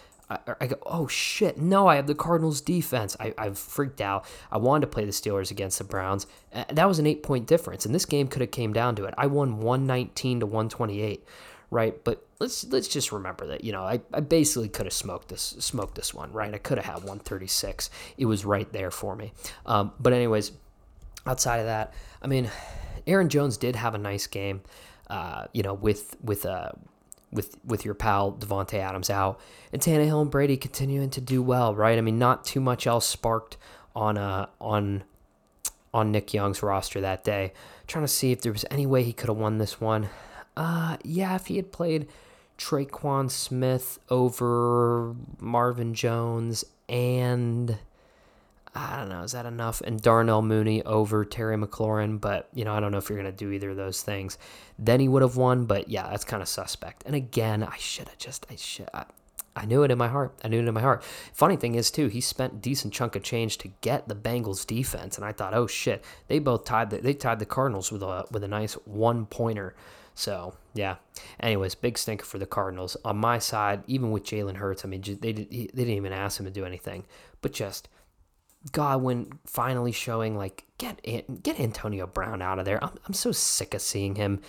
I, 0.60 0.66
go, 0.66 0.76
oh 0.86 1.06
shit, 1.08 1.58
no, 1.58 1.88
I 1.88 1.96
have 1.96 2.06
the 2.06 2.14
Cardinals 2.14 2.62
defense. 2.62 3.16
I, 3.20 3.34
I 3.36 3.50
freaked 3.50 4.00
out. 4.00 4.24
I 4.50 4.56
wanted 4.56 4.82
to 4.82 4.86
play 4.86 5.04
the 5.04 5.10
Steelers 5.10 5.50
against 5.50 5.76
the 5.76 5.84
Browns. 5.84 6.26
That 6.70 6.88
was 6.88 6.98
an 6.98 7.06
eight 7.06 7.22
point 7.22 7.46
difference. 7.46 7.84
And 7.84 7.94
this 7.94 8.06
game 8.06 8.28
could 8.28 8.40
have 8.40 8.50
came 8.50 8.72
down 8.72 8.96
to 8.96 9.04
it. 9.04 9.14
I 9.18 9.26
won 9.26 9.58
119 9.58 10.40
to 10.40 10.46
128 10.46 11.26
right? 11.72 12.04
But 12.04 12.24
let's 12.38 12.64
let's 12.64 12.86
just 12.86 13.10
remember 13.10 13.46
that 13.48 13.64
you 13.64 13.72
know 13.72 13.82
I, 13.82 14.00
I 14.12 14.20
basically 14.20 14.68
could 14.68 14.86
have 14.86 14.92
smoked 14.92 15.28
this 15.28 15.56
smoked 15.58 15.94
this 15.96 16.12
one, 16.12 16.30
right? 16.30 16.54
I 16.54 16.58
could 16.58 16.78
have 16.78 16.84
had 16.84 16.96
136. 16.96 17.90
It 18.18 18.26
was 18.26 18.44
right 18.44 18.70
there 18.72 18.90
for 18.90 19.16
me. 19.16 19.32
Um, 19.66 19.92
but 19.98 20.12
anyways, 20.12 20.52
outside 21.26 21.58
of 21.58 21.66
that, 21.66 21.94
I 22.20 22.26
mean, 22.26 22.50
Aaron 23.06 23.30
Jones 23.30 23.56
did 23.56 23.74
have 23.74 23.94
a 23.94 23.98
nice 23.98 24.26
game. 24.26 24.60
Uh, 25.08 25.46
you 25.52 25.62
know, 25.62 25.74
with 25.74 26.16
with 26.22 26.44
uh, 26.44 26.72
with 27.32 27.56
with 27.64 27.86
your 27.86 27.94
pal 27.94 28.32
Davante 28.32 28.78
Adams 28.78 29.08
out, 29.08 29.40
and 29.72 29.80
Tannehill 29.80 30.20
and 30.20 30.30
Brady 30.30 30.58
continuing 30.58 31.10
to 31.10 31.22
do 31.22 31.42
well, 31.42 31.74
right? 31.74 31.96
I 31.96 32.02
mean, 32.02 32.18
not 32.18 32.44
too 32.44 32.60
much 32.60 32.86
else 32.86 33.06
sparked 33.06 33.56
on 33.96 34.18
uh 34.18 34.46
on 34.60 35.04
on 35.94 36.12
Nick 36.12 36.32
Young's 36.32 36.62
roster 36.62 37.00
that 37.00 37.24
day. 37.24 37.52
trying 37.86 38.04
to 38.04 38.08
see 38.08 38.32
if 38.32 38.42
there 38.42 38.52
was 38.52 38.64
any 38.70 38.86
way 38.86 39.02
he 39.02 39.12
could 39.12 39.28
have 39.28 39.36
won 39.36 39.58
this 39.58 39.80
one. 39.80 40.08
Uh, 40.56 40.96
yeah, 41.02 41.34
if 41.34 41.46
he 41.46 41.56
had 41.56 41.72
played 41.72 42.08
Tre'Quan 42.58 43.30
Smith 43.30 43.98
over 44.08 45.14
Marvin 45.40 45.94
Jones 45.94 46.64
and 46.88 47.78
I 48.74 48.96
don't 48.96 49.10
know, 49.10 49.22
is 49.22 49.32
that 49.32 49.44
enough? 49.44 49.82
And 49.82 50.00
Darnell 50.00 50.40
Mooney 50.40 50.82
over 50.84 51.24
Terry 51.26 51.56
McLaurin, 51.56 52.20
but 52.20 52.48
you 52.54 52.64
know, 52.64 52.72
I 52.72 52.80
don't 52.80 52.90
know 52.90 52.98
if 52.98 53.08
you're 53.08 53.18
gonna 53.18 53.32
do 53.32 53.50
either 53.50 53.70
of 53.70 53.76
those 53.76 54.02
things. 54.02 54.38
Then 54.78 55.00
he 55.00 55.08
would 55.08 55.22
have 55.22 55.36
won, 55.36 55.66
but 55.66 55.88
yeah, 55.88 56.08
that's 56.08 56.24
kind 56.24 56.42
of 56.42 56.48
suspect. 56.48 57.02
And 57.04 57.14
again, 57.14 57.62
I 57.62 57.76
should 57.76 58.08
have 58.08 58.18
just, 58.18 58.46
I 58.50 58.56
should, 58.56 58.88
I, 58.94 59.04
I 59.54 59.66
knew 59.66 59.82
it 59.82 59.90
in 59.90 59.98
my 59.98 60.08
heart. 60.08 60.34
I 60.42 60.48
knew 60.48 60.60
it 60.60 60.66
in 60.66 60.72
my 60.72 60.80
heart. 60.80 61.02
Funny 61.34 61.56
thing 61.56 61.74
is 61.74 61.90
too, 61.90 62.08
he 62.08 62.22
spent 62.22 62.62
decent 62.62 62.94
chunk 62.94 63.14
of 63.14 63.22
change 63.22 63.58
to 63.58 63.68
get 63.82 64.08
the 64.08 64.14
Bengals 64.14 64.66
defense, 64.66 65.16
and 65.16 65.24
I 65.26 65.32
thought, 65.32 65.52
oh 65.52 65.66
shit, 65.66 66.02
they 66.28 66.38
both 66.38 66.64
tied 66.64 66.88
the, 66.88 66.98
they 66.98 67.12
tied 67.12 67.40
the 67.40 67.46
Cardinals 67.46 67.92
with 67.92 68.02
a 68.02 68.24
with 68.30 68.42
a 68.42 68.48
nice 68.48 68.74
one 68.86 69.26
pointer. 69.26 69.74
So 70.14 70.54
yeah. 70.74 70.96
Anyways, 71.40 71.74
big 71.74 71.98
stinker 71.98 72.24
for 72.24 72.38
the 72.38 72.46
Cardinals. 72.46 72.96
On 73.04 73.16
my 73.16 73.38
side, 73.38 73.82
even 73.86 74.10
with 74.10 74.24
Jalen 74.24 74.56
Hurts, 74.56 74.84
I 74.84 74.88
mean, 74.88 75.02
they 75.20 75.32
did, 75.32 75.50
they 75.50 75.66
didn't 75.66 75.94
even 75.94 76.12
ask 76.12 76.38
him 76.38 76.46
to 76.46 76.52
do 76.52 76.64
anything, 76.64 77.04
but 77.40 77.52
just 77.52 77.88
Godwin 78.70 79.38
finally 79.44 79.92
showing 79.92 80.36
like 80.36 80.64
get 80.78 81.00
get 81.42 81.58
Antonio 81.58 82.06
Brown 82.06 82.42
out 82.42 82.58
of 82.58 82.64
there. 82.64 82.82
I'm 82.82 82.96
I'm 83.06 83.14
so 83.14 83.32
sick 83.32 83.74
of 83.74 83.80
seeing 83.80 84.14
him 84.14 84.40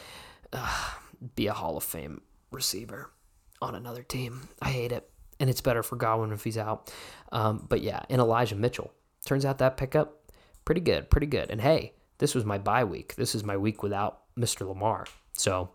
be 1.35 1.47
a 1.47 1.53
Hall 1.53 1.77
of 1.77 1.83
Fame 1.83 2.21
receiver 2.51 3.09
on 3.61 3.75
another 3.75 4.03
team. 4.03 4.49
I 4.61 4.69
hate 4.69 4.91
it, 4.91 5.09
and 5.39 5.49
it's 5.49 5.61
better 5.61 5.81
for 5.81 5.95
Godwin 5.95 6.31
if 6.31 6.43
he's 6.43 6.57
out. 6.57 6.93
Um, 7.31 7.65
but 7.67 7.81
yeah, 7.81 8.01
and 8.09 8.21
Elijah 8.21 8.55
Mitchell 8.55 8.93
turns 9.25 9.45
out 9.45 9.57
that 9.59 9.77
pickup 9.77 10.31
pretty 10.65 10.81
good, 10.81 11.09
pretty 11.09 11.27
good. 11.27 11.49
And 11.49 11.61
hey, 11.61 11.93
this 12.19 12.35
was 12.35 12.45
my 12.45 12.57
bye 12.57 12.83
week. 12.83 13.15
This 13.15 13.33
is 13.33 13.43
my 13.43 13.57
week 13.57 13.81
without 13.81 14.21
Mr. 14.37 14.67
Lamar. 14.67 15.05
So 15.33 15.69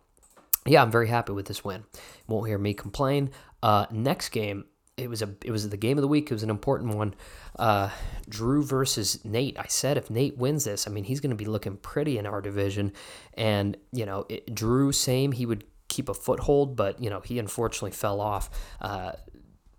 yeah, 0.67 0.83
I'm 0.83 0.91
very 0.91 1.09
happy 1.09 1.33
with 1.33 1.47
this 1.47 1.65
win. 1.65 1.85
Won't 2.27 2.47
hear 2.47 2.59
me 2.59 2.75
complain. 2.75 3.31
Uh, 3.63 3.87
next 3.91 4.31
game, 4.31 4.65
it 4.97 5.09
was 5.09 5.23
a 5.23 5.35
it 5.45 5.51
was 5.51 5.69
the 5.69 5.77
game 5.77 5.97
of 5.97 6.03
the 6.03 6.09
week. 6.09 6.31
It 6.31 6.35
was 6.35 6.43
an 6.43 6.51
important 6.51 6.95
one. 6.95 7.15
Uh, 7.59 7.91
Drew 8.29 8.63
versus 8.63 9.25
Nate. 9.25 9.59
I 9.59 9.67
said 9.69 9.97
if 9.97 10.11
Nate 10.11 10.37
wins 10.37 10.65
this, 10.65 10.87
I 10.87 10.91
mean 10.91 11.05
he's 11.05 11.21
going 11.21 11.31
to 11.31 11.37
be 11.37 11.45
looking 11.45 11.77
pretty 11.77 12.19
in 12.19 12.27
our 12.27 12.41
division. 12.41 12.93
And 13.35 13.77
you 13.93 14.07
know, 14.07 14.27
it, 14.29 14.55
Drew 14.55 14.93
same 14.93 15.33
he 15.33 15.47
would 15.47 15.65
keep 15.89 16.09
a 16.09 16.15
foothold, 16.15 16.77
but 16.77 17.01
you 17.01 17.11
know 17.11 17.21
he 17.21 17.39
unfortunately 17.39 17.93
fell 17.93 18.21
off. 18.21 18.51
Uh, 18.81 19.13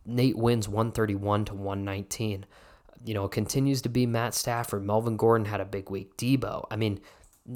Nate 0.05 0.37
wins 0.37 0.67
131 0.67 1.45
to 1.45 1.53
119. 1.53 2.45
You 3.05 3.13
know, 3.13 3.27
continues 3.27 3.81
to 3.83 3.89
be 3.89 4.05
Matt 4.05 4.33
Stafford. 4.33 4.83
Melvin 4.83 5.15
Gordon 5.15 5.45
had 5.45 5.61
a 5.61 5.65
big 5.65 5.89
week. 5.89 6.17
Deebo. 6.17 6.65
I 6.69 6.75
mean, 6.75 6.99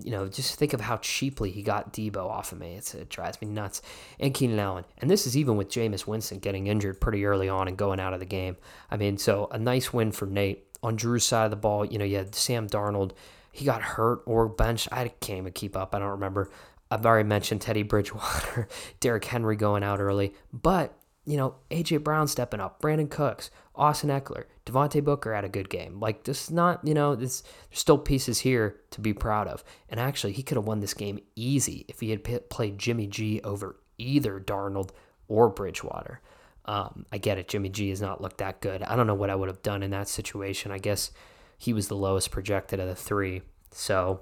you 0.02 0.12
know, 0.12 0.28
just 0.28 0.56
think 0.56 0.74
of 0.74 0.82
how 0.82 0.98
cheaply 0.98 1.52
he 1.52 1.62
got 1.62 1.94
Deebo 1.94 2.18
off 2.18 2.52
of 2.52 2.60
me. 2.60 2.76
It's, 2.76 2.96
it 2.96 3.10
drives 3.10 3.40
me 3.42 3.48
nuts. 3.48 3.82
And 4.20 4.34
Keenan 4.34 4.60
Allen. 4.60 4.86
And 4.98 5.10
this 5.10 5.28
is 5.28 5.38
even 5.38 5.56
with 5.58 5.70
Jameis 5.70 6.08
Winston 6.08 6.40
getting 6.40 6.68
injured 6.68 7.00
pretty 7.00 7.26
early 7.26 7.50
on 7.50 7.68
and 7.68 7.78
going 7.78 8.00
out 8.00 8.14
of 8.14 8.20
the 8.20 8.26
game. 8.26 8.58
I 8.90 8.98
mean, 8.98 9.18
so 9.18 9.48
a 9.52 9.60
nice 9.60 9.94
win 9.94 10.12
for 10.12 10.26
Nate. 10.26 10.68
On 10.82 10.98
Drew's 10.98 11.24
side 11.24 11.46
of 11.46 11.52
the 11.52 11.58
ball, 11.58 11.86
you 11.86 11.98
know, 11.98 12.04
you 12.04 12.18
had 12.18 12.36
Sam 12.36 12.68
Darnold. 12.68 13.12
He 13.54 13.64
got 13.64 13.82
hurt 13.82 14.22
or 14.26 14.50
benched. 14.50 14.90
I 14.92 15.08
can't 15.08 15.38
even 15.40 15.54
keep 15.54 15.78
up. 15.78 15.96
I 15.96 16.00
don't 16.00 16.10
remember. 16.10 16.50
I've 16.92 17.06
already 17.06 17.28
mentioned 17.28 17.62
Teddy 17.62 17.84
Bridgewater, 17.84 18.68
Derrick 19.00 19.24
Henry 19.26 19.56
going 19.56 19.82
out 19.82 20.02
early. 20.02 20.34
But, 20.52 20.94
you 21.26 21.38
know, 21.38 21.56
A.J. 21.72 21.98
Brown 21.98 22.28
stepping 22.28 22.60
up, 22.60 22.82
Brandin 22.82 23.10
Cooks, 23.10 23.50
Austin 23.76 24.10
Ekeler, 24.10 24.46
Devontae 24.66 25.04
Booker 25.04 25.34
had 25.34 25.44
a 25.44 25.50
good 25.50 25.70
game. 25.70 26.00
Like, 26.00 26.24
this 26.24 26.46
is 26.46 26.52
not, 26.52 26.86
you 26.88 26.94
know, 26.94 27.16
this, 27.16 27.42
there's 27.42 27.80
still 27.80 27.98
pieces 27.98 28.40
here 28.40 28.80
to 28.92 29.02
be 29.02 29.14
proud 29.14 29.48
of. 29.48 29.64
And 29.90 30.00
actually, 30.00 30.34
he 30.34 30.44
could 30.44 30.58
have 30.58 30.68
won 30.68 30.80
this 30.80 30.94
game 30.94 31.20
easy 31.36 31.86
if 31.88 32.00
he 32.00 32.12
had 32.12 32.24
p- 32.24 32.40
played 32.40 32.78
Jimmy 32.78 33.08
G 33.08 33.42
over 33.44 33.80
either 33.98 34.40
Darnold 34.40 34.92
or 35.28 35.50
Bridgewater. 35.50 36.22
Um, 36.66 37.06
I 37.12 37.18
get 37.18 37.38
it. 37.38 37.48
Jimmy 37.48 37.70
G 37.70 37.90
has 37.90 38.02
not 38.02 38.22
looked 38.22 38.38
that 38.38 38.62
good. 38.62 38.84
I 38.84 38.96
don't 38.96 39.08
know 39.08 39.16
what 39.16 39.30
I 39.30 39.36
would 39.36 39.50
have 39.50 39.64
done 39.64 39.84
in 39.84 39.92
that 39.92 40.08
situation. 40.08 40.72
I 40.72 40.78
guess 40.78 41.12
he 41.58 41.74
was 41.74 41.88
the 41.88 41.96
lowest 41.96 42.32
projected 42.32 42.80
of 42.80 42.88
the 42.88 42.96
three. 42.96 43.42
So, 43.72 44.22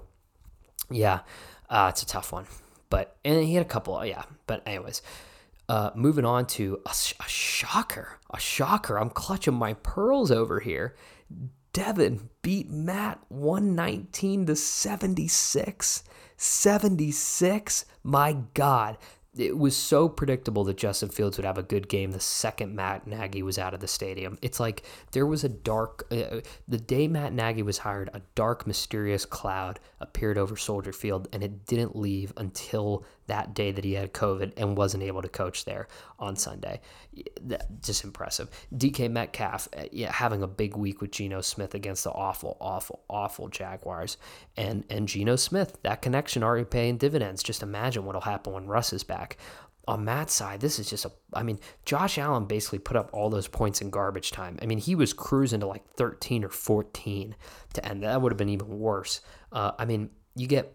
yeah, 0.90 1.20
uh, 1.68 1.88
it's 1.90 2.02
a 2.02 2.06
tough 2.06 2.32
one. 2.32 2.46
But, 2.88 3.16
and 3.24 3.44
he 3.44 3.54
had 3.54 3.64
a 3.64 3.68
couple, 3.68 4.04
yeah. 4.04 4.24
But, 4.46 4.62
anyways, 4.66 5.02
uh, 5.68 5.90
moving 5.94 6.24
on 6.24 6.46
to 6.46 6.80
a, 6.86 6.90
a, 6.90 7.28
shocker, 7.28 8.18
a 8.30 8.38
shocker. 8.38 8.98
I'm 8.98 9.10
clutching 9.10 9.54
my 9.54 9.74
pearls 9.74 10.30
over 10.30 10.60
here. 10.60 10.94
Devin 11.72 12.28
beat 12.42 12.70
Matt 12.70 13.20
119 13.28 14.46
to 14.46 14.56
76. 14.56 16.04
76. 16.36 17.84
My 18.02 18.36
God 18.54 18.98
it 19.36 19.56
was 19.56 19.74
so 19.74 20.08
predictable 20.08 20.64
that 20.64 20.76
Justin 20.76 21.08
Fields 21.08 21.38
would 21.38 21.46
have 21.46 21.56
a 21.56 21.62
good 21.62 21.88
game 21.88 22.10
the 22.10 22.20
second 22.20 22.74
Matt 22.74 23.06
Nagy 23.06 23.42
was 23.42 23.58
out 23.58 23.72
of 23.72 23.80
the 23.80 23.88
stadium. 23.88 24.38
It's 24.42 24.60
like 24.60 24.82
there 25.12 25.26
was 25.26 25.42
a 25.42 25.48
dark, 25.48 26.06
uh, 26.10 26.40
the 26.68 26.78
day 26.78 27.08
Matt 27.08 27.32
Nagy 27.32 27.62
was 27.62 27.78
hired, 27.78 28.10
a 28.12 28.20
dark, 28.34 28.66
mysterious 28.66 29.24
cloud 29.24 29.80
appeared 30.00 30.36
over 30.36 30.56
Soldier 30.56 30.92
Field, 30.92 31.28
and 31.32 31.42
it 31.42 31.64
didn't 31.64 31.96
leave 31.96 32.32
until 32.36 33.04
that 33.32 33.54
day 33.54 33.72
that 33.72 33.82
he 33.82 33.94
had 33.94 34.12
COVID 34.12 34.52
and 34.58 34.76
wasn't 34.76 35.02
able 35.02 35.22
to 35.22 35.28
coach 35.28 35.64
there 35.64 35.88
on 36.18 36.36
Sunday. 36.36 36.82
Just 37.80 38.04
impressive. 38.04 38.50
DK 38.76 39.10
Metcalf 39.10 39.68
uh, 39.74 39.84
yeah, 39.90 40.12
having 40.12 40.42
a 40.42 40.46
big 40.46 40.76
week 40.76 41.00
with 41.00 41.12
Geno 41.12 41.40
Smith 41.40 41.74
against 41.74 42.04
the 42.04 42.10
awful, 42.10 42.58
awful, 42.60 43.00
awful 43.08 43.48
Jaguars. 43.48 44.18
And, 44.58 44.84
and 44.90 45.08
Geno 45.08 45.36
Smith, 45.36 45.78
that 45.82 46.02
connection 46.02 46.42
already 46.42 46.66
paying 46.66 46.98
dividends. 46.98 47.42
Just 47.42 47.62
imagine 47.62 48.04
what'll 48.04 48.20
happen 48.20 48.52
when 48.52 48.66
Russ 48.66 48.92
is 48.92 49.02
back 49.02 49.38
on 49.88 50.04
Matt's 50.04 50.32
side, 50.32 50.60
this 50.60 50.78
is 50.78 50.88
just 50.88 51.06
a. 51.06 51.10
I 51.32 51.42
mean, 51.42 51.58
Josh 51.84 52.16
Allen 52.16 52.44
basically 52.44 52.78
put 52.78 52.96
up 52.96 53.10
all 53.12 53.30
those 53.30 53.48
points 53.48 53.80
in 53.80 53.90
garbage 53.90 54.30
time. 54.30 54.56
I 54.62 54.66
mean, 54.66 54.78
he 54.78 54.94
was 54.94 55.12
cruising 55.12 55.58
to 55.58 55.66
like 55.66 55.84
13 55.96 56.44
or 56.44 56.50
14 56.50 57.34
to 57.72 57.84
end. 57.84 58.04
That 58.04 58.22
would 58.22 58.30
have 58.30 58.36
been 58.36 58.48
even 58.48 58.78
worse. 58.78 59.22
Uh, 59.50 59.72
I 59.76 59.84
mean, 59.84 60.10
you 60.36 60.46
get 60.46 60.72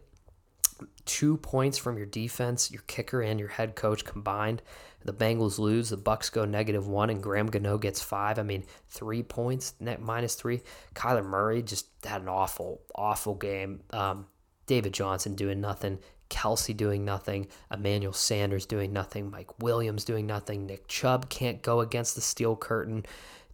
two 1.06 1.38
points 1.38 1.78
from 1.78 1.98
your 1.98 2.06
defense, 2.06 2.72
your 2.72 2.84
kicker, 2.88 3.22
and 3.22 3.40
your 3.40 3.50
head 3.50 3.76
coach 3.76 4.06
combined. 4.06 4.62
The 5.06 5.14
Bengals 5.14 5.58
lose. 5.58 5.90
The 5.90 5.98
Bucs 5.98 6.32
go 6.32 6.46
negative 6.46 6.88
one, 6.88 7.10
and 7.10 7.24
Graham 7.24 7.48
Gano 7.48 7.78
gets 7.78 8.02
five. 8.02 8.40
I 8.40 8.44
mean, 8.44 8.64
three 8.90 9.24
points, 9.24 9.74
net 9.80 10.02
minus 10.02 10.36
three. 10.36 10.62
Kyler 10.96 11.26
Murray 11.26 11.62
just 11.62 11.88
had 12.04 12.22
an 12.22 12.28
awful, 12.30 12.82
awful 12.96 13.36
game. 13.36 13.82
Um, 13.92 14.28
David 14.66 14.94
Johnson 14.94 15.36
doing 15.36 15.62
nothing. 15.62 16.00
Kelce 16.30 16.76
doing 16.76 17.06
nothing. 17.06 17.48
Emmanuel 17.72 18.12
Sanders 18.12 18.66
doing 18.66 18.92
nothing. 18.92 19.32
Mike 19.32 19.60
Williams 19.60 20.04
doing 20.04 20.28
nothing. 20.28 20.66
Nick 20.66 20.88
Chubb 20.88 21.30
can't 21.30 21.62
go 21.62 21.80
against 21.80 22.16
the 22.16 22.22
steel 22.22 22.56
curtain 22.56 23.06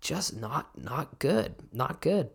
just 0.03 0.35
not 0.35 0.69
not 0.77 1.17
good, 1.19 1.55
not 1.71 2.01
good. 2.01 2.29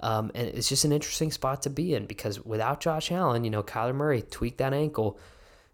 Um, 0.00 0.30
and 0.34 0.46
it's 0.48 0.68
just 0.68 0.84
an 0.84 0.92
interesting 0.92 1.32
spot 1.32 1.62
to 1.62 1.70
be 1.70 1.94
in 1.94 2.06
because 2.06 2.44
without 2.44 2.80
Josh 2.80 3.10
Allen, 3.10 3.44
you 3.44 3.50
know, 3.50 3.62
Kyler 3.62 3.94
Murray 3.94 4.22
tweaked 4.22 4.58
that 4.58 4.74
ankle. 4.74 5.18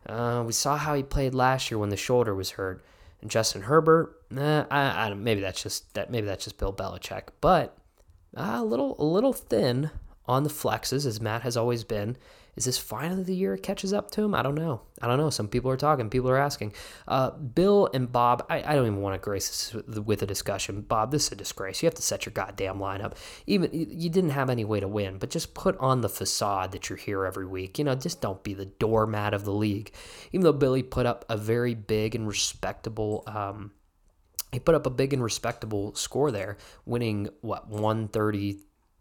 Uh, 0.06 0.42
we 0.46 0.52
saw 0.52 0.76
how 0.76 0.94
he 0.94 1.02
played 1.02 1.34
last 1.34 1.70
year 1.70 1.78
when 1.78 1.90
the 1.90 1.96
shoulder 1.96 2.34
was 2.34 2.52
hurt. 2.52 2.82
And 3.20 3.30
Justin 3.30 3.62
Herbert, 3.62 4.16
eh, 4.34 4.64
I, 4.70 5.08
I 5.08 5.14
maybe 5.14 5.42
that's 5.42 5.62
just 5.62 5.92
that 5.94 6.10
maybe 6.10 6.26
that's 6.26 6.44
just 6.44 6.56
Bill 6.56 6.72
Belichick, 6.72 7.24
but 7.40 7.76
uh, 8.36 8.56
a 8.58 8.64
little 8.64 8.96
a 8.98 9.04
little 9.04 9.34
thin 9.34 9.90
on 10.26 10.44
the 10.44 10.50
flexes 10.50 11.04
as 11.04 11.20
Matt 11.20 11.42
has 11.42 11.56
always 11.56 11.84
been. 11.84 12.16
Is 12.56 12.64
this 12.64 12.78
finally 12.78 13.22
the 13.22 13.34
year 13.34 13.54
it 13.54 13.62
catches 13.62 13.92
up 13.92 14.10
to 14.12 14.22
him? 14.22 14.34
I 14.34 14.42
don't 14.42 14.54
know. 14.54 14.82
I 15.00 15.06
don't 15.06 15.18
know. 15.18 15.30
Some 15.30 15.48
people 15.48 15.70
are 15.70 15.76
talking. 15.76 16.10
People 16.10 16.30
are 16.30 16.36
asking. 16.36 16.74
Uh, 17.08 17.30
Bill 17.30 17.88
and 17.94 18.10
Bob, 18.10 18.44
I, 18.50 18.62
I, 18.62 18.74
don't 18.74 18.86
even 18.86 19.00
want 19.00 19.14
to 19.14 19.24
grace 19.24 19.48
this 19.48 19.82
with 19.86 20.22
a 20.22 20.26
discussion. 20.26 20.82
Bob, 20.82 21.10
this 21.10 21.26
is 21.26 21.32
a 21.32 21.36
disgrace. 21.36 21.82
You 21.82 21.86
have 21.86 21.94
to 21.94 22.02
set 22.02 22.26
your 22.26 22.32
goddamn 22.32 22.78
lineup. 22.78 23.14
Even 23.46 23.70
you 23.72 24.10
didn't 24.10 24.30
have 24.30 24.50
any 24.50 24.64
way 24.64 24.80
to 24.80 24.88
win, 24.88 25.18
but 25.18 25.30
just 25.30 25.54
put 25.54 25.76
on 25.78 26.00
the 26.00 26.08
facade 26.08 26.72
that 26.72 26.88
you're 26.88 26.98
here 26.98 27.24
every 27.24 27.46
week. 27.46 27.78
You 27.78 27.84
know, 27.84 27.94
just 27.94 28.20
don't 28.20 28.42
be 28.42 28.54
the 28.54 28.66
doormat 28.66 29.32
of 29.32 29.44
the 29.44 29.52
league. 29.52 29.92
Even 30.32 30.44
though 30.44 30.52
Billy 30.52 30.82
put 30.82 31.06
up 31.06 31.24
a 31.28 31.36
very 31.36 31.74
big 31.74 32.14
and 32.14 32.26
respectable. 32.26 33.24
Um, 33.26 33.72
he 34.52 34.58
put 34.58 34.74
up 34.74 34.86
a 34.86 34.90
big 34.90 35.12
and 35.12 35.22
respectable 35.22 35.94
score 35.94 36.30
there, 36.30 36.56
winning 36.84 37.28
what 37.40 37.68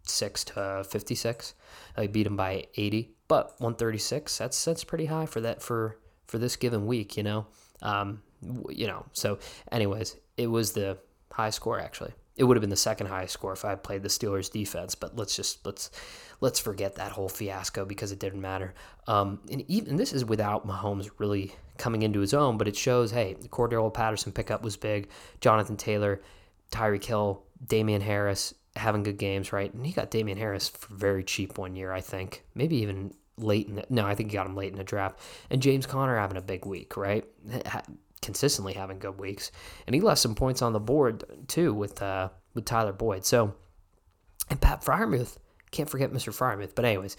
136 0.00 0.44
to 0.44 0.84
56. 0.84 1.54
I 1.96 2.06
beat 2.06 2.26
him 2.26 2.36
by 2.36 2.66
80. 2.74 3.14
But 3.28 3.46
136, 3.60 4.38
that's 4.38 4.64
that's 4.64 4.84
pretty 4.84 5.06
high 5.06 5.26
for 5.26 5.40
that 5.40 5.62
for 5.62 5.98
for 6.26 6.38
this 6.38 6.56
given 6.56 6.86
week, 6.86 7.16
you 7.16 7.22
know. 7.22 7.46
Um, 7.82 8.22
you 8.68 8.86
know. 8.86 9.06
So, 9.12 9.38
anyways, 9.70 10.16
it 10.36 10.48
was 10.48 10.72
the 10.72 10.98
high 11.32 11.50
score 11.50 11.78
actually. 11.78 12.12
It 12.36 12.44
would 12.44 12.56
have 12.56 12.60
been 12.60 12.70
the 12.70 12.76
second 12.76 13.08
highest 13.08 13.34
score 13.34 13.52
if 13.52 13.64
I 13.64 13.70
had 13.70 13.82
played 13.82 14.02
the 14.02 14.08
Steelers 14.08 14.50
defense, 14.50 14.94
but 14.94 15.16
let's 15.16 15.36
just 15.36 15.64
let's 15.64 15.90
let's 16.40 16.58
forget 16.58 16.96
that 16.96 17.12
whole 17.12 17.28
fiasco 17.28 17.84
because 17.84 18.12
it 18.12 18.18
didn't 18.18 18.40
matter. 18.40 18.74
Um, 19.06 19.40
and 19.50 19.62
even 19.68 19.96
this 19.96 20.12
is 20.12 20.24
without 20.24 20.66
Mahomes 20.66 21.10
really 21.18 21.52
coming 21.76 22.02
into 22.02 22.20
his 22.20 22.34
own, 22.34 22.58
but 22.58 22.66
it 22.66 22.76
shows 22.76 23.10
hey, 23.10 23.36
the 23.40 23.48
Cordarrelle 23.48 23.92
Patterson 23.94 24.32
pickup 24.32 24.62
was 24.62 24.76
big. 24.76 25.08
Jonathan 25.40 25.76
Taylor, 25.76 26.20
Tyreek 26.72 27.04
Hill, 27.04 27.42
Damian 27.64 28.00
Harris 28.00 28.54
having 28.76 29.02
good 29.02 29.18
games, 29.18 29.52
right? 29.52 29.72
And 29.72 29.84
he 29.84 29.92
got 29.92 30.10
Damian 30.10 30.38
Harris 30.38 30.68
for 30.68 30.94
very 30.94 31.24
cheap 31.24 31.58
one 31.58 31.76
year, 31.76 31.92
I 31.92 32.00
think. 32.00 32.44
Maybe 32.54 32.76
even 32.76 33.14
late 33.36 33.68
in 33.68 33.76
the, 33.76 33.84
no, 33.88 34.06
I 34.06 34.14
think 34.14 34.30
he 34.30 34.36
got 34.36 34.46
him 34.46 34.56
late 34.56 34.72
in 34.72 34.78
the 34.78 34.84
draft. 34.84 35.18
And 35.50 35.62
James 35.62 35.86
Conner 35.86 36.16
having 36.16 36.36
a 36.36 36.42
big 36.42 36.66
week, 36.66 36.96
right? 36.96 37.24
Consistently 38.22 38.74
having 38.74 38.98
good 38.98 39.18
weeks, 39.18 39.50
and 39.86 39.94
he 39.94 40.00
left 40.00 40.20
some 40.20 40.34
points 40.34 40.60
on 40.60 40.74
the 40.74 40.80
board 40.80 41.24
too 41.48 41.72
with 41.72 42.02
uh, 42.02 42.28
with 42.54 42.66
Tyler 42.66 42.92
Boyd. 42.92 43.24
So, 43.24 43.54
and 44.50 44.60
Pat 44.60 44.84
Freiermuth, 44.84 45.38
can't 45.70 45.88
forget 45.88 46.12
Mr. 46.12 46.30
Freiermuth. 46.30 46.74
But 46.74 46.84
anyways, 46.84 47.16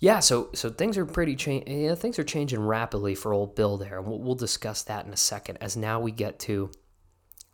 yeah, 0.00 0.18
so 0.18 0.50
so 0.54 0.70
things 0.70 0.98
are 0.98 1.06
pretty 1.06 1.36
change. 1.36 1.68
Yeah, 1.68 1.94
things 1.94 2.18
are 2.18 2.24
changing 2.24 2.60
rapidly 2.60 3.14
for 3.14 3.32
old 3.32 3.54
Bill 3.54 3.76
there. 3.76 4.02
We'll, 4.02 4.18
we'll 4.18 4.34
discuss 4.34 4.82
that 4.82 5.06
in 5.06 5.12
a 5.12 5.16
second. 5.16 5.58
As 5.60 5.76
now 5.76 6.00
we 6.00 6.10
get 6.10 6.40
to 6.40 6.72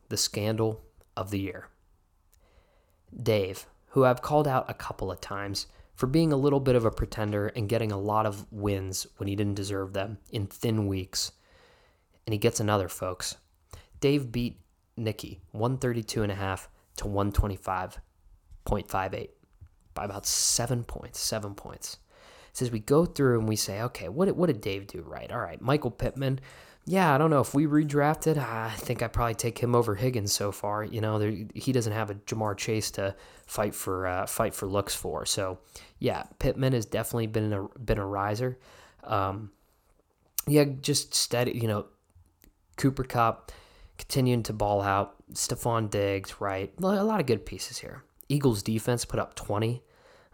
the 0.09 0.17
scandal 0.17 0.83
of 1.19 1.31
the 1.31 1.41
year. 1.41 1.69
Dave, 3.23 3.67
who 3.89 4.05
I've 4.05 4.23
called 4.23 4.49
out 4.49 4.69
a 4.69 4.75
couple 4.75 5.11
of 5.11 5.21
times 5.21 5.67
for 5.95 6.07
being 6.07 6.33
a 6.33 6.37
little 6.37 6.61
bit 6.61 6.75
of 6.75 6.85
a 6.85 6.91
pretender 6.91 7.49
and 7.49 7.69
getting 7.69 7.93
a 7.93 7.99
lot 7.99 8.27
of 8.27 8.47
wins 8.51 9.07
when 9.17 9.29
he 9.29 9.37
didn't 9.37 9.55
deserve 9.55 9.93
them 9.93 10.19
in 10.31 10.47
thin 10.47 10.87
weeks. 10.87 11.33
And 12.27 12.33
he 12.33 12.39
gets 12.39 12.61
another, 12.61 12.89
folks. 12.89 13.37
Dave 14.01 14.33
beat 14.33 14.61
Nikki 14.97 15.41
132.5 15.55 16.67
to 16.97 17.05
125.58 17.05 19.29
by 19.95 20.05
about 20.05 20.27
seven 20.27 20.85
points. 20.85 21.21
Seven 21.21 21.55
points. 21.55 21.99
Says 22.53 22.71
we 22.71 22.81
go 22.81 23.05
through 23.05 23.39
and 23.39 23.49
we 23.49 23.57
say, 23.57 23.83
okay, 23.83 24.09
what 24.09 24.27
did, 24.27 24.37
what 24.37 24.47
did 24.47 24.61
Dave 24.61 24.87
do 24.87 25.03
right? 25.03 25.31
All 25.31 25.41
right, 25.41 25.61
Michael 25.61 25.91
Pittman 25.91 26.41
yeah, 26.87 27.15
I 27.15 27.19
don't 27.19 27.31
know 27.31 27.41
if 27.41 27.55
we 27.55 27.67
redrafted. 27.67 28.37
I 28.37 28.71
think 28.77 29.03
I'd 29.03 29.13
probably 29.13 29.35
take 29.35 29.59
him 29.59 29.75
over 29.75 29.95
Higgins 29.95 30.33
so 30.33 30.53
far. 30.53 30.85
You 30.85 31.01
know, 31.01 31.19
there, 31.19 31.35
he 31.55 31.73
doesn't 31.73 31.93
have 31.93 32.11
a 32.11 32.15
Ja'Marr 32.15 32.57
Chase 32.57 32.91
to 32.93 33.17
fight 33.47 33.75
for 33.75 34.07
uh, 34.07 34.27
fight 34.27 34.55
for 34.55 34.67
looks 34.67 34.95
for. 34.95 35.25
So, 35.25 35.59
yeah, 35.99 36.25
Pittman 36.39 36.75
has 36.75 36.85
definitely 36.85 37.29
been 37.29 37.53
a 37.53 37.69
been 37.79 37.99
a 37.99 38.07
riser. 38.07 38.59
Um, 39.03 39.51
yeah, 40.47 40.65
just 40.65 41.15
steady. 41.15 41.53
You 41.53 41.69
know, 41.69 41.87
Cooper 42.77 43.05
Kupp 43.05 43.51
continuing 43.97 44.43
to 44.45 44.53
ball 44.53 44.83
out. 44.83 45.15
Stefon 45.33 45.89
Diggs, 45.89 46.39
right? 46.39 46.71
A 46.83 47.03
lot 47.03 47.19
of 47.19 47.27
good 47.27 47.47
pieces 47.47 47.79
here. 47.79 48.05
Eagles 48.29 48.63
defense 48.63 49.07
put 49.07 49.19
up 49.19 49.35
twenty. 49.35 49.83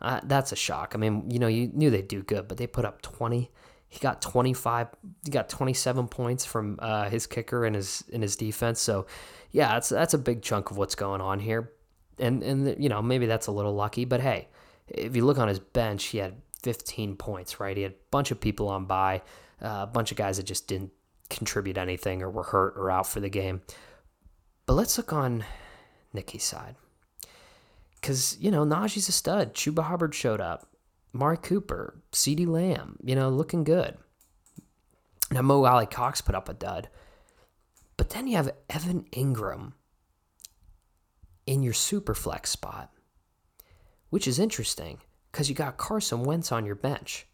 Uh, 0.00 0.20
that's 0.24 0.50
a 0.50 0.56
shock. 0.56 0.92
I 0.94 0.98
mean, 0.98 1.30
you 1.30 1.38
know, 1.38 1.46
you 1.46 1.70
knew 1.72 1.90
they'd 1.90 2.08
do 2.08 2.22
good, 2.22 2.48
but 2.48 2.56
they 2.56 2.66
put 2.66 2.84
up 2.84 3.02
twenty. 3.02 3.52
He 3.90 3.98
got 3.98 4.22
25, 4.22 4.88
he 5.24 5.30
got 5.30 5.48
27 5.48 6.08
points 6.08 6.44
from 6.44 6.78
uh, 6.78 7.10
his 7.10 7.26
kicker 7.26 7.64
and 7.64 7.74
his 7.74 8.04
in 8.08 8.22
his 8.22 8.36
defense. 8.36 8.80
So, 8.80 9.06
yeah, 9.50 9.74
that's 9.74 9.88
that's 9.88 10.14
a 10.14 10.18
big 10.18 10.42
chunk 10.42 10.70
of 10.70 10.76
what's 10.76 10.94
going 10.94 11.20
on 11.20 11.40
here. 11.40 11.72
And 12.18 12.42
and 12.42 12.82
you 12.82 12.88
know 12.88 13.02
maybe 13.02 13.26
that's 13.26 13.48
a 13.48 13.52
little 13.52 13.74
lucky, 13.74 14.04
but 14.04 14.20
hey, 14.20 14.48
if 14.88 15.16
you 15.16 15.24
look 15.24 15.38
on 15.38 15.48
his 15.48 15.58
bench, 15.58 16.04
he 16.06 16.18
had 16.18 16.36
15 16.62 17.16
points. 17.16 17.58
Right, 17.58 17.76
he 17.76 17.82
had 17.82 17.92
a 17.92 17.96
bunch 18.12 18.30
of 18.30 18.40
people 18.40 18.68
on 18.68 18.86
by, 18.86 19.22
uh, 19.60 19.80
a 19.82 19.90
bunch 19.92 20.12
of 20.12 20.16
guys 20.16 20.36
that 20.36 20.46
just 20.46 20.68
didn't 20.68 20.92
contribute 21.28 21.76
anything 21.76 22.22
or 22.22 22.30
were 22.30 22.44
hurt 22.44 22.74
or 22.76 22.90
out 22.90 23.08
for 23.08 23.18
the 23.20 23.28
game. 23.28 23.62
But 24.66 24.74
let's 24.74 24.96
look 24.98 25.12
on 25.12 25.44
Nicky's 26.12 26.44
side. 26.44 26.76
Because, 28.00 28.36
you 28.40 28.50
know, 28.50 28.64
Najee's 28.64 29.08
a 29.08 29.12
stud. 29.12 29.54
Chuba 29.54 29.84
Hubbard 29.84 30.14
showed 30.14 30.40
up. 30.40 30.66
Mark 31.12 31.42
Cooper, 31.42 32.00
CeeDee 32.12 32.46
Lamb, 32.46 32.96
you 33.02 33.14
know, 33.14 33.28
looking 33.28 33.64
good. 33.64 33.96
Now, 35.32 35.42
Mo 35.42 35.64
Alie-Cox 35.64 36.20
put 36.20 36.34
up 36.34 36.48
a 36.48 36.54
dud. 36.54 36.88
But 37.96 38.10
then 38.10 38.26
you 38.26 38.36
have 38.36 38.50
Evan 38.68 39.04
Engram 39.12 39.72
in 41.46 41.62
your 41.62 41.72
super 41.72 42.14
flex 42.14 42.50
spot, 42.50 42.90
which 44.08 44.26
is 44.26 44.38
interesting 44.38 44.98
because 45.30 45.48
you 45.48 45.54
got 45.54 45.76
Carson 45.76 46.22
Wentz 46.22 46.50
on 46.50 46.64
your 46.64 46.74
bench. 46.74 47.26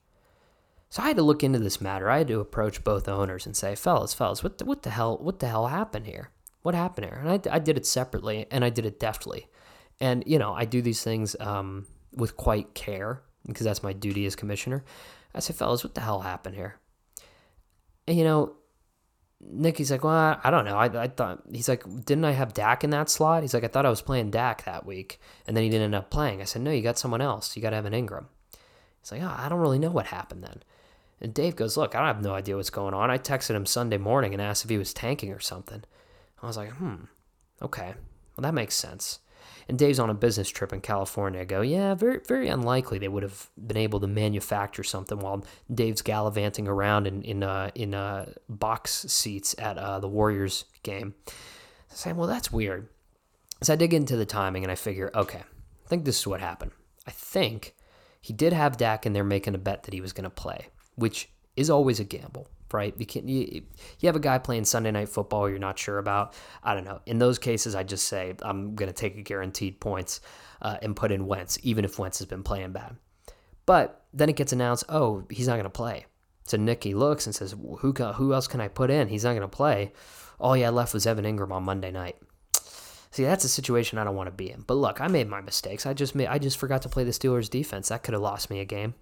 So 0.88 1.02
I 1.02 1.08
had 1.08 1.16
to 1.16 1.22
look 1.22 1.42
into 1.42 1.58
this 1.58 1.80
matter. 1.80 2.10
I 2.10 2.18
had 2.18 2.28
to 2.28 2.40
approach 2.40 2.84
both 2.84 3.08
owners 3.08 3.46
and 3.46 3.56
say, 3.56 3.74
fellas, 3.74 4.14
fellas, 4.14 4.42
what 4.42 4.58
the, 4.58 4.64
what 4.64 4.82
the 4.82 4.90
hell, 4.90 5.18
what 5.18 5.40
the 5.40 5.48
hell 5.48 5.66
happened 5.66 6.06
here? 6.06 6.30
What 6.62 6.74
happened 6.74 7.06
here? 7.06 7.20
And 7.22 7.48
I, 7.48 7.56
I 7.56 7.58
did 7.58 7.76
it 7.76 7.86
separately 7.86 8.46
and 8.50 8.64
I 8.64 8.70
did 8.70 8.86
it 8.86 8.98
deftly. 9.00 9.48
And, 10.00 10.24
you 10.26 10.38
know, 10.38 10.52
I 10.52 10.64
do 10.64 10.82
these 10.82 11.02
things 11.02 11.36
um, 11.40 11.86
with 12.12 12.36
quite 12.36 12.74
care 12.74 13.22
because 13.46 13.64
that's 13.64 13.82
my 13.82 13.92
duty 13.92 14.26
as 14.26 14.36
commissioner. 14.36 14.84
I 15.34 15.40
said, 15.40 15.56
fellas, 15.56 15.84
what 15.84 15.94
the 15.94 16.00
hell 16.00 16.20
happened 16.20 16.56
here? 16.56 16.76
And, 18.06 18.16
you 18.16 18.24
know, 18.24 18.56
Nicky's 19.40 19.90
like, 19.90 20.04
well, 20.04 20.40
I 20.42 20.50
don't 20.50 20.64
know. 20.64 20.76
I, 20.76 21.04
I 21.04 21.08
thought, 21.08 21.42
he's 21.52 21.68
like, 21.68 21.84
didn't 22.04 22.24
I 22.24 22.32
have 22.32 22.54
Dak 22.54 22.84
in 22.84 22.90
that 22.90 23.10
slot? 23.10 23.42
He's 23.42 23.54
like, 23.54 23.64
I 23.64 23.68
thought 23.68 23.86
I 23.86 23.90
was 23.90 24.02
playing 24.02 24.30
Dak 24.30 24.64
that 24.64 24.86
week. 24.86 25.20
And 25.46 25.56
then 25.56 25.64
he 25.64 25.70
didn't 25.70 25.84
end 25.84 25.94
up 25.94 26.10
playing. 26.10 26.40
I 26.40 26.44
said, 26.44 26.62
no, 26.62 26.70
you 26.70 26.82
got 26.82 26.98
someone 26.98 27.20
else. 27.20 27.54
You 27.56 27.62
got 27.62 27.74
Evan 27.74 27.92
Engram. 27.92 28.26
He's 29.00 29.12
like, 29.12 29.22
oh, 29.22 29.34
I 29.36 29.48
don't 29.48 29.60
really 29.60 29.78
know 29.78 29.90
what 29.90 30.06
happened 30.06 30.42
then. 30.42 30.62
And 31.20 31.32
Dave 31.32 31.56
goes, 31.56 31.76
look, 31.76 31.94
I 31.94 32.06
have 32.06 32.22
no 32.22 32.34
idea 32.34 32.56
what's 32.56 32.70
going 32.70 32.94
on. 32.94 33.10
I 33.10 33.18
texted 33.18 33.54
him 33.54 33.66
Sunday 33.66 33.98
morning 33.98 34.32
and 34.32 34.42
asked 34.42 34.64
if 34.64 34.70
he 34.70 34.78
was 34.78 34.92
tanking 34.92 35.32
or 35.32 35.40
something. 35.40 35.82
I 36.42 36.46
was 36.46 36.56
like, 36.56 36.70
hmm, 36.72 37.04
okay. 37.62 37.94
Well, 38.36 38.42
that 38.42 38.54
makes 38.54 38.74
sense 38.74 39.20
and 39.68 39.78
Dave's 39.78 39.98
on 39.98 40.10
a 40.10 40.14
business 40.14 40.48
trip 40.48 40.72
in 40.72 40.80
California. 40.80 41.40
I 41.40 41.44
go, 41.44 41.60
yeah, 41.60 41.94
very 41.94 42.20
very 42.26 42.48
unlikely 42.48 42.98
they 42.98 43.08
would 43.08 43.22
have 43.22 43.50
been 43.56 43.76
able 43.76 44.00
to 44.00 44.06
manufacture 44.06 44.84
something 44.84 45.18
while 45.18 45.44
Dave's 45.72 46.02
gallivanting 46.02 46.68
around 46.68 47.06
in 47.06 47.22
in 47.22 47.42
uh, 47.42 47.70
in 47.74 47.94
uh, 47.94 48.32
box 48.48 49.06
seats 49.08 49.54
at 49.58 49.78
uh, 49.78 49.98
the 50.00 50.08
Warriors 50.08 50.64
game. 50.82 51.14
I 51.28 51.94
say, 51.94 52.12
well, 52.12 52.28
that's 52.28 52.52
weird. 52.52 52.88
So 53.62 53.72
I 53.72 53.76
dig 53.76 53.94
into 53.94 54.16
the 54.16 54.26
timing 54.26 54.64
and 54.64 54.70
I 54.70 54.74
figure, 54.74 55.10
okay, 55.14 55.38
I 55.38 55.88
think 55.88 56.04
this 56.04 56.18
is 56.18 56.26
what 56.26 56.40
happened. 56.40 56.72
I 57.06 57.10
think 57.10 57.74
he 58.20 58.32
did 58.32 58.52
have 58.52 58.76
Dak 58.76 59.06
in 59.06 59.12
there 59.12 59.24
making 59.24 59.54
a 59.54 59.58
bet 59.58 59.84
that 59.84 59.94
he 59.94 60.00
was 60.00 60.12
going 60.12 60.24
to 60.24 60.30
play, 60.30 60.66
which 60.96 61.30
is 61.56 61.70
always 61.70 61.98
a 61.98 62.04
gamble 62.04 62.48
right? 62.76 62.94
You 62.96 63.06
can 63.06 63.26
you, 63.26 63.62
you 63.98 64.06
have 64.06 64.16
a 64.16 64.20
guy 64.20 64.38
playing 64.38 64.64
Sunday 64.64 64.90
night 64.90 65.08
football 65.08 65.48
you're 65.48 65.58
not 65.58 65.78
sure 65.78 65.98
about. 65.98 66.34
I 66.62 66.74
don't 66.74 66.84
know. 66.84 67.00
In 67.06 67.18
those 67.18 67.38
cases, 67.38 67.74
I 67.74 67.82
just 67.82 68.06
say 68.06 68.34
I'm 68.42 68.74
going 68.74 68.88
to 68.88 68.92
take 68.92 69.16
a 69.16 69.22
guaranteed 69.22 69.80
points 69.80 70.20
uh, 70.60 70.76
and 70.82 70.94
put 70.94 71.10
in 71.10 71.26
Wentz, 71.26 71.58
even 71.62 71.84
if 71.84 71.98
Wentz 71.98 72.18
has 72.18 72.26
been 72.26 72.42
playing 72.42 72.72
bad. 72.72 72.96
But 73.64 74.04
then 74.12 74.28
it 74.28 74.36
gets 74.36 74.52
announced, 74.52 74.84
oh, 74.88 75.24
he's 75.30 75.48
not 75.48 75.54
going 75.54 75.64
to 75.64 75.70
play. 75.70 76.06
So 76.44 76.56
Nicky 76.56 76.94
looks 76.94 77.26
and 77.26 77.34
says, 77.34 77.54
who 77.78 77.92
who 77.92 78.32
else 78.32 78.46
can 78.46 78.60
I 78.60 78.68
put 78.68 78.90
in? 78.90 79.08
He's 79.08 79.24
not 79.24 79.30
going 79.30 79.40
to 79.40 79.48
play. 79.48 79.92
All 80.38 80.52
he 80.52 80.62
had 80.62 80.74
left 80.74 80.94
was 80.94 81.06
Evan 81.06 81.24
Engram 81.24 81.50
on 81.50 81.64
Monday 81.64 81.90
night. 81.90 82.16
See, 83.16 83.24
that's 83.24 83.44
a 83.44 83.48
situation 83.48 83.96
I 83.96 84.04
don't 84.04 84.14
want 84.14 84.26
to 84.26 84.30
be 84.30 84.50
in. 84.50 84.60
But 84.66 84.74
look, 84.74 85.00
I 85.00 85.08
made 85.08 85.26
my 85.26 85.40
mistakes. 85.40 85.86
I 85.86 85.94
just 85.94 86.14
made, 86.14 86.26
I 86.26 86.38
just 86.38 86.58
forgot 86.58 86.82
to 86.82 86.90
play 86.90 87.02
the 87.02 87.12
Steelers 87.12 87.48
defense. 87.48 87.88
That 87.88 88.02
could 88.02 88.12
have 88.12 88.20
lost 88.20 88.50
me 88.50 88.60
a 88.60 88.66
game. 88.66 88.92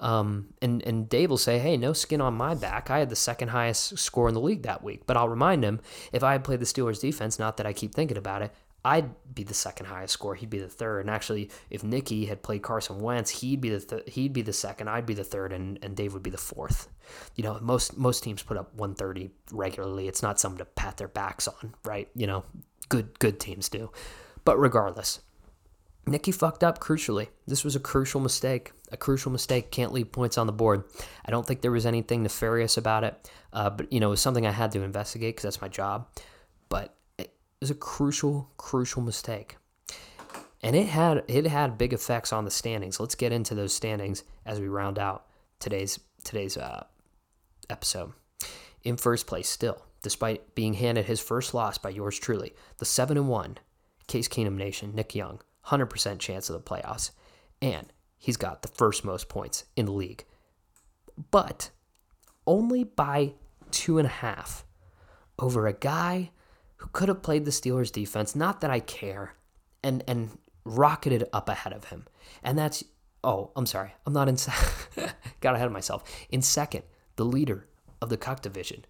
Um, 0.00 0.48
and 0.60 0.82
and 0.82 1.08
Dave 1.08 1.30
will 1.30 1.38
say, 1.38 1.60
"Hey, 1.60 1.76
no 1.76 1.92
skin 1.92 2.20
on 2.20 2.34
my 2.34 2.54
back. 2.54 2.90
I 2.90 2.98
had 2.98 3.08
the 3.08 3.14
second 3.14 3.50
highest 3.50 4.00
score 4.00 4.26
in 4.26 4.34
the 4.34 4.40
league 4.40 4.64
that 4.64 4.82
week." 4.82 5.06
But 5.06 5.16
I'll 5.16 5.28
remind 5.28 5.62
him, 5.62 5.78
if 6.12 6.24
I 6.24 6.32
had 6.32 6.42
played 6.42 6.58
the 6.58 6.66
Steelers 6.66 7.00
defense, 7.00 7.38
not 7.38 7.56
that 7.58 7.66
I 7.66 7.72
keep 7.72 7.94
thinking 7.94 8.16
about 8.16 8.42
it, 8.42 8.52
I'd 8.84 9.10
be 9.32 9.44
the 9.44 9.54
second 9.54 9.86
highest 9.86 10.14
score. 10.14 10.34
He'd 10.34 10.50
be 10.50 10.58
the 10.58 10.66
third. 10.66 11.02
And 11.02 11.10
actually, 11.10 11.50
if 11.70 11.84
Nicky 11.84 12.26
had 12.26 12.42
played 12.42 12.62
Carson 12.62 12.98
Wentz, 12.98 13.30
he'd 13.30 13.60
be 13.60 13.68
the 13.68 13.78
th- 13.78 14.12
he'd 14.12 14.32
be 14.32 14.42
the 14.42 14.52
second. 14.52 14.88
I'd 14.88 15.06
be 15.06 15.14
the 15.14 15.22
third, 15.22 15.52
and, 15.52 15.78
and 15.82 15.94
Dave 15.94 16.14
would 16.14 16.24
be 16.24 16.30
the 16.30 16.36
fourth. 16.36 16.88
You 17.36 17.44
know, 17.44 17.60
most 17.60 17.96
most 17.96 18.24
teams 18.24 18.42
put 18.42 18.56
up 18.56 18.74
130 18.74 19.30
regularly. 19.52 20.08
It's 20.08 20.22
not 20.22 20.40
something 20.40 20.58
to 20.58 20.64
pat 20.64 20.96
their 20.96 21.06
backs 21.06 21.46
on, 21.46 21.76
right? 21.84 22.08
You 22.16 22.26
know, 22.26 22.44
good 22.88 23.18
good 23.18 23.40
teams 23.40 23.68
do. 23.68 23.90
But 24.44 24.58
regardless, 24.58 25.20
Nicky 26.06 26.32
fucked 26.32 26.64
up 26.64 26.80
crucially. 26.80 27.28
This 27.46 27.64
was 27.64 27.76
a 27.76 27.80
crucial 27.80 28.20
mistake. 28.20 28.72
A 28.90 28.96
crucial 28.96 29.30
mistake. 29.30 29.70
Can't 29.70 29.92
leave 29.92 30.10
points 30.10 30.36
on 30.36 30.46
the 30.46 30.52
board. 30.52 30.84
I 31.24 31.30
don't 31.30 31.46
think 31.46 31.60
there 31.60 31.70
was 31.70 31.86
anything 31.86 32.22
nefarious 32.22 32.76
about 32.76 33.04
it, 33.04 33.30
uh, 33.52 33.70
but 33.70 33.92
you 33.92 34.00
know, 34.00 34.08
it 34.08 34.10
was 34.10 34.20
something 34.20 34.46
I 34.46 34.50
had 34.50 34.72
to 34.72 34.82
investigate 34.82 35.36
because 35.36 35.44
that's 35.44 35.60
my 35.60 35.68
job. 35.68 36.08
But 36.68 36.94
it 37.18 37.32
was 37.60 37.70
a 37.70 37.74
crucial, 37.74 38.50
crucial 38.56 39.00
mistake, 39.00 39.56
and 40.60 40.74
it 40.74 40.88
had 40.88 41.22
it 41.28 41.46
had 41.46 41.78
big 41.78 41.92
effects 41.92 42.32
on 42.32 42.44
the 42.44 42.50
standings. 42.50 42.98
Let's 42.98 43.14
get 43.14 43.32
into 43.32 43.54
those 43.54 43.74
standings 43.74 44.24
as 44.44 44.58
we 44.58 44.66
round 44.66 44.98
out 44.98 45.26
today's 45.60 46.00
today's 46.24 46.56
uh, 46.56 46.84
episode. 47.70 48.12
In 48.82 48.96
first 48.96 49.28
place, 49.28 49.48
still, 49.48 49.84
despite 50.02 50.54
being 50.54 50.74
handed 50.74 51.06
his 51.06 51.20
first 51.20 51.54
loss 51.54 51.78
by 51.78 51.90
yours 51.90 52.18
truly, 52.18 52.54
the 52.78 52.84
seven 52.84 53.16
and 53.16 53.28
one 53.28 53.58
Case 54.08 54.28
Keenum 54.28 54.56
Nation, 54.56 54.94
Nick 54.94 55.14
Young 55.14 55.40
100% 55.66 56.18
chance 56.18 56.50
of 56.50 56.54
the 56.54 56.70
playoffs. 56.70 57.12
And 57.60 57.92
he's 58.18 58.36
got 58.36 58.62
the 58.62 58.68
first 58.68 59.04
most 59.04 59.28
points 59.28 59.64
in 59.76 59.86
the 59.86 59.92
league. 59.92 60.24
But 61.30 61.70
only 62.46 62.84
by 62.84 63.34
two 63.70 63.98
and 63.98 64.06
a 64.06 64.10
half 64.10 64.64
over 65.38 65.66
a 65.66 65.72
guy 65.72 66.30
who 66.76 66.88
could 66.92 67.08
have 67.08 67.22
played 67.22 67.44
the 67.44 67.50
Steelers 67.50 67.92
defense. 67.92 68.34
Not 68.34 68.60
that 68.60 68.70
I 68.70 68.80
care, 68.80 69.34
and 69.82 70.02
and 70.08 70.36
rocketed 70.64 71.28
up 71.32 71.48
ahead 71.48 71.72
of 71.72 71.86
him. 71.86 72.06
And 72.42 72.58
that's 72.58 72.84
oh, 73.24 73.52
I'm 73.54 73.66
sorry, 73.66 73.94
I'm 74.06 74.12
not 74.12 74.28
in. 74.28 74.36
got 75.40 75.54
ahead 75.54 75.66
of 75.66 75.72
myself. 75.72 76.02
In 76.30 76.42
second, 76.42 76.82
the 77.16 77.24
leader 77.24 77.68
of 78.00 78.08
the 78.08 78.16
Cuck 78.16 78.42
division 78.42 78.84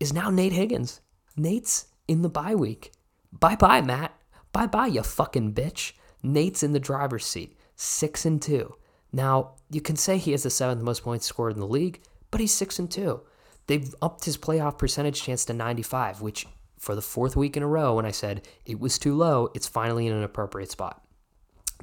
is 0.00 0.12
now 0.12 0.30
Nate 0.30 0.52
Higgins. 0.52 1.00
Nate's 1.36 1.86
in 2.06 2.22
the 2.22 2.28
bye 2.28 2.54
week. 2.54 2.92
Bye 3.32 3.56
bye, 3.56 3.80
Matt. 3.80 4.14
Bye 4.52 4.66
bye, 4.66 4.86
you 4.86 5.02
fucking 5.02 5.54
bitch. 5.54 5.92
Nate's 6.22 6.62
in 6.62 6.72
the 6.72 6.80
driver's 6.80 7.26
seat, 7.26 7.56
six 7.76 8.24
and 8.24 8.40
two. 8.40 8.74
Now, 9.12 9.52
you 9.70 9.80
can 9.80 9.96
say 9.96 10.18
he 10.18 10.32
has 10.32 10.42
the 10.42 10.50
seventh 10.50 10.82
most 10.82 11.02
points 11.02 11.26
scored 11.26 11.54
in 11.54 11.60
the 11.60 11.66
league, 11.66 12.00
but 12.30 12.40
he's 12.40 12.54
6 12.54 12.78
and 12.78 12.90
2. 12.90 13.20
They've 13.66 13.94
upped 14.02 14.24
his 14.24 14.36
playoff 14.36 14.78
percentage 14.78 15.22
chance 15.22 15.44
to 15.46 15.52
95, 15.52 16.20
which 16.20 16.46
for 16.78 16.94
the 16.94 17.02
fourth 17.02 17.36
week 17.36 17.56
in 17.56 17.62
a 17.62 17.66
row, 17.66 17.94
when 17.94 18.06
I 18.06 18.10
said 18.10 18.46
it 18.64 18.78
was 18.78 18.98
too 18.98 19.14
low, 19.14 19.50
it's 19.54 19.66
finally 19.66 20.06
in 20.06 20.12
an 20.12 20.22
appropriate 20.22 20.70
spot. 20.70 21.02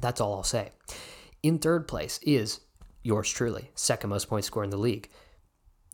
That's 0.00 0.20
all 0.20 0.34
I'll 0.34 0.42
say. 0.42 0.70
In 1.42 1.58
third 1.58 1.86
place 1.86 2.18
is 2.22 2.60
yours 3.02 3.30
truly, 3.30 3.70
second 3.74 4.10
most 4.10 4.28
points 4.28 4.46
scored 4.46 4.64
in 4.64 4.70
the 4.70 4.76
league. 4.76 5.08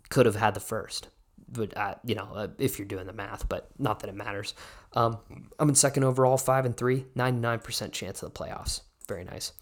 Could 0.08 0.26
have 0.26 0.36
had 0.36 0.54
the 0.54 0.60
first, 0.60 1.08
but 1.52 1.76
uh, 1.76 1.94
you 2.04 2.14
know, 2.14 2.28
uh, 2.34 2.48
if 2.58 2.78
you're 2.78 2.88
doing 2.88 3.06
the 3.06 3.12
math, 3.12 3.48
but 3.48 3.68
not 3.78 4.00
that 4.00 4.08
it 4.08 4.14
matters. 4.14 4.54
Um, 4.94 5.18
I'm 5.58 5.68
in 5.68 5.74
second 5.74 6.04
overall, 6.04 6.36
five 6.36 6.64
and 6.64 6.76
three, 6.76 7.06
99% 7.16 7.92
chance 7.92 8.22
of 8.22 8.32
the 8.32 8.38
playoffs. 8.38 8.82
Very 9.08 9.24
nice. 9.24 9.52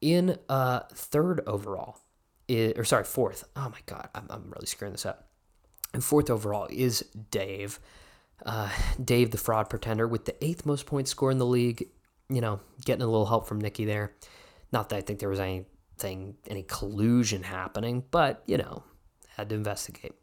In 0.00 0.38
uh, 0.48 0.80
third 0.92 1.42
overall, 1.46 1.98
is, 2.48 2.74
or 2.76 2.84
sorry, 2.84 3.04
fourth. 3.04 3.44
Oh 3.56 3.68
my 3.68 3.78
God, 3.86 4.08
I'm, 4.14 4.26
I'm 4.30 4.50
really 4.50 4.66
screwing 4.66 4.92
this 4.92 5.06
up. 5.06 5.28
And 5.94 6.02
fourth 6.02 6.30
overall 6.30 6.68
is 6.70 7.04
Dave. 7.30 7.78
Uh, 8.44 8.70
Dave, 9.02 9.30
the 9.30 9.38
fraud 9.38 9.70
pretender, 9.70 10.08
with 10.08 10.24
the 10.24 10.44
eighth 10.44 10.66
most 10.66 10.86
points 10.86 11.10
score 11.10 11.30
in 11.30 11.38
the 11.38 11.46
league. 11.46 11.88
You 12.28 12.40
know, 12.40 12.60
getting 12.84 13.02
a 13.02 13.06
little 13.06 13.26
help 13.26 13.46
from 13.46 13.60
Nikki 13.60 13.84
there. 13.84 14.14
Not 14.72 14.88
that 14.88 14.96
I 14.96 15.00
think 15.02 15.18
there 15.18 15.28
was 15.28 15.40
anything, 15.40 16.36
any 16.48 16.62
collusion 16.62 17.42
happening, 17.42 18.04
but, 18.10 18.42
you 18.46 18.56
know, 18.56 18.84
had 19.36 19.50
to 19.50 19.54
investigate. 19.54 20.14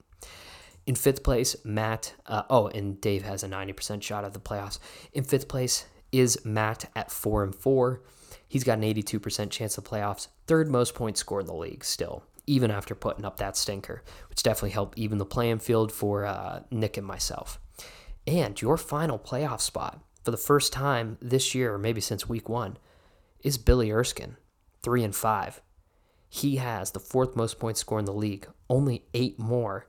In 0.89 0.95
fifth 0.95 1.21
place, 1.21 1.55
Matt. 1.63 2.15
Uh, 2.25 2.41
oh, 2.49 2.65
and 2.69 2.99
Dave 2.99 3.21
has 3.21 3.43
a 3.43 3.47
90% 3.47 4.01
shot 4.01 4.25
at 4.25 4.33
the 4.33 4.39
playoffs. 4.39 4.79
In 5.13 5.23
fifth 5.23 5.47
place 5.47 5.85
is 6.11 6.43
Matt 6.43 6.89
at 6.95 7.11
four 7.11 7.43
and 7.43 7.53
four. 7.53 8.01
He's 8.47 8.63
got 8.63 8.79
an 8.79 8.83
82% 8.83 9.51
chance 9.51 9.77
of 9.77 9.83
playoffs. 9.83 10.29
Third 10.47 10.67
most 10.67 10.95
points 10.95 11.19
scored 11.19 11.43
in 11.43 11.45
the 11.45 11.53
league 11.53 11.85
still, 11.85 12.23
even 12.47 12.71
after 12.71 12.95
putting 12.95 13.23
up 13.23 13.37
that 13.37 13.55
stinker, 13.55 14.01
which 14.29 14.41
definitely 14.41 14.71
helped 14.71 14.97
even 14.97 15.19
the 15.19 15.25
playing 15.25 15.59
field 15.59 15.91
for 15.91 16.25
uh, 16.25 16.61
Nick 16.71 16.97
and 16.97 17.05
myself. 17.05 17.59
And 18.25 18.59
your 18.59 18.75
final 18.75 19.19
playoff 19.19 19.61
spot 19.61 19.99
for 20.23 20.31
the 20.31 20.37
first 20.37 20.73
time 20.73 21.19
this 21.21 21.53
year, 21.53 21.75
or 21.75 21.77
maybe 21.77 22.01
since 22.01 22.27
week 22.27 22.49
one, 22.49 22.77
is 23.43 23.59
Billy 23.59 23.91
Erskine, 23.91 24.37
three 24.81 25.03
and 25.03 25.15
five. 25.15 25.61
He 26.29 26.55
has 26.55 26.89
the 26.89 26.99
fourth 26.99 27.35
most 27.35 27.59
points 27.59 27.79
scored 27.79 27.99
in 27.99 28.05
the 28.05 28.11
league, 28.11 28.47
only 28.71 29.05
eight 29.13 29.37
more 29.37 29.85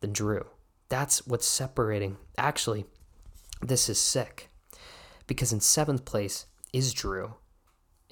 than 0.00 0.12
Drew. 0.12 0.46
That's 0.88 1.26
what's 1.26 1.46
separating. 1.46 2.16
Actually, 2.36 2.86
this 3.62 3.88
is 3.88 3.98
sick 3.98 4.48
because 5.26 5.52
in 5.52 5.60
seventh 5.60 6.04
place 6.04 6.46
is 6.72 6.92
Drew. 6.92 7.34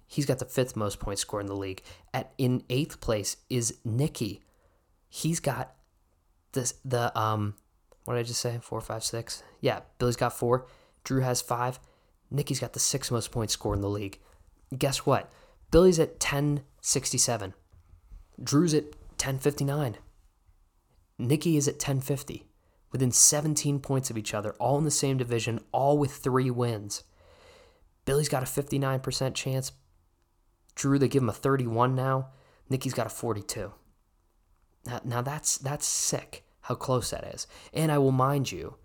He's 0.06 0.26
got 0.26 0.38
the 0.38 0.44
fifth 0.44 0.76
most 0.76 1.00
points 1.00 1.22
scored 1.22 1.42
in 1.42 1.48
the 1.48 1.56
league. 1.56 1.82
At 2.14 2.32
in 2.38 2.62
eighth 2.70 3.00
place 3.00 3.36
is 3.50 3.78
Nikki. 3.84 4.40
He's 5.08 5.40
got 5.40 5.74
this 6.52 6.74
the 6.84 7.16
um 7.18 7.54
what 8.04 8.14
did 8.14 8.20
I 8.20 8.22
just 8.22 8.40
say? 8.40 8.58
Four, 8.62 8.80
five, 8.80 9.04
six. 9.04 9.42
Yeah, 9.60 9.80
Billy's 9.98 10.16
got 10.16 10.32
four. 10.32 10.66
Drew 11.04 11.20
has 11.20 11.42
five. 11.42 11.78
Nikki's 12.30 12.60
got 12.60 12.72
the 12.72 12.80
sixth 12.80 13.10
most 13.10 13.30
points 13.30 13.52
scored 13.52 13.76
in 13.76 13.82
the 13.82 13.88
league. 13.88 14.18
Guess 14.76 15.04
what? 15.04 15.30
Billy's 15.70 15.98
at 15.98 16.12
1067. 16.12 17.52
Drew's 18.42 18.72
at 18.72 18.84
1059. 18.84 19.98
Nikki 21.18 21.56
is 21.56 21.66
at 21.66 21.74
1050, 21.74 22.44
within 22.92 23.10
17 23.10 23.80
points 23.80 24.10
of 24.10 24.16
each 24.16 24.34
other, 24.34 24.52
all 24.60 24.78
in 24.78 24.84
the 24.84 24.90
same 24.90 25.16
division, 25.16 25.60
all 25.72 25.98
with 25.98 26.12
three 26.12 26.50
wins. 26.50 27.02
Billy's 28.04 28.28
got 28.28 28.42
a 28.42 28.46
59% 28.46 29.34
chance. 29.34 29.72
Drew, 30.74 30.98
they 30.98 31.08
give 31.08 31.22
him 31.22 31.28
a 31.28 31.34
31 31.34 31.94
now. 31.94 32.28
Nikki's 32.70 32.94
got 32.94 33.06
a 33.06 33.10
42. 33.10 33.72
Now, 34.86 35.00
now 35.04 35.22
that's 35.22 35.58
that's 35.58 35.86
sick 35.86 36.44
how 36.62 36.74
close 36.74 37.10
that 37.10 37.24
is. 37.24 37.46
And 37.72 37.90
I 37.90 37.98
will 37.98 38.12
mind 38.12 38.52
you, 38.52 38.76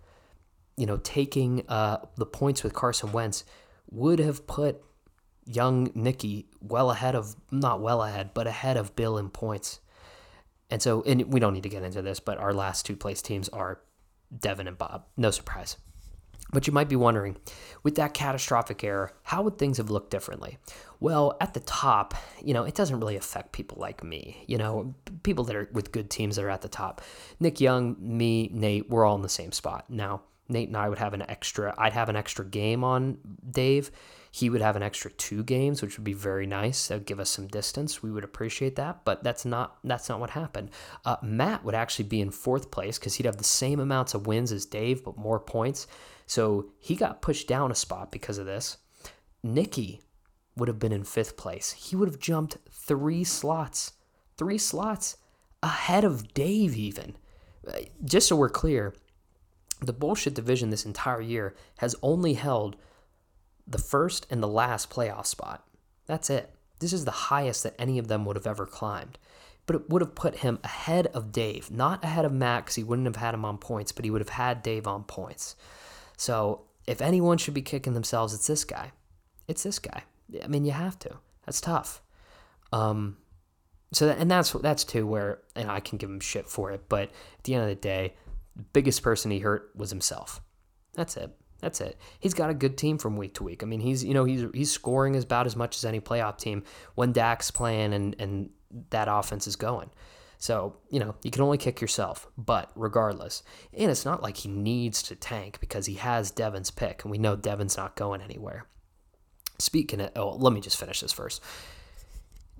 you 0.75 0.85
know, 0.85 0.97
taking 0.97 1.63
uh, 1.67 1.97
the 2.15 2.25
points 2.25 2.63
with 2.63 2.73
Carson 2.73 3.11
Wentz 3.11 3.43
would 3.91 4.19
have 4.19 4.47
put 4.47 4.81
young 5.45 5.91
Nikki 5.93 6.47
well 6.61 6.91
ahead 6.91 7.15
of, 7.15 7.35
not 7.51 7.81
well 7.81 8.01
ahead, 8.01 8.31
but 8.33 8.47
ahead 8.47 8.77
of 8.77 8.95
Bill 8.95 9.17
in 9.17 9.29
points. 9.29 9.79
And 10.73 10.81
so, 10.81 11.03
and 11.03 11.31
we 11.31 11.39
don't 11.39 11.53
need 11.53 11.61
to 11.63 11.69
get 11.69 11.83
into 11.83 12.01
this, 12.01 12.19
but 12.19 12.39
our 12.39 12.51
last 12.51 12.83
two 12.83 12.95
place 12.95 13.21
teams 13.21 13.47
are 13.49 13.81
Devin 14.35 14.67
and 14.67 14.75
Bob. 14.75 15.05
No 15.15 15.29
surprise. 15.29 15.77
But 16.51 16.65
you 16.65 16.73
might 16.73 16.89
be 16.89 16.95
wondering, 16.95 17.37
with 17.83 17.93
that 17.95 18.15
catastrophic 18.15 18.83
error, 18.83 19.13
how 19.21 19.43
would 19.43 19.59
things 19.59 19.77
have 19.77 19.91
looked 19.91 20.09
differently? 20.09 20.57
Well, 20.99 21.37
at 21.39 21.53
the 21.53 21.59
top, 21.59 22.15
you 22.43 22.55
know, 22.55 22.63
it 22.63 22.73
doesn't 22.73 22.99
really 22.99 23.17
affect 23.17 23.51
people 23.51 23.77
like 23.79 24.03
me. 24.03 24.43
You 24.47 24.57
know, 24.57 24.95
people 25.21 25.43
that 25.43 25.55
are 25.55 25.69
with 25.73 25.91
good 25.91 26.09
teams 26.09 26.37
that 26.37 26.45
are 26.45 26.49
at 26.49 26.63
the 26.63 26.69
top. 26.69 27.03
Nick 27.39 27.61
Young, 27.61 27.95
me, 27.99 28.49
Nate, 28.51 28.89
we're 28.89 29.05
all 29.05 29.15
in 29.15 29.21
the 29.21 29.29
same 29.29 29.51
spot. 29.51 29.85
Now, 29.89 30.23
Nate 30.49 30.69
and 30.69 30.77
I 30.77 30.89
would 30.89 30.97
have 30.97 31.13
an 31.13 31.21
extra, 31.29 31.75
I'd 31.77 31.93
have 31.93 32.09
an 32.09 32.15
extra 32.15 32.45
game 32.45 32.83
on 32.83 33.19
Dave. 33.47 33.91
He 34.35 34.49
would 34.49 34.61
have 34.61 34.75
an 34.75 34.81
extra 34.81 35.11
two 35.11 35.43
games, 35.43 35.83
which 35.83 35.95
would 35.95 36.03
be 36.03 36.13
very 36.13 36.47
nice. 36.47 36.87
That 36.87 36.95
would 36.95 37.05
give 37.05 37.19
us 37.19 37.29
some 37.29 37.45
distance. 37.45 38.01
We 38.01 38.09
would 38.09 38.23
appreciate 38.23 38.75
that, 38.77 39.05
but 39.05 39.23
that's 39.23 39.45
not 39.45 39.77
that's 39.83 40.09
not 40.09 40.19
what 40.19 40.31
happened. 40.31 40.71
Uh, 41.05 41.17
Matt 41.21 41.63
would 41.63 41.75
actually 41.75 42.05
be 42.05 42.19
in 42.19 42.31
fourth 42.31 42.71
place 42.71 42.97
because 42.97 43.13
he'd 43.13 43.27
have 43.27 43.37
the 43.37 43.43
same 43.43 43.79
amounts 43.79 44.15
of 44.15 44.25
wins 44.25 44.51
as 44.51 44.65
Dave, 44.65 45.03
but 45.03 45.19
more 45.19 45.39
points. 45.39 45.85
So 46.25 46.71
he 46.79 46.95
got 46.95 47.21
pushed 47.21 47.47
down 47.47 47.71
a 47.71 47.75
spot 47.75 48.11
because 48.11 48.39
of 48.39 48.47
this. 48.47 48.77
Nikki 49.43 50.01
would 50.57 50.67
have 50.67 50.79
been 50.79 50.91
in 50.91 51.03
fifth 51.03 51.37
place. 51.37 51.71
He 51.73 51.95
would 51.95 52.07
have 52.07 52.17
jumped 52.17 52.57
three 52.71 53.23
slots, 53.23 53.93
three 54.35 54.57
slots 54.57 55.17
ahead 55.61 56.03
of 56.03 56.33
Dave, 56.33 56.75
even. 56.75 57.17
Just 58.03 58.29
so 58.29 58.35
we're 58.35 58.49
clear, 58.49 58.95
the 59.79 59.93
bullshit 59.93 60.33
division 60.33 60.71
this 60.71 60.87
entire 60.87 61.21
year 61.21 61.53
has 61.77 61.95
only 62.01 62.33
held 62.33 62.77
the 63.67 63.77
first 63.77 64.27
and 64.29 64.41
the 64.41 64.47
last 64.47 64.89
playoff 64.89 65.25
spot. 65.25 65.65
That's 66.05 66.29
it. 66.29 66.53
This 66.79 66.93
is 66.93 67.05
the 67.05 67.11
highest 67.11 67.63
that 67.63 67.75
any 67.79 67.97
of 67.97 68.07
them 68.07 68.25
would 68.25 68.35
have 68.35 68.47
ever 68.47 68.65
climbed. 68.65 69.17
But 69.65 69.77
it 69.77 69.89
would 69.89 70.01
have 70.01 70.15
put 70.15 70.37
him 70.37 70.59
ahead 70.63 71.07
of 71.07 71.31
Dave, 71.31 71.71
not 71.71 72.03
ahead 72.03 72.25
of 72.25 72.33
Max. 72.33 72.75
He 72.75 72.83
wouldn't 72.83 73.07
have 73.07 73.15
had 73.15 73.33
him 73.33 73.45
on 73.45 73.57
points, 73.57 73.93
but 73.93 74.03
he 74.03 74.11
would 74.11 74.19
have 74.19 74.29
had 74.29 74.61
Dave 74.61 74.87
on 74.87 75.05
points. 75.05 75.55
So 76.17 76.63
if 76.85 77.01
anyone 77.01 77.37
should 77.37 77.53
be 77.53 77.61
kicking 77.61 77.93
themselves, 77.93 78.33
it's 78.33 78.47
this 78.47 78.65
guy. 78.65 78.91
It's 79.47 79.63
this 79.63 79.79
guy. 79.79 80.03
I 80.43 80.47
mean, 80.47 80.65
you 80.65 80.71
have 80.71 80.99
to. 80.99 81.17
That's 81.45 81.61
tough. 81.61 82.01
Um, 82.73 83.17
so 83.93 84.07
that, 84.07 84.17
and 84.17 84.29
that's 84.29 84.51
that's 84.51 84.83
too 84.83 85.05
where 85.05 85.39
and 85.55 85.69
I 85.69 85.79
can 85.79 85.97
give 85.97 86.09
him 86.09 86.19
shit 86.19 86.47
for 86.47 86.71
it, 86.71 86.89
but 86.89 87.03
at 87.03 87.43
the 87.43 87.53
end 87.53 87.63
of 87.63 87.69
the 87.69 87.75
day, 87.75 88.15
the 88.55 88.63
biggest 88.63 89.03
person 89.03 89.31
he 89.31 89.39
hurt 89.39 89.71
was 89.75 89.91
himself. 89.91 90.41
That's 90.95 91.15
it. 91.15 91.31
That's 91.63 91.79
it. 91.79 91.97
He's 92.19 92.33
got 92.33 92.49
a 92.49 92.53
good 92.53 92.77
team 92.77 92.97
from 92.97 93.15
week 93.15 93.35
to 93.35 93.43
week. 93.43 93.63
I 93.63 93.65
mean, 93.65 93.79
he's 93.79 94.03
you 94.03 94.13
know 94.13 94.25
he's 94.25 94.43
he's 94.53 94.69
scoring 94.69 95.15
about 95.15 95.45
as 95.45 95.55
much 95.55 95.77
as 95.77 95.85
any 95.85 96.01
playoff 96.01 96.37
team 96.37 96.63
when 96.95 97.13
Dak's 97.13 97.51
playing 97.51 97.93
and 97.93 98.15
and 98.19 98.49
that 98.89 99.07
offense 99.09 99.47
is 99.47 99.55
going. 99.55 99.89
So, 100.39 100.75
you 100.89 100.99
know, 100.99 101.15
you 101.23 101.31
can 101.31 101.41
only 101.41 101.57
kick 101.57 101.79
yourself, 101.79 102.27
but 102.37 102.69
regardless. 102.75 103.43
And 103.71 103.89
it's 103.89 104.03
not 104.03 104.21
like 104.21 104.35
he 104.35 104.49
needs 104.49 105.01
to 105.03 105.15
tank 105.15 105.57
because 105.61 105.85
he 105.85 105.93
has 105.93 106.31
Devin's 106.31 106.69
pick, 106.69 107.05
and 107.05 107.11
we 107.11 107.17
know 107.17 107.37
Devin's 107.37 107.77
not 107.77 107.95
going 107.95 108.19
anywhere. 108.19 108.65
Speaking 109.57 110.01
of, 110.01 110.11
oh, 110.17 110.35
let 110.35 110.51
me 110.51 110.59
just 110.59 110.75
finish 110.75 110.99
this 110.99 111.13
first. 111.13 111.41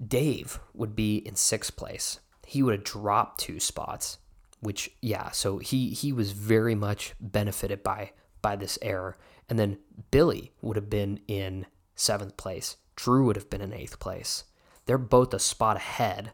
Dave 0.07 0.61
would 0.73 0.95
be 0.95 1.17
in 1.17 1.35
sixth 1.35 1.75
place. 1.75 2.21
He 2.47 2.63
would 2.63 2.73
have 2.73 2.85
dropped 2.85 3.41
two 3.41 3.59
spots, 3.59 4.17
which, 4.61 4.89
yeah, 5.01 5.31
so 5.31 5.57
he, 5.57 5.89
he 5.89 6.13
was 6.13 6.31
very 6.31 6.75
much 6.75 7.15
benefited 7.19 7.83
by, 7.83 8.13
by 8.43 8.55
this 8.55 8.77
error. 8.83 9.17
And 9.49 9.57
then 9.57 9.79
Billy 10.11 10.51
would 10.61 10.75
have 10.75 10.89
been 10.91 11.19
in 11.27 11.65
seventh 11.95 12.37
place. 12.37 12.77
Drew 12.95 13.25
would 13.25 13.35
have 13.35 13.49
been 13.49 13.61
in 13.61 13.73
eighth 13.73 13.99
place. 13.99 14.43
They're 14.85 14.99
both 14.99 15.33
a 15.33 15.39
spot 15.39 15.77
ahead 15.77 16.33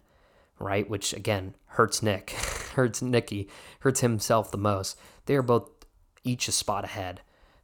right? 0.59 0.89
Which 0.89 1.13
again 1.13 1.55
hurts 1.67 2.03
Nick, 2.03 2.29
hurts 2.75 3.01
Nicky, 3.01 3.49
hurts 3.79 4.01
himself 4.01 4.51
the 4.51 4.57
most. 4.57 4.99
They 5.25 5.35
are 5.35 5.41
both 5.41 5.69
each 6.23 6.47
a 6.47 6.51
spot 6.51 6.83
ahead 6.83 7.21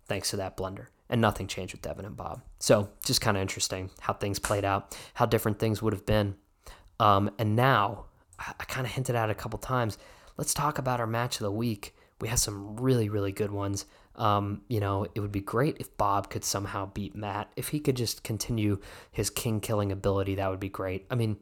thanks 0.07 0.29
to 0.31 0.37
that 0.37 0.57
blunder. 0.57 0.89
And 1.07 1.21
nothing 1.21 1.45
changed 1.45 1.73
with 1.73 1.83
Devin 1.83 2.05
and 2.05 2.17
Bob. 2.17 2.41
So 2.57 2.89
just 3.05 3.21
kind 3.21 3.37
of 3.37 3.41
interesting 3.41 3.91
how 3.99 4.13
things 4.13 4.39
played 4.39 4.65
out, 4.65 4.97
how 5.13 5.27
different 5.27 5.59
things 5.59 5.79
would 5.79 5.93
have 5.93 6.05
been. 6.05 6.35
Um, 6.99 7.29
and 7.37 7.55
now, 7.55 8.05
I, 8.39 8.53
I 8.59 8.63
kind 8.63 8.87
of 8.87 8.93
hinted 8.93 9.15
at 9.15 9.29
it 9.29 9.31
a 9.31 9.35
couple 9.35 9.59
times. 9.59 9.99
Let's 10.37 10.53
talk 10.53 10.79
about 10.79 10.99
our 10.99 11.05
match 11.05 11.35
of 11.35 11.43
the 11.43 11.51
week. 11.51 11.95
We 12.21 12.27
have 12.29 12.39
some 12.39 12.77
really, 12.77 13.07
really 13.07 13.31
good 13.31 13.51
ones. 13.51 13.85
Um, 14.17 14.61
you 14.67 14.79
know, 14.79 15.05
it 15.13 15.19
would 15.19 15.31
be 15.31 15.41
great 15.41 15.77
if 15.79 15.95
Bob 15.97 16.29
could 16.29 16.43
somehow 16.43 16.85
beat 16.93 17.15
Matt. 17.15 17.51
If 17.55 17.69
he 17.69 17.79
could 17.79 17.97
just 17.97 18.23
continue 18.23 18.79
his 19.11 19.29
king 19.29 19.59
killing 19.59 19.91
ability, 19.91 20.35
that 20.35 20.49
would 20.49 20.59
be 20.59 20.69
great. 20.69 21.05
I 21.11 21.15
mean, 21.15 21.37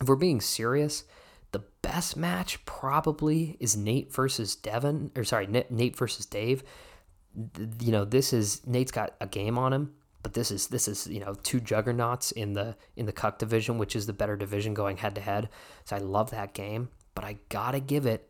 if 0.00 0.08
we're 0.08 0.16
being 0.16 0.40
serious, 0.40 1.04
the 1.52 1.62
best 1.82 2.16
match 2.16 2.64
probably 2.66 3.56
is 3.60 3.76
Nate 3.76 4.12
versus 4.12 4.56
Devin, 4.56 5.12
or 5.14 5.22
sorry, 5.22 5.46
Nate 5.46 5.96
versus 5.96 6.26
Dave. 6.26 6.64
You 7.80 7.92
know, 7.92 8.04
this 8.04 8.32
is 8.32 8.66
Nate's 8.66 8.90
got 8.90 9.14
a 9.20 9.26
game 9.26 9.56
on 9.58 9.72
him. 9.72 9.94
but 10.24 10.32
this 10.32 10.50
is 10.50 10.68
this 10.68 10.88
is 10.88 11.06
you 11.06 11.20
know 11.20 11.34
two 11.44 11.60
juggernauts 11.60 12.32
in 12.32 12.54
the 12.54 12.76
in 12.96 13.06
the 13.06 13.12
Cuck 13.12 13.38
division, 13.38 13.78
which 13.78 13.94
is 13.94 14.06
the 14.06 14.12
better 14.12 14.36
division 14.36 14.74
going 14.74 14.96
head 14.96 15.14
to 15.14 15.20
head. 15.20 15.48
So 15.84 15.94
I 15.94 16.00
love 16.00 16.30
that 16.30 16.54
game, 16.54 16.88
but 17.14 17.24
I 17.24 17.36
gotta 17.50 17.78
give 17.78 18.06
it 18.06 18.28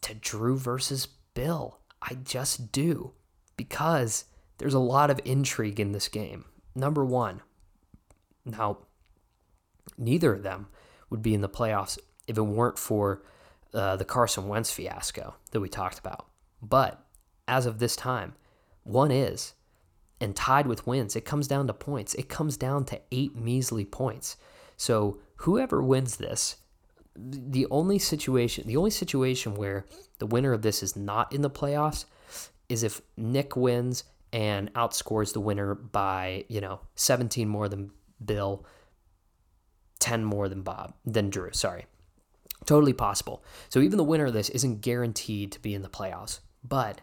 to 0.00 0.14
Drew 0.14 0.56
versus 0.56 1.06
Bill. 1.38 1.78
I 2.02 2.14
just 2.14 2.72
do 2.72 3.12
because 3.56 4.24
there's 4.58 4.74
a 4.74 4.80
lot 4.80 5.08
of 5.08 5.20
intrigue 5.24 5.78
in 5.78 5.92
this 5.92 6.08
game. 6.08 6.46
Number 6.74 7.04
one, 7.04 7.42
now 8.44 8.78
neither 9.96 10.32
of 10.32 10.42
them 10.42 10.66
would 11.10 11.22
be 11.22 11.34
in 11.34 11.40
the 11.40 11.48
playoffs 11.48 11.96
if 12.26 12.36
it 12.36 12.42
weren't 12.42 12.76
for 12.76 13.22
uh, 13.72 13.94
the 13.94 14.04
Carson 14.04 14.48
Wentz 14.48 14.72
fiasco 14.72 15.36
that 15.52 15.60
we 15.60 15.68
talked 15.68 16.00
about. 16.00 16.26
But 16.60 17.00
as 17.46 17.66
of 17.66 17.78
this 17.78 17.94
time, 17.94 18.34
one 18.82 19.12
is 19.12 19.54
and 20.20 20.34
tied 20.34 20.66
with 20.66 20.88
wins. 20.88 21.14
It 21.14 21.24
comes 21.24 21.46
down 21.46 21.68
to 21.68 21.72
points. 21.72 22.14
It 22.14 22.28
comes 22.28 22.56
down 22.56 22.84
to 22.86 23.00
eight 23.12 23.36
measly 23.36 23.84
points. 23.84 24.38
So 24.76 25.20
whoever 25.36 25.84
wins 25.84 26.16
this, 26.16 26.56
the 27.18 27.66
only 27.70 27.98
situation, 27.98 28.66
the 28.66 28.76
only 28.76 28.90
situation 28.90 29.54
where 29.54 29.86
the 30.18 30.26
winner 30.26 30.52
of 30.52 30.62
this 30.62 30.82
is 30.82 30.96
not 30.96 31.32
in 31.32 31.42
the 31.42 31.50
playoffs 31.50 32.04
is 32.68 32.82
if 32.82 33.00
Nick 33.16 33.56
wins 33.56 34.04
and 34.32 34.72
outscores 34.74 35.32
the 35.32 35.40
winner 35.40 35.74
by, 35.74 36.44
you 36.48 36.60
know, 36.60 36.80
17 36.96 37.48
more 37.48 37.68
than 37.68 37.90
Bill, 38.24 38.64
10 40.00 40.24
more 40.24 40.48
than 40.48 40.62
Bob, 40.62 40.94
than 41.04 41.30
Drew, 41.30 41.50
sorry. 41.52 41.86
Totally 42.66 42.92
possible. 42.92 43.42
So 43.68 43.80
even 43.80 43.96
the 43.96 44.04
winner 44.04 44.26
of 44.26 44.32
this 44.32 44.50
isn't 44.50 44.80
guaranteed 44.80 45.52
to 45.52 45.60
be 45.60 45.74
in 45.74 45.82
the 45.82 45.88
playoffs, 45.88 46.40
but 46.62 47.00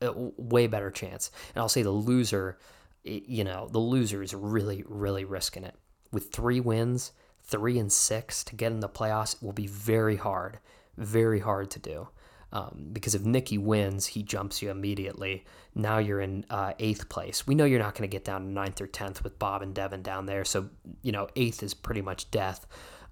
a 0.00 0.12
way 0.14 0.66
better 0.66 0.90
chance. 0.90 1.30
And 1.54 1.60
I'll 1.60 1.68
say 1.68 1.82
the 1.82 1.90
loser, 1.90 2.58
you 3.02 3.44
know, 3.44 3.68
the 3.70 3.78
loser 3.78 4.22
is 4.22 4.34
really, 4.34 4.84
really 4.86 5.24
risking 5.24 5.64
it. 5.64 5.74
With 6.12 6.32
three 6.32 6.60
wins, 6.60 7.12
three 7.46 7.78
and 7.78 7.92
six 7.92 8.42
to 8.44 8.56
get 8.56 8.72
in 8.72 8.80
the 8.80 8.88
playoffs 8.88 9.42
will 9.42 9.52
be 9.52 9.66
very 9.66 10.16
hard, 10.16 10.58
very 10.96 11.40
hard 11.40 11.70
to 11.72 11.78
do. 11.78 12.08
Um, 12.52 12.90
because 12.92 13.16
if 13.16 13.24
Nicky 13.24 13.58
wins, 13.58 14.06
he 14.06 14.22
jumps 14.22 14.62
you 14.62 14.70
immediately. 14.70 15.44
Now 15.74 15.98
you're 15.98 16.20
in 16.20 16.46
uh, 16.48 16.72
eighth 16.78 17.08
place. 17.08 17.48
We 17.48 17.56
know 17.56 17.64
you're 17.64 17.80
not 17.80 17.94
going 17.94 18.08
to 18.08 18.12
get 18.12 18.24
down 18.24 18.42
to 18.42 18.48
ninth 18.48 18.80
or 18.80 18.86
tenth 18.86 19.24
with 19.24 19.40
Bob 19.40 19.62
and 19.62 19.74
Devin 19.74 20.02
down 20.02 20.26
there. 20.26 20.44
So, 20.44 20.70
you 21.02 21.10
know, 21.10 21.26
eighth 21.34 21.64
is 21.64 21.74
pretty 21.74 22.00
much 22.00 22.30
death. 22.30 22.64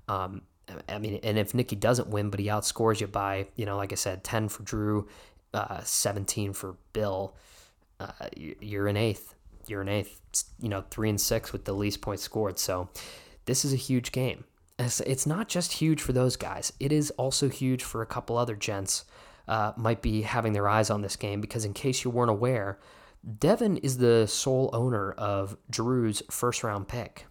Um, 0.07 0.43
I 0.89 0.99
mean, 0.99 1.19
and 1.25 1.39
if 1.39 1.55
Nicky 1.55 1.75
doesn't 1.75 2.07
win, 2.07 2.31
but 2.31 2.39
he 2.39 2.47
outscores 2.47 3.01
you 3.01 3.09
by, 3.09 3.49
you 3.57 3.67
know, 3.67 3.77
like 3.77 3.91
I 3.91 3.97
said, 3.97 4.23
10 4.23 4.49
for 4.49 4.63
Drew, 4.63 5.09
uh, 5.53 5.81
17 5.83 6.53
for 6.53 6.77
Bill, 6.93 7.35
uh, 7.99 8.13
you're 8.37 8.87
in 8.87 8.97
eighth. 8.97 9.35
You're 9.67 9.83
in 9.83 9.89
eighth. 9.89 10.21
You 10.61 10.69
know, 10.69 10.85
three 10.91 11.11
and 11.11 11.21
six 11.21 11.53
with 11.53 11.65
the 11.65 11.73
least 11.73 12.01
points 12.01 12.23
scored. 12.23 12.61
So 12.61 12.89
this 13.45 13.65
is 13.65 13.73
a 13.73 13.77
huge 13.77 14.13
game. 14.13 14.45
It's 14.79 15.27
not 15.27 15.49
just 15.49 15.73
huge 15.73 16.01
for 16.01 16.13
those 16.13 16.37
guys. 16.37 16.73
It 16.81 16.93
is 16.93 17.11
also 17.13 17.49
huge 17.49 17.83
for 17.83 18.03
a 18.03 18.07
couple 18.07 18.37
other 18.37 18.57
gents. 18.57 19.05
Uh, 19.47 19.73
might 19.77 20.03
be 20.03 20.23
having 20.23 20.53
their 20.53 20.69
eyes 20.69 20.89
on 20.89 21.03
this 21.03 21.17
game 21.17 21.41
because, 21.41 21.65
in 21.65 21.75
case 21.75 22.05
you 22.05 22.11
weren't 22.11 22.31
aware, 22.31 22.79
Devin 23.39 23.77
is 23.79 23.99
the 23.99 24.27
sole 24.27 24.71
owner 24.73 25.13
of 25.13 25.57
Drew's 25.69 26.23
first 26.31 26.63
round 26.63 26.89
pick, 26.89 27.27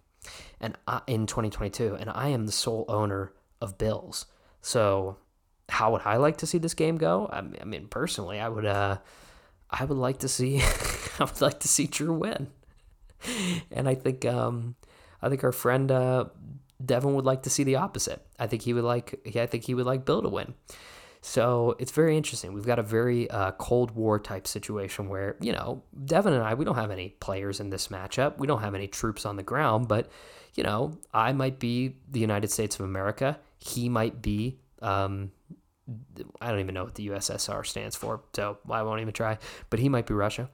and 0.60 0.78
I, 0.88 1.02
in 1.08 1.26
2022, 1.26 1.96
and 1.96 2.10
I 2.10 2.30
am 2.30 2.46
the 2.46 2.52
sole 2.52 2.86
owner 2.90 3.34
of 3.62 3.78
Bills. 3.78 4.26
So 4.62 5.18
how 5.70 5.94
would 5.94 6.02
I 6.04 6.18
like 6.18 6.38
to 6.38 6.46
see 6.46 6.58
this 6.58 6.74
game 6.74 6.98
go? 6.98 7.30
I 7.32 7.42
mean, 7.42 7.88
personally, 7.88 8.40
I 8.40 8.50
would. 8.50 8.66
Uh, 8.66 8.98
I 9.70 9.86
would 9.86 9.98
like 9.98 10.20
to 10.20 10.28
see. 10.28 10.62
I 11.20 11.24
would 11.24 11.42
like 11.42 11.62
to 11.62 11.68
see 11.68 11.88
Drew 11.88 12.14
win, 12.14 12.48
and 13.72 13.88
I 13.88 13.96
think. 13.96 14.26
Um, 14.26 14.76
I 15.22 15.30
think 15.30 15.44
our 15.44 15.52
friend 15.52 15.92
uh, 15.92 16.26
Devin 16.84 17.14
would 17.14 17.26
like 17.26 17.44
to 17.44 17.50
see 17.50 17.64
the 17.64 17.76
opposite. 17.76 18.26
I 18.40 18.48
think 18.48 18.64
he 18.64 18.74
would 18.74 18.84
like. 18.84 19.20
I 19.36 19.46
think 19.46 19.66
he 19.66 19.74
would 19.74 19.86
like 19.86 20.06
Bill 20.06 20.22
to 20.22 20.30
win. 20.30 20.54
So 21.24 21.76
it's 21.78 21.92
very 21.92 22.18
interesting. 22.18 22.52
We've 22.54 22.66
got 22.66 22.80
a 22.80 22.84
very 22.84 23.30
uh, 23.30 23.52
Cold 23.52 23.92
War 23.92 24.18
type 24.18 24.48
situation 24.48 25.08
where, 25.08 25.36
you 25.40 25.52
know, 25.52 25.84
Devin 26.06 26.34
and 26.34 26.42
I, 26.42 26.56
we 26.56 26.66
don't 26.66 26.76
have 26.76 26.90
any 26.90 27.10
players 27.10 27.60
in 27.60 27.70
this 27.70 27.90
matchup. 27.90 28.40
We 28.40 28.48
don't 28.48 28.62
have 28.62 28.74
any 28.74 28.88
troops 28.88 29.24
on 29.24 29.36
the 29.36 29.44
ground, 29.44 29.88
but, 29.88 30.10
you 30.56 30.64
know, 30.64 30.98
I 31.14 31.32
might 31.32 31.60
be 31.60 31.98
the 32.10 32.20
United 32.20 32.50
States 32.50 32.80
of 32.80 32.86
America. 32.86 33.38
He 33.60 33.88
might 33.88 34.24
be 34.24 34.58
um, 34.82 35.32
I 36.40 36.50
don't 36.50 36.60
even 36.60 36.74
know 36.74 36.84
what 36.84 36.96
the 36.96 37.08
USSR 37.10 37.66
stands 37.66 37.96
for, 37.96 38.22
so 38.34 38.58
I 38.70 38.84
won't 38.84 39.02
even 39.02 39.14
try. 39.14 39.38
But 39.70 39.80
he 39.80 39.90
might 39.90 40.06
be 40.06 40.14
Russia, 40.14 40.50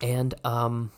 and 0.00 0.34
um, 0.44 0.90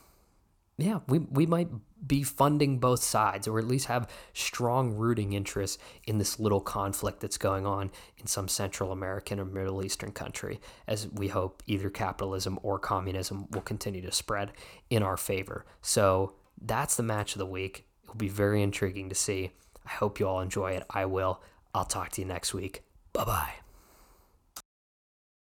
yeah, 0.78 1.00
we 1.08 1.18
we 1.18 1.46
might 1.46 1.68
be 2.06 2.22
funding 2.22 2.78
both 2.78 3.02
sides, 3.02 3.46
or 3.46 3.58
at 3.58 3.66
least 3.66 3.86
have 3.86 4.10
strong 4.32 4.94
rooting 4.94 5.32
interests 5.32 5.78
in 6.04 6.18
this 6.18 6.38
little 6.38 6.60
conflict 6.60 7.20
that's 7.20 7.38
going 7.38 7.66
on 7.66 7.90
in 8.18 8.26
some 8.26 8.48
Central 8.48 8.92
American 8.92 9.38
or 9.38 9.44
Middle 9.44 9.84
Eastern 9.84 10.12
country, 10.12 10.60
as 10.86 11.08
we 11.08 11.28
hope 11.28 11.62
either 11.66 11.90
capitalism 11.90 12.58
or 12.62 12.78
communism 12.78 13.46
will 13.50 13.60
continue 13.60 14.02
to 14.02 14.12
spread 14.12 14.52
in 14.88 15.02
our 15.02 15.16
favor. 15.16 15.64
So 15.82 16.34
that's 16.60 16.96
the 16.96 17.02
match 17.02 17.34
of 17.34 17.38
the 17.38 17.46
week. 17.46 17.86
It'll 18.04 18.16
be 18.16 18.28
very 18.28 18.62
intriguing 18.62 19.08
to 19.08 19.14
see. 19.14 19.52
I 19.86 19.90
hope 19.90 20.20
you 20.20 20.26
all 20.26 20.40
enjoy 20.40 20.72
it. 20.72 20.84
I 20.90 21.04
will. 21.06 21.40
I'll 21.74 21.84
talk 21.84 22.10
to 22.12 22.20
you 22.20 22.26
next 22.26 22.52
week. 22.54 22.82
Bye 23.12 23.24
bye. 23.24 23.69